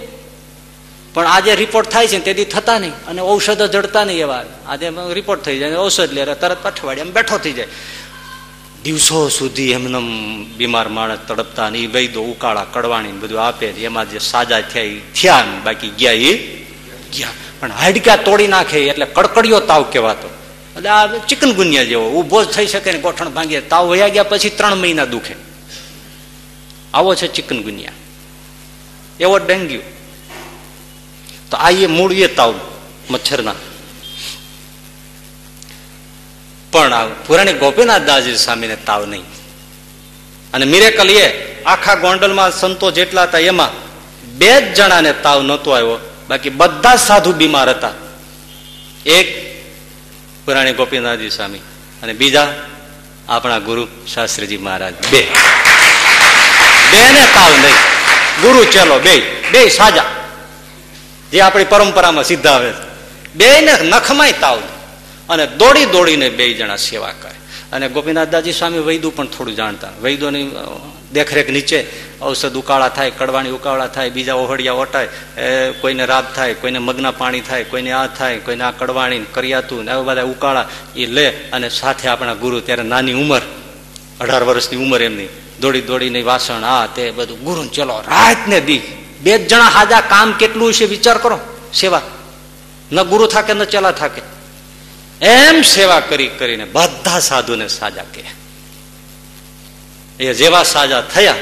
[1.15, 2.93] પણ આજે રિપોર્ટ થાય છે તેથી થતા નહીં.
[2.93, 4.45] અને ઔષધો જડતા નહીં એવા.
[4.67, 5.77] આજે રિપોર્ટ થઈ જાય.
[5.77, 7.67] ઔષધ લે, તરત પઠવાડિયામાં બેઠો થઈ જાય.
[8.85, 10.01] દિવસો સુધી એમને
[10.57, 15.45] બીમાર માણસ તડપતા ને એ વૈદો ઉકાળા, કડવાણી બધું આપે એમાં જે સાજા થયા થયા
[15.65, 16.33] બાકી ગયા એ
[17.13, 17.29] ગયા.
[17.61, 20.29] પણ હાડકા તોડી નાખે એટલે કડકડિયો તાવ કહેવાતો.
[20.77, 23.61] એટલે આ ચિકન ગુનિયા જેવો જ થઈ શકે ને ગોઠણ ભાંગે.
[23.61, 25.35] તાવ વયા ગયા પછી ત્રણ મહિના દુખે.
[26.95, 27.93] આવો છે ચિકન ગુનિયા
[29.21, 29.83] એવો ડેન્ગ્યુ.
[31.51, 32.55] તો આ એ મૂળ એ તાવ,
[33.11, 33.55] મચ્છરના.
[36.73, 39.23] પણ પુરાણી ગોપીનાથ દાસજી સ્વામીને તાવ નહીં.
[40.55, 43.71] અને મિરેકલ એ આખા ગોંડલમાં સંતો જેટલા હતા એમાં
[44.39, 45.99] બે જ જણાને તાવ નહોતો આવ્યો.
[46.29, 47.91] બાકી બધા સાધુ બીમાર હતા.
[49.07, 49.53] એક
[50.45, 51.59] પુરાણી ગોપીનાથજી સ્વામી
[52.03, 52.55] અને બીજા
[53.29, 54.95] આપણા ગુરુ શાસ્ત્રીજી મહારાજ.
[55.11, 55.23] બે.
[56.93, 57.75] બે ને તાવ નહીં.
[58.43, 59.21] ગુરુ ચેલો બે
[59.51, 60.05] બે સાજા.
[61.33, 62.73] જે આપણી પરંપરામાં સીધા આવે
[63.35, 64.82] બે ને નખમાંય તાવ નહીં.
[65.29, 67.33] અને દોડી દોડીને બે જણા સેવા કરે.
[67.73, 69.89] અને ગોપીનાથદાજી સ્વામી વૈદુ પણ થોડું જાણતા.
[70.03, 70.51] વૈદોની
[71.13, 71.87] દેખરેખ નીચે
[72.23, 75.09] ઔષધ ઉકાળા થાય, કડવાણી ઉકાળા થાય, બીજા ઓહળિયા ઓટાય,
[75.41, 79.85] એ, કોઈને રાબ થાય, કોઈને મગના પાણી થાય, કોઈને આ થાય, કોઈને આ કડવાણી, કરિયાતું
[79.85, 83.41] ને બધા ઉકાળા એ લે અને સાથે આપણા ગુરુ ત્યારે નાની ઉંમર,
[84.21, 85.29] અઢાર વર્ષની ઉંમર એમની.
[85.61, 88.81] દોડી દોડીને વાસણ, આ તે બધું ગુરુ ચલો રાત ને દી
[89.21, 91.41] બે જણા હાજા, કામ કેટલું છે વિચાર કરો,
[91.75, 92.03] સેવા.
[92.93, 94.23] ન ગુરુ થાકે, ન ચલા થાકે.
[95.23, 98.25] એમ સેવા કરી કરીને બધા સાધુને સાજા કે
[100.21, 101.37] એ જેવા સાજા થયા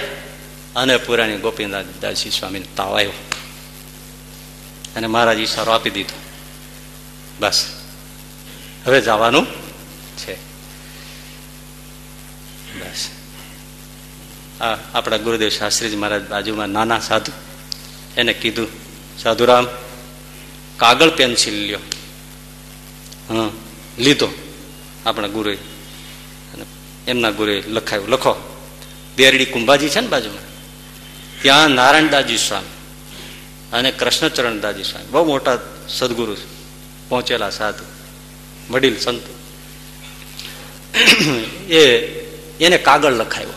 [0.77, 3.13] અને પુરાણી ગોપીનાથદાસજી સ્વામી તાવ આવ્યો.
[4.97, 6.21] અને મહારાજ ઈશારો આપી દીધો.
[7.41, 7.67] બસ.
[8.87, 9.47] હવે જવાનું
[10.17, 10.35] છે.
[12.81, 13.09] બસ.
[14.61, 17.33] આ આપણા ગુરુદેવ શાસ્ત્રીજી મહારાજ બાજુમાં નાના સાધુ.
[18.17, 18.69] એને કીધું,
[19.19, 19.69] સાધુરામ,
[20.77, 21.79] કાગળ, પેન્સિલ લ્યો.
[23.31, 23.70] હા.
[23.99, 24.29] લીધો.
[25.07, 25.59] આપણા ગુરુએ
[27.07, 28.09] એમના ગુરુએ લખાયું.
[28.09, 28.57] લખો.
[29.17, 30.51] બેરડી કુંભાજી છે ને બાજુમાં?
[31.43, 32.69] ત્યાં નારાયણદાજી સ્વામી
[33.73, 35.07] અને કૃષ્ણચરણદાજી સ્વામી.
[35.07, 35.59] બહુ મોટા
[35.89, 36.37] સદગુરુ
[37.09, 37.85] પહોંચેલા સાધુ,
[38.73, 39.41] વડીલ, સંતો.
[41.73, 41.97] એ
[42.61, 43.49] એને કાગળ લખાયો.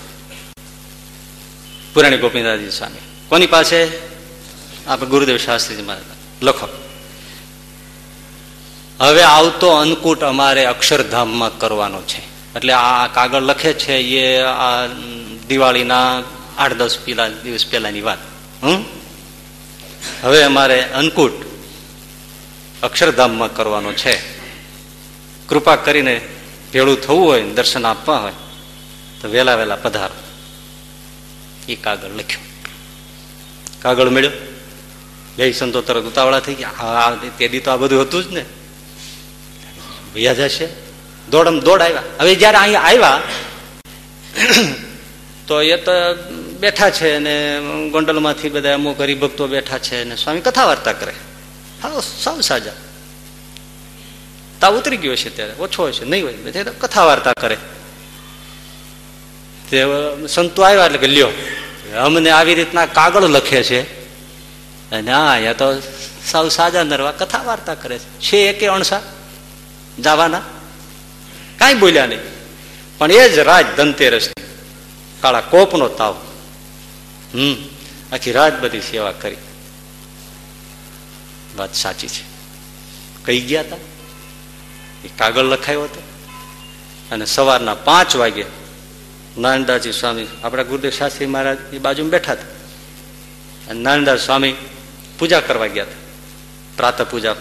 [1.94, 2.98] પુરાણી ગોપીનાથજી સ્વામી.
[3.30, 3.88] કોની પાસે?
[4.88, 6.06] આપણે ગુરુદેવ શાસ્ત્રીજી મહારાજ.
[6.44, 6.83] લખો.
[9.04, 12.20] હવે આવતો અન્નકૂટ અમારે અક્ષરધામમાં કરવાનો છે.
[12.56, 14.88] એટલે આ કાગળ લખે છે એ આ
[15.48, 16.22] દિવાળીના
[16.58, 18.18] આઠ દસ પેલા દિવસ પહેલાની વાત.
[18.64, 18.86] હમ?
[20.24, 21.32] હવે અમારે અન્નકૂટ
[22.84, 24.40] અક્ષરધામમાં કરવાનો છે.
[25.48, 26.22] કૃપા કરીને
[26.74, 28.32] ભેળું થવું હોય દર્શન આપવા હોય,
[29.22, 30.16] તો વહેલા વહેલા પધારો.
[31.70, 32.40] એ કાગળ લખ્યો.
[33.82, 34.32] કાગળ મળ્યો?
[35.38, 37.18] બે સંતો તરત ઉતાવળા થઈ ગયા.
[37.38, 38.46] તે દી તો આ બધું હતું જ ને.
[40.14, 40.68] ભૈયા જશે.
[41.30, 42.04] દોડમ દોડ આવ્યા.
[42.20, 43.22] હવે જયારે અહીંયા આવ્યા,
[45.48, 45.92] તો એ તો
[46.60, 47.34] બેઠા છે અને
[47.92, 51.14] ગોંડલમાંથી બધા અમુક હરિભક્તો બેઠા છે અને સ્વામી કથા વાર્તા કરે.
[51.84, 52.72] હા સાવ સાજા.
[54.62, 55.54] તાવ ઉતરી ગયો છે ત્યારે.
[55.60, 56.64] ઓછો છે, નહીં હોય.
[56.80, 57.58] કથા વાર્તા કરે.
[59.70, 59.84] તે
[60.30, 61.30] સંતો આવ્યા એટલે કે, લ્યો,
[61.98, 63.82] અમને આવી રીતના કાગળ લખે છે.
[64.92, 65.66] અને હા અહીંયા તો
[66.26, 69.02] સાવ સાજા નરવા કથા વાર્તા કરે છે એકે અણસા?
[70.00, 70.40] જવાના?
[71.60, 72.20] કાંઈ બોલ્યા નહીં.
[72.98, 74.30] પણ એ જ રાજ ધનતેરસ
[75.22, 76.14] કાળા કોપનો તાવ.
[77.34, 77.56] હમ,
[78.12, 79.38] આખી રાત બધી સેવા કરી.
[81.58, 82.24] વાત સાચી છે.
[83.26, 83.76] કઈ ગયા હતા
[85.06, 86.04] એ કાગળ લખાયો હતો.
[87.12, 88.46] અને સવારના પાંચ વાગે
[89.38, 92.44] નાનદાજી સ્વામી આપણા ગુરુદેવ શાસ્ત્રી મહારાજ એ બાજુમાં બેઠા હતા.
[93.70, 94.56] અને નાનદાસ સ્વામી
[95.20, 95.96] પૂજા કરવા ગયા હતા.
[96.78, 97.36] પ્રાતઃ પૂજા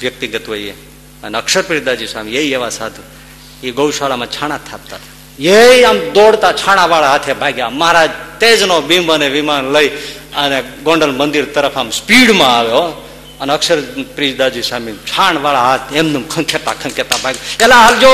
[0.00, 0.87] વ્યક્તિગત હોય એ
[1.22, 3.02] અને અક્ષરપ્રિદાજી સ્વામી એ એવા સાધુ
[3.62, 4.96] એ ગૌશાળામાં છાણા થાપતા
[5.40, 7.70] એ આમ દોડતા છાણા વાળા હાથે ભાગ્યા.
[7.70, 9.88] મહારાજ તેજનો બિંબ અને વિમાન લઈ
[10.36, 13.04] અને ગોંડલ મંદિર તરફ આમ સ્પીડમાં આવ્યો
[13.40, 13.78] અને અક્ષર
[14.16, 18.10] પ્રિજદાજી સ્વામી છાણ વાળા હાથ એમનું ખંખેતા ખંખેતા ભાગ એલા હાલજો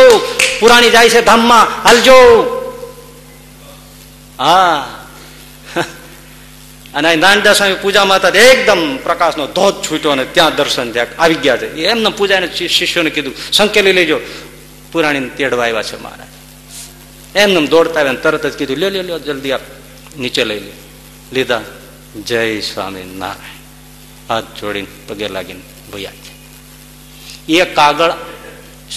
[0.61, 2.19] પુરાણી જાય છે ધામમાં હાલજો.
[4.39, 5.04] હા.
[6.95, 11.07] અને નાનદા સ્વામી પૂજા માતા એકદમ પ્રકાશનો ધોધ છૂટ્યો અને ત્યાં દર્શન થયા.
[11.19, 11.85] આવી ગયા છે.
[11.85, 14.21] એમને પૂજાને શિષ્યોને કીધું, સંકેલી લેજો.
[14.93, 16.29] પુરાણીને તેડવા આવ્યા છે મહારાજ
[17.37, 19.61] એમને દોડતા આવ્યા તરત જ કીધું, લ્યો લ્યો લ્યો, જલ્દી આપ
[20.19, 20.73] નીચે લઈ લે
[21.33, 21.61] લીધા.
[22.27, 25.61] જય સ્વામી નારાયણ હાથ જોડીને પગે લાગીને
[25.93, 26.11] ભૈયા
[27.49, 28.13] એ કાગળ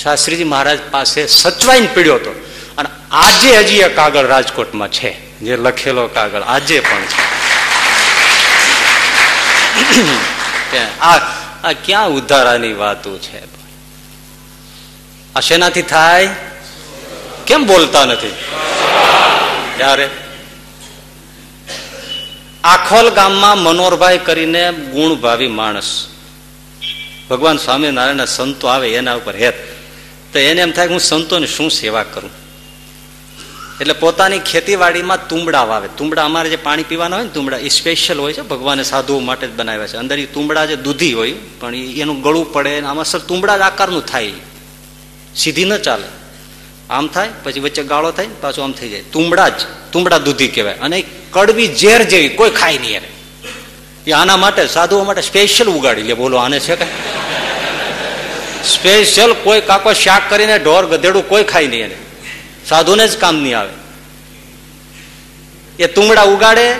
[0.04, 2.46] શાસ્ત્રીજી મહારાજ પાસે સચવાઈને પીડ્યો હતો.
[2.78, 5.40] અને આજે હજી એ કાગળ રાજકોટમાં છે.
[5.40, 7.47] જે લખેલો કાગળ આજે પણ છે.
[11.02, 13.58] આ ક્યાં ઉધારાની વાતો છે?
[15.36, 16.30] આ શેનાથી થાય?
[17.48, 18.36] કેમ બોલતા નથી?
[19.78, 20.10] ત્યારે
[22.64, 26.08] આખોલ ગામમાં મનોહરભાઈ કરીને ગુણભાવી માણસ.
[27.30, 29.54] ભગવાન સ્વામિનારાયણના સંતો આવે એના ઉપર હેત.
[30.34, 32.47] તો એને એમ થાય કે હું સંતોની શું સેવા કરું?
[33.82, 35.90] એટલે પોતાની ખેતીવાડીમાં તુંબડા વાવે.
[35.98, 38.42] તુંબડા અમારે જે પાણી પીવાના હોય ને, તુંબડા, એ સ્પેશિયલ હોય છે.
[38.42, 39.98] ભગવાને સાધુઓ માટે જ બનાવ્યા છે.
[39.98, 44.06] અંદર એ તુંબડા જે દૂધી હોય, પણ એનું ગળું પડે આમાં સર તુંબડા જ આકારનું
[44.06, 44.32] થાય.
[45.36, 46.08] સીધી ન ચાલે.
[46.90, 49.02] આમ થાય, પછી વચ્ચે ગાળો થાય પાછું આમ થઈ જાય.
[49.02, 49.54] તુંબડા જ,
[49.92, 50.74] તુંબડા દૂધી કહેવાય.
[50.74, 53.08] અને કડવી ઝેર જેવી કોઈ ખાય નહીં એને.
[54.08, 56.14] એ આના માટે, સાધુઓ માટે સ્પેશિયલ ઉગાડી લે.
[56.14, 56.86] બોલો, આને છે કે
[58.66, 62.07] સ્પેશિયલ કોઈ કાકો શાક કરીને ઢોર ગધેડું કોઈ ખાય નહીં એને.
[62.70, 63.70] સાધુને જ કામ નહીં આવે.
[65.80, 66.76] એ તુંબડા ઉગાડે,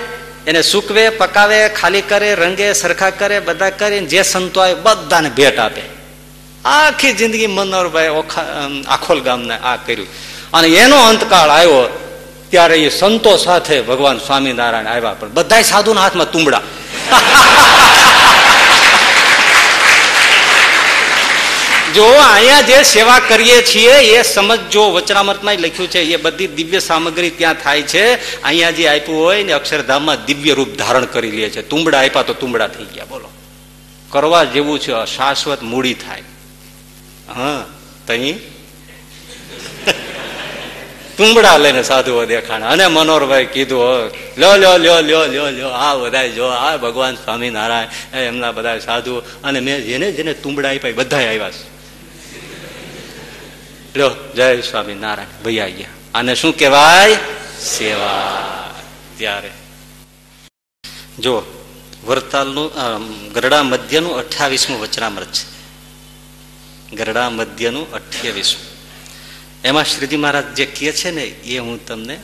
[0.46, 5.58] એને સૂકવે, પકાવે, ખાલી કરે, રંગે, સરખા કરે, બધા કરે જે સંતો આવે બધાને ભેટ
[5.58, 5.82] આપે.
[6.64, 8.08] આખી જિંદગી મનોહરભાઈ
[8.88, 10.06] આખોલ ગામને આ કર્યું.
[10.52, 12.04] અને એનો અંતકાળ આવ્યો
[12.50, 16.60] ત્યારે એ સંતો સાથે ભગવાન સ્વામિનારાયણ આવ્યા પણ બધા સાધુના હાથમાં તુંબડા.
[21.98, 27.30] જો અહીંયા જે સેવા કરીએ છીએ, એ સમજો વચનામૃતમાં લખ્યું છે, એ બધી દિવ્ય સામગ્રી
[27.30, 28.18] ત્યાં થાય છે.
[28.42, 31.62] અહીંયા જે આપ્યું હોય ને અક્ષરધામમાં દિવ્ય રૂપ ધારણ કરી લે છે.
[31.62, 33.30] તુંબડા આપ્યા તો તુંબડા થઈ ગયા, બોલો.
[34.10, 36.22] કરવા જેવું છે, શાશ્વત મૂડી થાય.
[37.34, 37.64] હા,
[38.06, 38.32] તહી?
[41.16, 42.62] તુંબડા લઈને સાધુઓ દેખાણ.
[42.62, 48.18] અને મનોહરભાઈ કીધું લ્યો લ્યો લ્યો લ્યો લ્યો લ્યો આ બધા જો, આ ભગવાન સ્વામિનારાયણ
[48.18, 51.77] એમના બધા સાધુ અને મેં જેને જેને તુંબડા આપ્યા બધા આવ્યા છે.
[53.98, 55.88] લ્યો જય સ્વામિનારાયણ ભૈયા ગયા.
[56.14, 57.18] આને શું કહેવાય?
[57.60, 58.82] સેવા.
[59.16, 59.50] ત્યારે.
[61.18, 61.42] જો
[62.04, 62.70] વરતાલનું
[63.32, 65.46] ગરડા મધ્યનું અઠ્યાવીસમું વચનામૃત છે.
[66.96, 68.66] ગરડા મધ્યનું અઠ્યાવીસમું.
[69.62, 72.20] એમાં શ્રીજી મહારાજ જે કહે છે ને, એ હું તમને,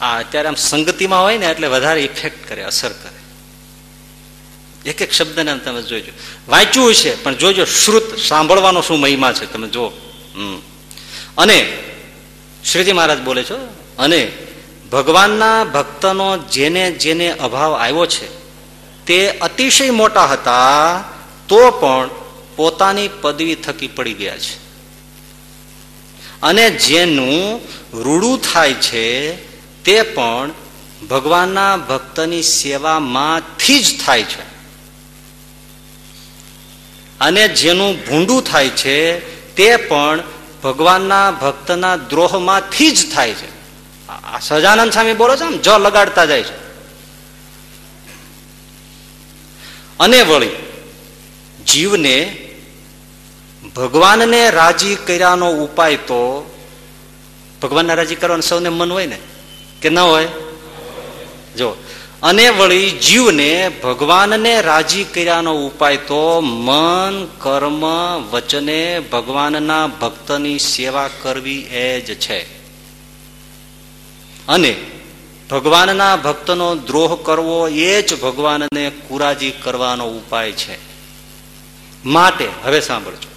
[0.00, 3.18] આ અત્યારે આમ સંગતિમાં હોય ને, એટલે વધારે ઇફેક્ટ કરે, અસર કરે.
[4.90, 6.12] એક એક શબ્દને તમે જોજો.
[6.48, 9.52] વાંચ્યું છે, પણ જોજો, શ્રુત, સાંભળવાનો શું મહિમા છે?
[9.52, 10.07] તમે હમ
[11.38, 11.78] અને
[12.64, 14.32] શ્રીજી મહારાજ બોલે છો, અને
[14.92, 18.26] ભગવાનના ભક્તનો જેને જેને અભાવ આવ્યો છે,
[19.06, 21.00] તે અતિશય મોટા હતા,
[21.48, 22.10] તો પણ
[22.56, 24.56] પોતાની પદવી થકી પડી ગયા છે.
[26.42, 27.60] અને જેનું
[28.02, 29.34] રૂડું થાય છે,
[29.84, 30.50] તે પણ
[31.10, 34.48] ભગવાનના ભક્તની સેવામાંથી જ થાય છે.
[37.20, 40.22] અને જેનું ભૂંડું થાય છે તે પણ
[40.62, 43.46] ભગવાનના ભક્તના દ્રોહમાંથી જ થાય છે.
[44.40, 46.54] સજાનંદ સ્વામી બોલો છો જ લગાડતા જાય છે.
[49.98, 50.50] અને વળી,
[51.66, 52.48] જીવને
[53.76, 56.56] ભગવાનને રાજી કર્યાનો ઉપાય તો
[57.62, 59.18] ભગવાનને રાજી કરવાનું સૌને મન હોય ને?
[59.82, 60.28] કે ન હોય?
[61.56, 61.76] જો
[62.22, 67.84] અને વળી જીવને ભગવાનને રાજી કર્યાનો ઉપાય તો મન, કર્મ,
[68.30, 72.38] વચને ભગવાનના ભક્તની સેવા કરવી એ જ છે.
[74.48, 74.76] અને
[75.50, 80.78] ભગવાનના ભક્તનો દ્રોહ કરવો એ જ ભગવાનને કુરાજી કરવાનો ઉપાય છે.
[82.04, 83.28] માટે, હવે સાંભળજો.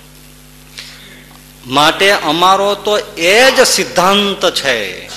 [1.67, 5.09] માટે અમારો તો એ જ સિદ્ધાંત છે.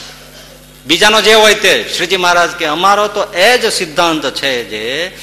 [0.86, 1.92] બીજાનો જે હોય તે.
[1.96, 5.16] શ્રીજી મહારાજ કે અમારો તો એ જ સિદ્ધાંત છે જે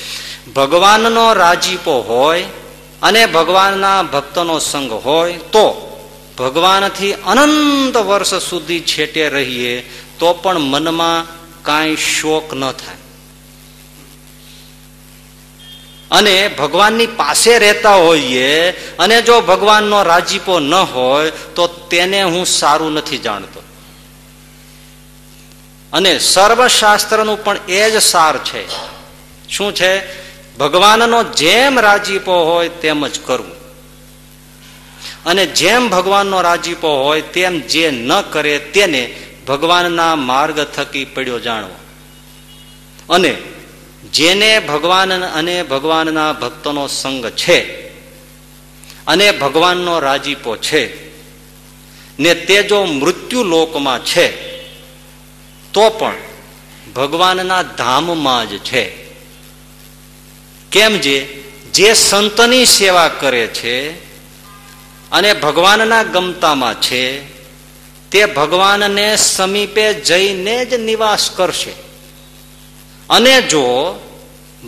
[0.55, 2.43] ભગવાનનો રાજીપો હોય
[3.01, 5.87] અને ભગવાનના ભક્તનો સંગ હોય તો
[6.39, 9.81] ભગવાનથી અનંત વર્ષ સુધી છેટે રહીએ
[10.19, 11.27] તો પણ મનમાં
[11.63, 12.97] કાંઈ શોક ન થાય.
[16.11, 22.93] અને ભગવાનની પાસે રહેતા હોઈએ અને જો ભગવાનનો રાજીપો ન હોય તો તેને હું સારું
[22.93, 23.63] નથી જાણતો.
[25.93, 28.67] અને સર્વશાસ્ત્રનું પણ એ જ સાર છે.
[29.49, 30.21] શું છે?
[30.57, 33.61] ભગવાનનો જેમ રાજીપો હોય તેમ જ કરવું
[35.25, 39.15] અને જેમ ભગવાનનો રાજીપો હોય તેમ જે ન કરે તેને
[39.47, 41.75] ભગવાનના માર્ગ થકી પડ્યો જાણવો.
[43.13, 43.35] અને
[44.13, 47.87] જેને ભગવાન અને ભગવાનના ભક્તોનો સંગ છે
[49.07, 51.11] અને ભગવાનનો રાજીપો છે
[52.19, 54.50] ને તે જો મૃત્યુ લોકમાં છે
[55.73, 56.15] તો પણ
[56.95, 58.89] ભગવાનના ધામમાં જ છે.
[60.71, 61.19] કેમ જે?
[61.73, 63.91] જે સંતની સેવા કરે છે
[65.11, 67.21] અને ભગવાનના ગમતામાં છે,
[68.09, 71.71] તે ભગવાનને સમીપે જઈને જ નિવાસ કરશે.
[73.09, 73.99] અને જો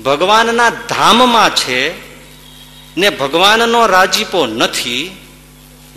[0.05, 1.89] ભગવાનના ધામમાં છે,
[2.97, 5.17] ને ભગવાનનો રાજીપો નથી,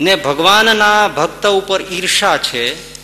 [0.01, 2.96] ને ભગવાનના ભક્ત ઉપર ઈર્ષા છે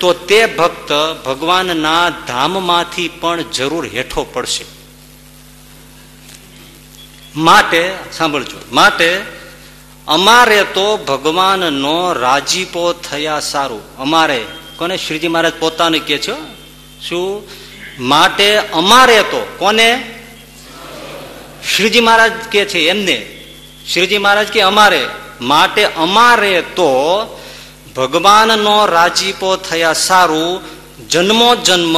[0.00, 0.92] તો તે ભક્ત
[1.26, 4.64] ભગવાનના ધામમાંથી પણ જરૂર હેઠો પડશે.
[7.36, 9.22] માટે, સાંભળજો, માટે
[10.08, 13.96] અમારે તો ભગવાનનો રાજીપો થયા સારું.
[13.96, 14.44] અમારે,
[14.76, 16.32] કોને શ્રીજી મહારાજ પોતાને કે છે?
[17.08, 17.42] શું?
[17.98, 20.14] માટે અમારે તો, કોને?
[21.76, 23.44] શ્રીજી મહારાજ કે છે એમને.
[23.92, 25.06] શ્રીજી મહારાજ કે અમારે.
[25.40, 26.90] માટે અમારે તો
[27.96, 30.60] ભગવાનનો રાજીપો થયા સારું,
[31.08, 31.96] જન્મો જન્મ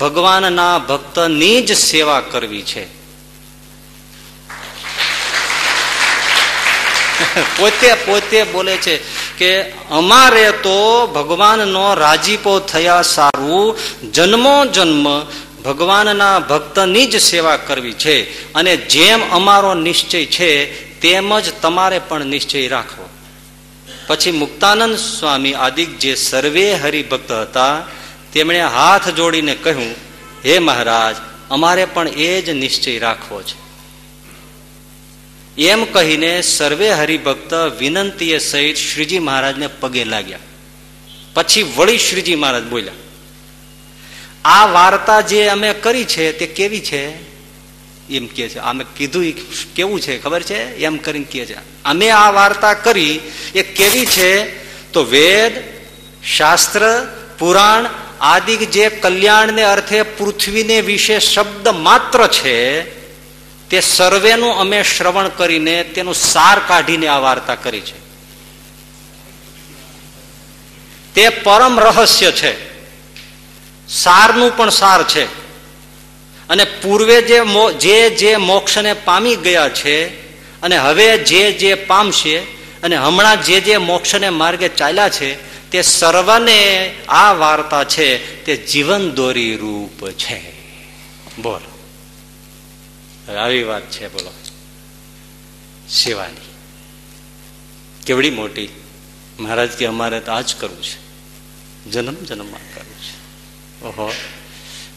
[0.00, 2.84] ભગવાનના ભક્તની જ સેવા કરવી છે.
[7.58, 9.00] પોતે પોતે બોલે છે
[9.38, 13.78] કે અમારે તો ભગવાનનો રાજીપો થયા સારું,
[14.12, 15.06] જન્મો જન્મ
[15.64, 18.52] ભગવાનના ભક્તની જ સેવા કરવી છે.
[18.52, 23.08] અને જેમ અમારો નિશ્ચય છે, તેમ જ તમારે પણ નિશ્ચય રાખવો.
[24.06, 27.82] પછી મુક્તાનંદ સ્વામી આદિક જે સર્વે હરિભક્ત હતા,
[28.32, 29.94] તેમણે હાથ જોડીને કહ્યું,
[30.44, 31.16] હે મહારાજ,
[31.50, 33.64] અમારે પણ એ જ નિશ્ચય રાખવો છે.
[35.62, 40.38] એમ કહીને સર્વે હરિભક્ત વિનંતીએ સહિત શ્રીજી મહારાજને પગે લાગ્યા.
[41.34, 42.92] પછી વળી શ્રીજી મહારાજ બોલ્યા,
[44.44, 47.33] આ વાર્તા જે અમે કરી છે તે કેવી છે?
[48.10, 48.58] એમ કે છે.
[48.58, 49.32] અમે કીધું
[49.74, 50.18] કેવું છે?
[50.18, 50.76] ખબર છે?
[50.76, 51.82] એમ કરીને કે છે.
[51.84, 53.20] અમે આ વાર્તા કરી.
[53.54, 54.64] એ કેવી છે?
[54.92, 55.52] તો વેદ,
[56.24, 57.06] શાસ્ત્ર,
[57.38, 57.86] પુરાણ
[58.20, 62.82] આદિ જે કલ્યાણને અર્થે પૃથ્વીને વિશે શબ્દ માત્ર છે,
[63.68, 68.04] તે સર્વેનું અમે શ્રવણ કરીને તેનું સાર કાઢીને આ વાર્તા કરી છે.
[71.14, 72.74] તે પરમ રહસ્ય છે.
[73.88, 75.43] સારનું પણ સાર છે.
[76.48, 77.40] અને પૂર્વે જે
[77.78, 80.06] જે જે મોક્ષને પામી ગયા છે,
[80.60, 82.38] અને હવે જે જે પામશે,
[82.82, 89.10] અને હમણાં જે જે મોક્ષને માર્ગે ચાલ્યા છે, તે સર્વને આ વાર્તા છે, તે જીવન
[89.10, 90.52] દોરી રૂપ છે.
[91.42, 91.70] બોલો.
[93.36, 94.30] આવી વાત છે, બોલો.
[95.88, 96.54] સેવાની
[98.06, 98.68] કેવડી મોટી.
[99.40, 101.04] મહારાજ કે અમારે તો આ જ કરવું છે.
[101.90, 103.24] જન્મ જન્મમાં કરવું છે.
[103.86, 104.12] ઓહો.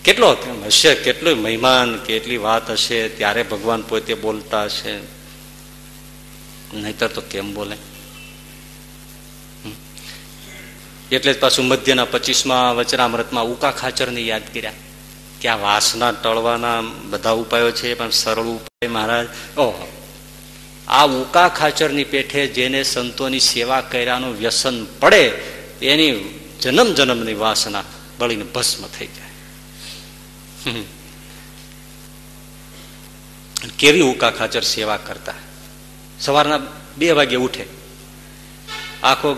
[0.08, 4.98] કેટલો હશે, કેટલો મહેમાન, કેટલી વાત હશે, ત્યારે ભગવાન પોતે બોલતા હશે.
[6.74, 7.78] નહીતર તો કેમ બોલે?
[11.12, 14.74] એટલે જ પાછું મધ્યના પચીસમાં વચનામૃતમાં ઉકા ખાચરને યાદ કર્યા.
[15.42, 19.28] કે આ વાસના ટળવાના બધા ઉપાયો છે, પણ સરળ ઉપાય મહારાજ.
[19.58, 19.92] ઓહો,
[20.88, 25.24] આ ઉકા ખાચરની પેઠે જેને સંતોની સેવા કર્યાનું વ્યસન પડે
[25.82, 27.84] એની જન્મ જન્મની વાસના
[28.20, 29.27] બળીને ભસ્મ થઈ જાય.
[33.80, 35.34] કેવી ઉકા ખાચર સેવા કરતા.
[36.20, 36.60] સવારના
[36.98, 37.66] બે વાગે ઉઠે.
[39.04, 39.34] આખો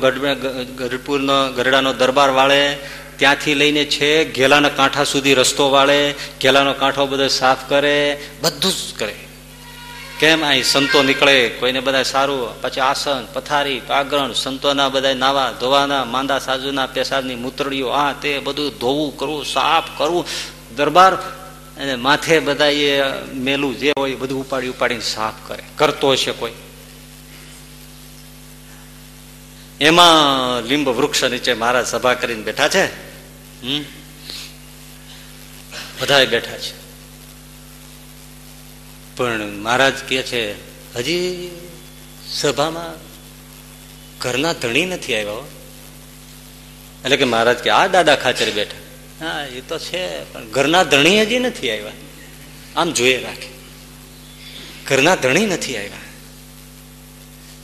[0.78, 2.78] ગઢપુરનો ગરડાનો દરબાર વાળે,
[3.18, 9.00] ત્યાંથી લઈને છે, ઘેલાના કાંઠા સુધી રસ્તો વાળે, ઘેલાનો કાંઠો બધો સાફ કરે, બધું જ
[9.00, 9.16] કરે.
[10.20, 16.06] કેમ અહીં સંતો નીકળે, કોઈને બધા સારું, પછી આસન, પથારી પાગરણ સંતોના બધા નાવા, ધોવાના,
[16.06, 20.26] માંદા, સાજુના પેશાબની મૂતરડીઓ, આ તે બધું ધોવું, કરવું, સાફ કરવું
[20.80, 23.02] દરબાર અને માથે બધા એ
[23.34, 25.64] મેલું જે હોય બધું ઉપાડી ઉપાડીને સાફ કરે.
[25.76, 26.52] કરતો હશે કોઈ.
[29.82, 32.86] એમાં લીંબ વૃક્ષ નીચે મહારાજ સભા કરીને બેઠા છે.
[33.64, 33.82] હમ?
[36.02, 36.74] બધા બેઠા છે.
[39.16, 40.54] પણ મહારાજ કે છે,
[40.96, 41.50] હજી
[42.28, 42.94] સભામાં
[44.20, 45.34] ઘરના ધણી નથી આવ્યા
[47.04, 48.89] એટલે કે મહારાજ કે, આ દાદા ખાચર બેઠા.
[49.22, 51.92] હા, એ તો છે, પણ ઘરના ધણી હજી નથી આવ્યા.
[52.76, 53.50] આમ જોઈએ રાખે.
[54.88, 55.90] ઘરના ધણી નથી આવ્યા.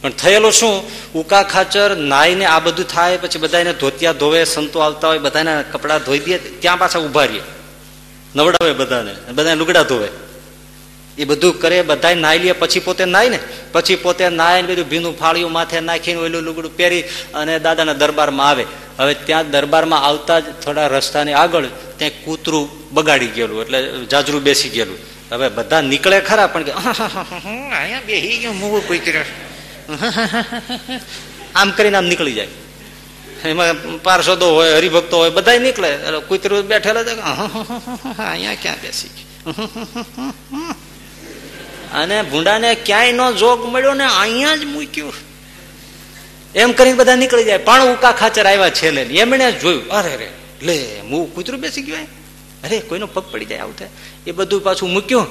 [0.02, 0.84] પણ થયેલો શું?
[1.14, 6.00] ઉકા ખાચર, નાઈને આ બધું થાય, પછી બધાને ધોતિયા ધોવે, સંતો આવતા હોય બધાને કપડાં
[6.00, 7.42] ધોઈ દે, ત્યાં પાછા ઊભા રહીએ.
[8.36, 10.08] નવડાવે બધાને બધાને લુગડા ધોવે.
[11.18, 13.40] એ બધું કરે બધા નાઈ લે પછી પોતે નાય ને
[13.72, 18.48] પછી પોતે નાય ને બધું ભીનું ફાળિયું માથે નાખીને ઓલું લુગડું પહેરી અને દાદાના દરબારમાં
[18.48, 18.66] આવે
[18.98, 21.68] હવે ત્યાં દરબારમાં આવતા જ થોડા રસ્તાની આગળ
[21.98, 25.00] ત્યાં કૂતરું બગાડી ગયેલું એટલે જાજરું બેસી ગયેલું
[25.32, 26.72] હવે બધા નીકળે ખરા પણ કે
[28.06, 29.24] બેસી ગયું મૂળ કૂતરે
[31.56, 32.54] આમ કરીને આમ નીકળી જાય
[33.46, 37.04] એમાં પાર્ષદો હોય હરિભક્તો હોય બધા નીકળે એટલે કૂતરું બેઠેલા
[38.26, 39.26] અહીંયા ક્યાં બેસી ગયું
[41.94, 45.14] અને ભૂંડાને ક્યાંય નો જોગ મળ્યો ને અહીંયા જ મૂક્યું.
[46.56, 47.58] એમ કરીને બધા નીકળી જાય.
[47.58, 50.30] પણ ઉકા ખાચર આવ્યા છેલ્લે એમણે જોયું, અરે રે,
[50.62, 52.08] લે હું કૂતરું બેસી ગયું
[52.64, 53.90] અરે, કોઈનો પગ પડી જાય આવું થાય
[54.28, 55.28] એ બધું પાછું મૂક્યું.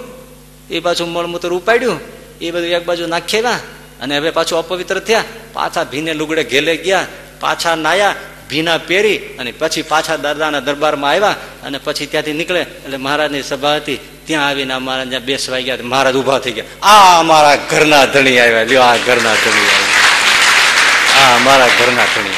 [0.71, 2.01] એ પાછું મળમૂત્ર ઉપાડ્યું.
[2.41, 3.59] એ બધું એક બાજુ નાખેલા
[4.01, 5.25] અને હવે પાછું અપવિત્ર થયા.
[5.53, 7.07] પાછા ભીને લુગડે ઘેલે ગયા.
[7.41, 8.15] પાછા નાયા,
[8.51, 12.61] ભીના પહેરી અને પછી પાછા દાદાના દરબારમાં આવ્યા અને પછી ત્યાંથી નીકળે.
[12.61, 13.99] એટલે મહારાજની સભા હતી.
[14.27, 16.87] ત્યાં આવીને મહારાજ જ્યાં બેસવા ગયા મહારાજ ઊભા થઈ ગયા.
[16.87, 18.63] આ અમારા ઘરના ધણી આવ્યા.
[18.63, 21.25] લ્યો, આ ઘરના ધણી આવ્યા.
[21.25, 22.31] આ અમારા ઘરના ધણી.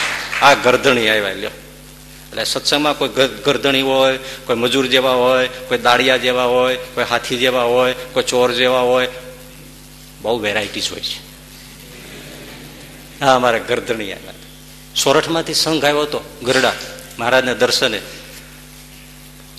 [0.43, 1.51] આ ગરધણી આવ્યા, લ્યો.
[2.29, 3.09] એટલે સત્સંગમાં કોઈ
[3.45, 8.23] ગરધણી હોય, કોઈ મજૂર જેવા હોય, કોઈ દાળિયા જેવા હોય, કોઈ હાથી જેવા હોય, કોઈ
[8.23, 9.09] ચોર જેવા હોય.
[10.23, 11.27] બહુ વેરાયટીઝ હોય છે.
[13.25, 14.33] હા અમારા ગરધણી આવ્યા.
[15.03, 16.73] સોરઠમાંથી સંઘ આવ્યો હતો, ગરડા.
[17.19, 18.01] મહારાજને દર્શને.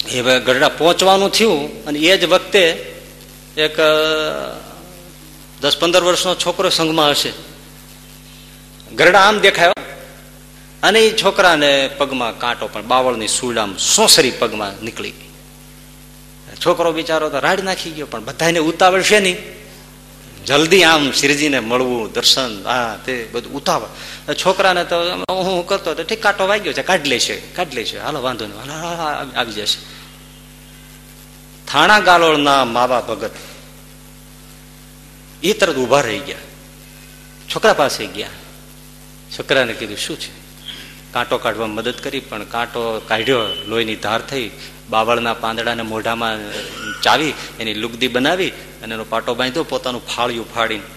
[0.05, 2.69] એ ગરડા પહોંચવાનું થયું અને એ જ વખતે
[3.57, 3.77] એક
[5.61, 7.33] દસ પંદર વર્ષનો છોકરો સંઘમાં હશે.
[8.93, 9.73] ગરડા આમ દેખાયો
[10.83, 15.13] અને એ છોકરાને પગમાં કાંટો પણ, બાવળની સૂળ આમ સોસરી પગમાં નીકળી.
[16.65, 19.37] છોકરો બિચારો તો રાડ નાખી ગયો પણ બધાને ઉતાવળ છે નહીં.
[20.47, 24.33] જલ્દી આમ શ્રીજીને મળવું, દર્શન, આ તે બધું ઉતાવળ.
[24.33, 24.95] છોકરાને તો
[25.29, 27.99] હું કરતો તો ઠીક, કાંટો વાગ્યો છે, કાઢી લેશે કાઢી લેશે.
[27.99, 28.71] હાલો, વાંધો નહીં.
[29.39, 29.79] આવી જશે.
[31.67, 33.31] થાણા ગાલોળના માવા ભગત
[35.43, 36.37] એ તરત ઊભા રહી ગયા.
[37.55, 38.29] છોકરા પાસે ગયા.
[39.37, 40.31] છોકરાને કીધું, શું છે?
[41.13, 44.51] કાંટો કાઢવા મદદ કરી, પણ કાંટો કાઢ્યો, લોહીની ધાર થઈ.
[44.89, 46.37] બાવળના પાંદડાને મોઢામાં
[47.07, 48.51] ચાવી, એની લુગદી બનાવી
[48.83, 50.87] અને એનો પાટો બાંધ્યો, પોતાનું ફાળિયું ફાડીને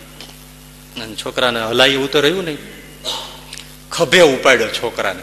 [0.97, 2.61] અને છોકરાને હલાયું તો રહ્યું નહીં.
[3.91, 5.23] ખભે ઉપાડ્યો છોકરાને,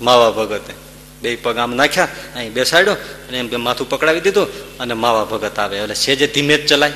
[0.00, 0.74] માવા ભગતે.
[1.22, 2.96] બે પગ આમ નાખ્યા, અહીં બેસાડ્યો
[3.28, 4.48] અને એમ કે માથું પકડાવી દીધું
[4.78, 5.76] અને માવા ભગત આવે.
[5.78, 6.92] એટલે સેજે ધીમે જ ચલાય.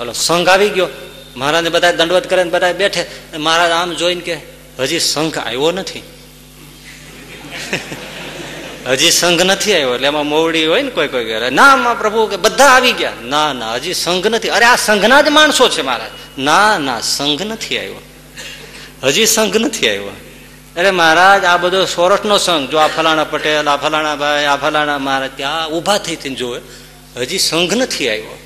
[0.00, 0.88] ઓલો સંઘ આવી ગયો.
[1.36, 3.02] મહારાજને બધા દંડવત કરે ને બધા બેઠે.
[3.38, 4.36] મહારાજ આમ જોઈને કે,
[4.78, 6.02] હજી સંઘ આવ્યો નથી.
[8.86, 11.50] હજી સંઘ નથી આવ્યો, એટલે એમાં મોવડી હોય ને કોઈ કોઈ ઘરે.
[11.50, 13.12] ના, માં પ્રભુ, કે બધા આવી ગયા.
[13.24, 14.48] ના ના, હજી સંઘ નથી.
[14.48, 16.10] અરે આ સંઘના જ માણસો છે મહારાજ.
[16.38, 18.02] ના ના, સંઘ નથી આવ્યો.
[19.02, 20.16] હજી સંઘ નથી આવ્યો.
[20.76, 24.98] અરે મહારાજ, આ બધો સોરઠનો સંઘ, જો આ ફલાણા પટેલ, આ ફલાણા ભાઈ, આ ફલાણા
[24.98, 26.60] મહારાજ, ત્યાં ઊભા થઈ થઈને જોવે
[27.16, 28.36] હજી સંઘ નથી આવ્યો.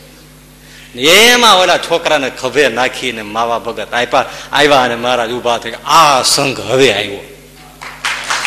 [0.94, 6.61] એમાં ઓલા છોકરાને ખભે નાખીને માવા ભગત આપ્યા આવ્યા અને મહારાજ ઊભા થઈ આ સંઘ
[6.61, 7.20] હવે આવ્યો.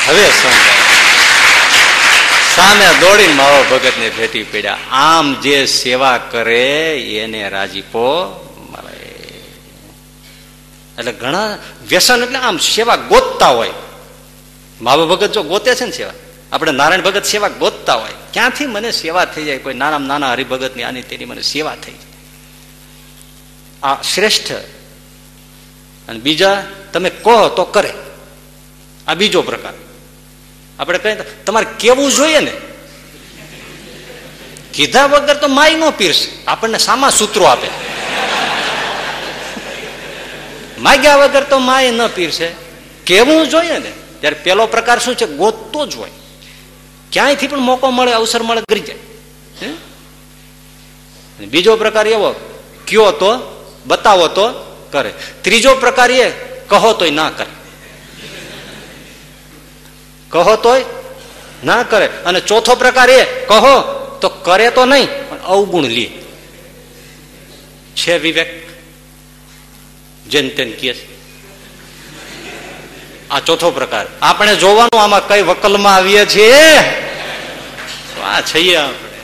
[0.08, 0.77] હવે સંઘ
[2.58, 4.78] સામે દોડી મારો ભગત ને ભેટી પડ્યા.
[4.92, 8.06] આમ જે સેવા કરે એને રાજીપો
[8.72, 9.24] મળે
[11.00, 11.58] એટલે ઘણા
[11.88, 13.70] વ્યસન એટલે આમ સેવા ગોતતા હોય.
[14.82, 16.14] માવા ભગત જો ગોતે છે ને સેવા?
[16.52, 18.12] આપણે નારાયણ ભગત સેવા ગોતતા હોય.
[18.34, 19.58] ક્યાંથી મને સેવા થઈ જાય?
[19.58, 21.94] કોઈ નાના નાના હરિભગતની આની તેની મને સેવા થઈ
[23.84, 24.52] આ શ્રેષ્ઠ.
[26.08, 26.64] અને બીજા
[26.94, 27.94] તમે કહો તો કરે.
[29.08, 29.74] આ બીજો પ્રકાર.
[30.80, 32.52] આપણે કહીએ તમારે કેવું જોઈએ ને?
[34.74, 37.68] કીધા વગર તો માય નો પીરશે આપણને સામા સૂત્રો આપે.
[40.80, 42.52] માગ્યા વગર તો માય ન પીરશે
[43.06, 43.92] કેવું જોઈએ ને?
[44.20, 45.26] ત્યારે પેલો પ્રકાર શું છે?
[45.26, 46.12] ગોતતો જ હોય.
[47.12, 48.98] ક્યાંયથી પણ મોકો મળે, અવસર મળે કરી જાય.
[51.46, 52.36] બીજો પ્રકાર એવો,
[52.88, 53.32] કયો તો?
[53.86, 54.50] બતાવો તો?
[54.92, 55.14] કરે.
[55.42, 56.30] ત્રીજો પ્રકાર એ,
[56.68, 57.67] કહો તોય ના કરે.
[60.30, 60.86] કહો તોય
[61.64, 62.08] ના કરે.
[62.26, 63.76] અને ચોથો પ્રકાર એ, કહો
[64.22, 66.08] તો કરે તો નહીં, પણ અવગુણ લે.
[67.96, 68.52] છે વિવેક?
[70.28, 71.06] જેન તેન કહે છે.
[73.30, 74.06] આ ચોથો પ્રકાર.
[74.22, 76.64] આપણે જોવાનું આમાં કઈ વકલમાં આવીએ છીએ?
[78.24, 79.22] આ છીએ આપણે.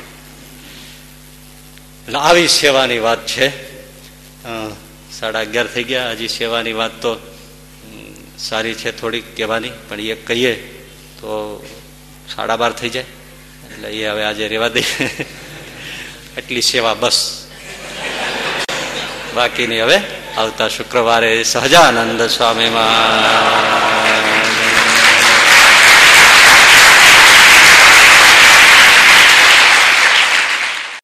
[2.05, 3.47] એટલે આવી સેવાની વાત છે.
[5.11, 6.11] સાડા અગિયાર થઈ ગયા.
[6.11, 7.11] હજી સેવાની વાત તો
[8.39, 10.53] સારી છે થોડીક કહેવાની, પણ એ કહીએ.
[11.23, 11.63] તો
[12.35, 13.05] સાડા બાર થઈ જાય.
[13.71, 15.27] એટલે એ હવે આજે રેવા દઈએ
[16.37, 17.47] એટલી સેવા બસ.
[19.35, 20.01] બાકીની હવે.
[20.37, 24.12] આવતા શુક્રવારે સહજાનંદ સ્વામીમાં.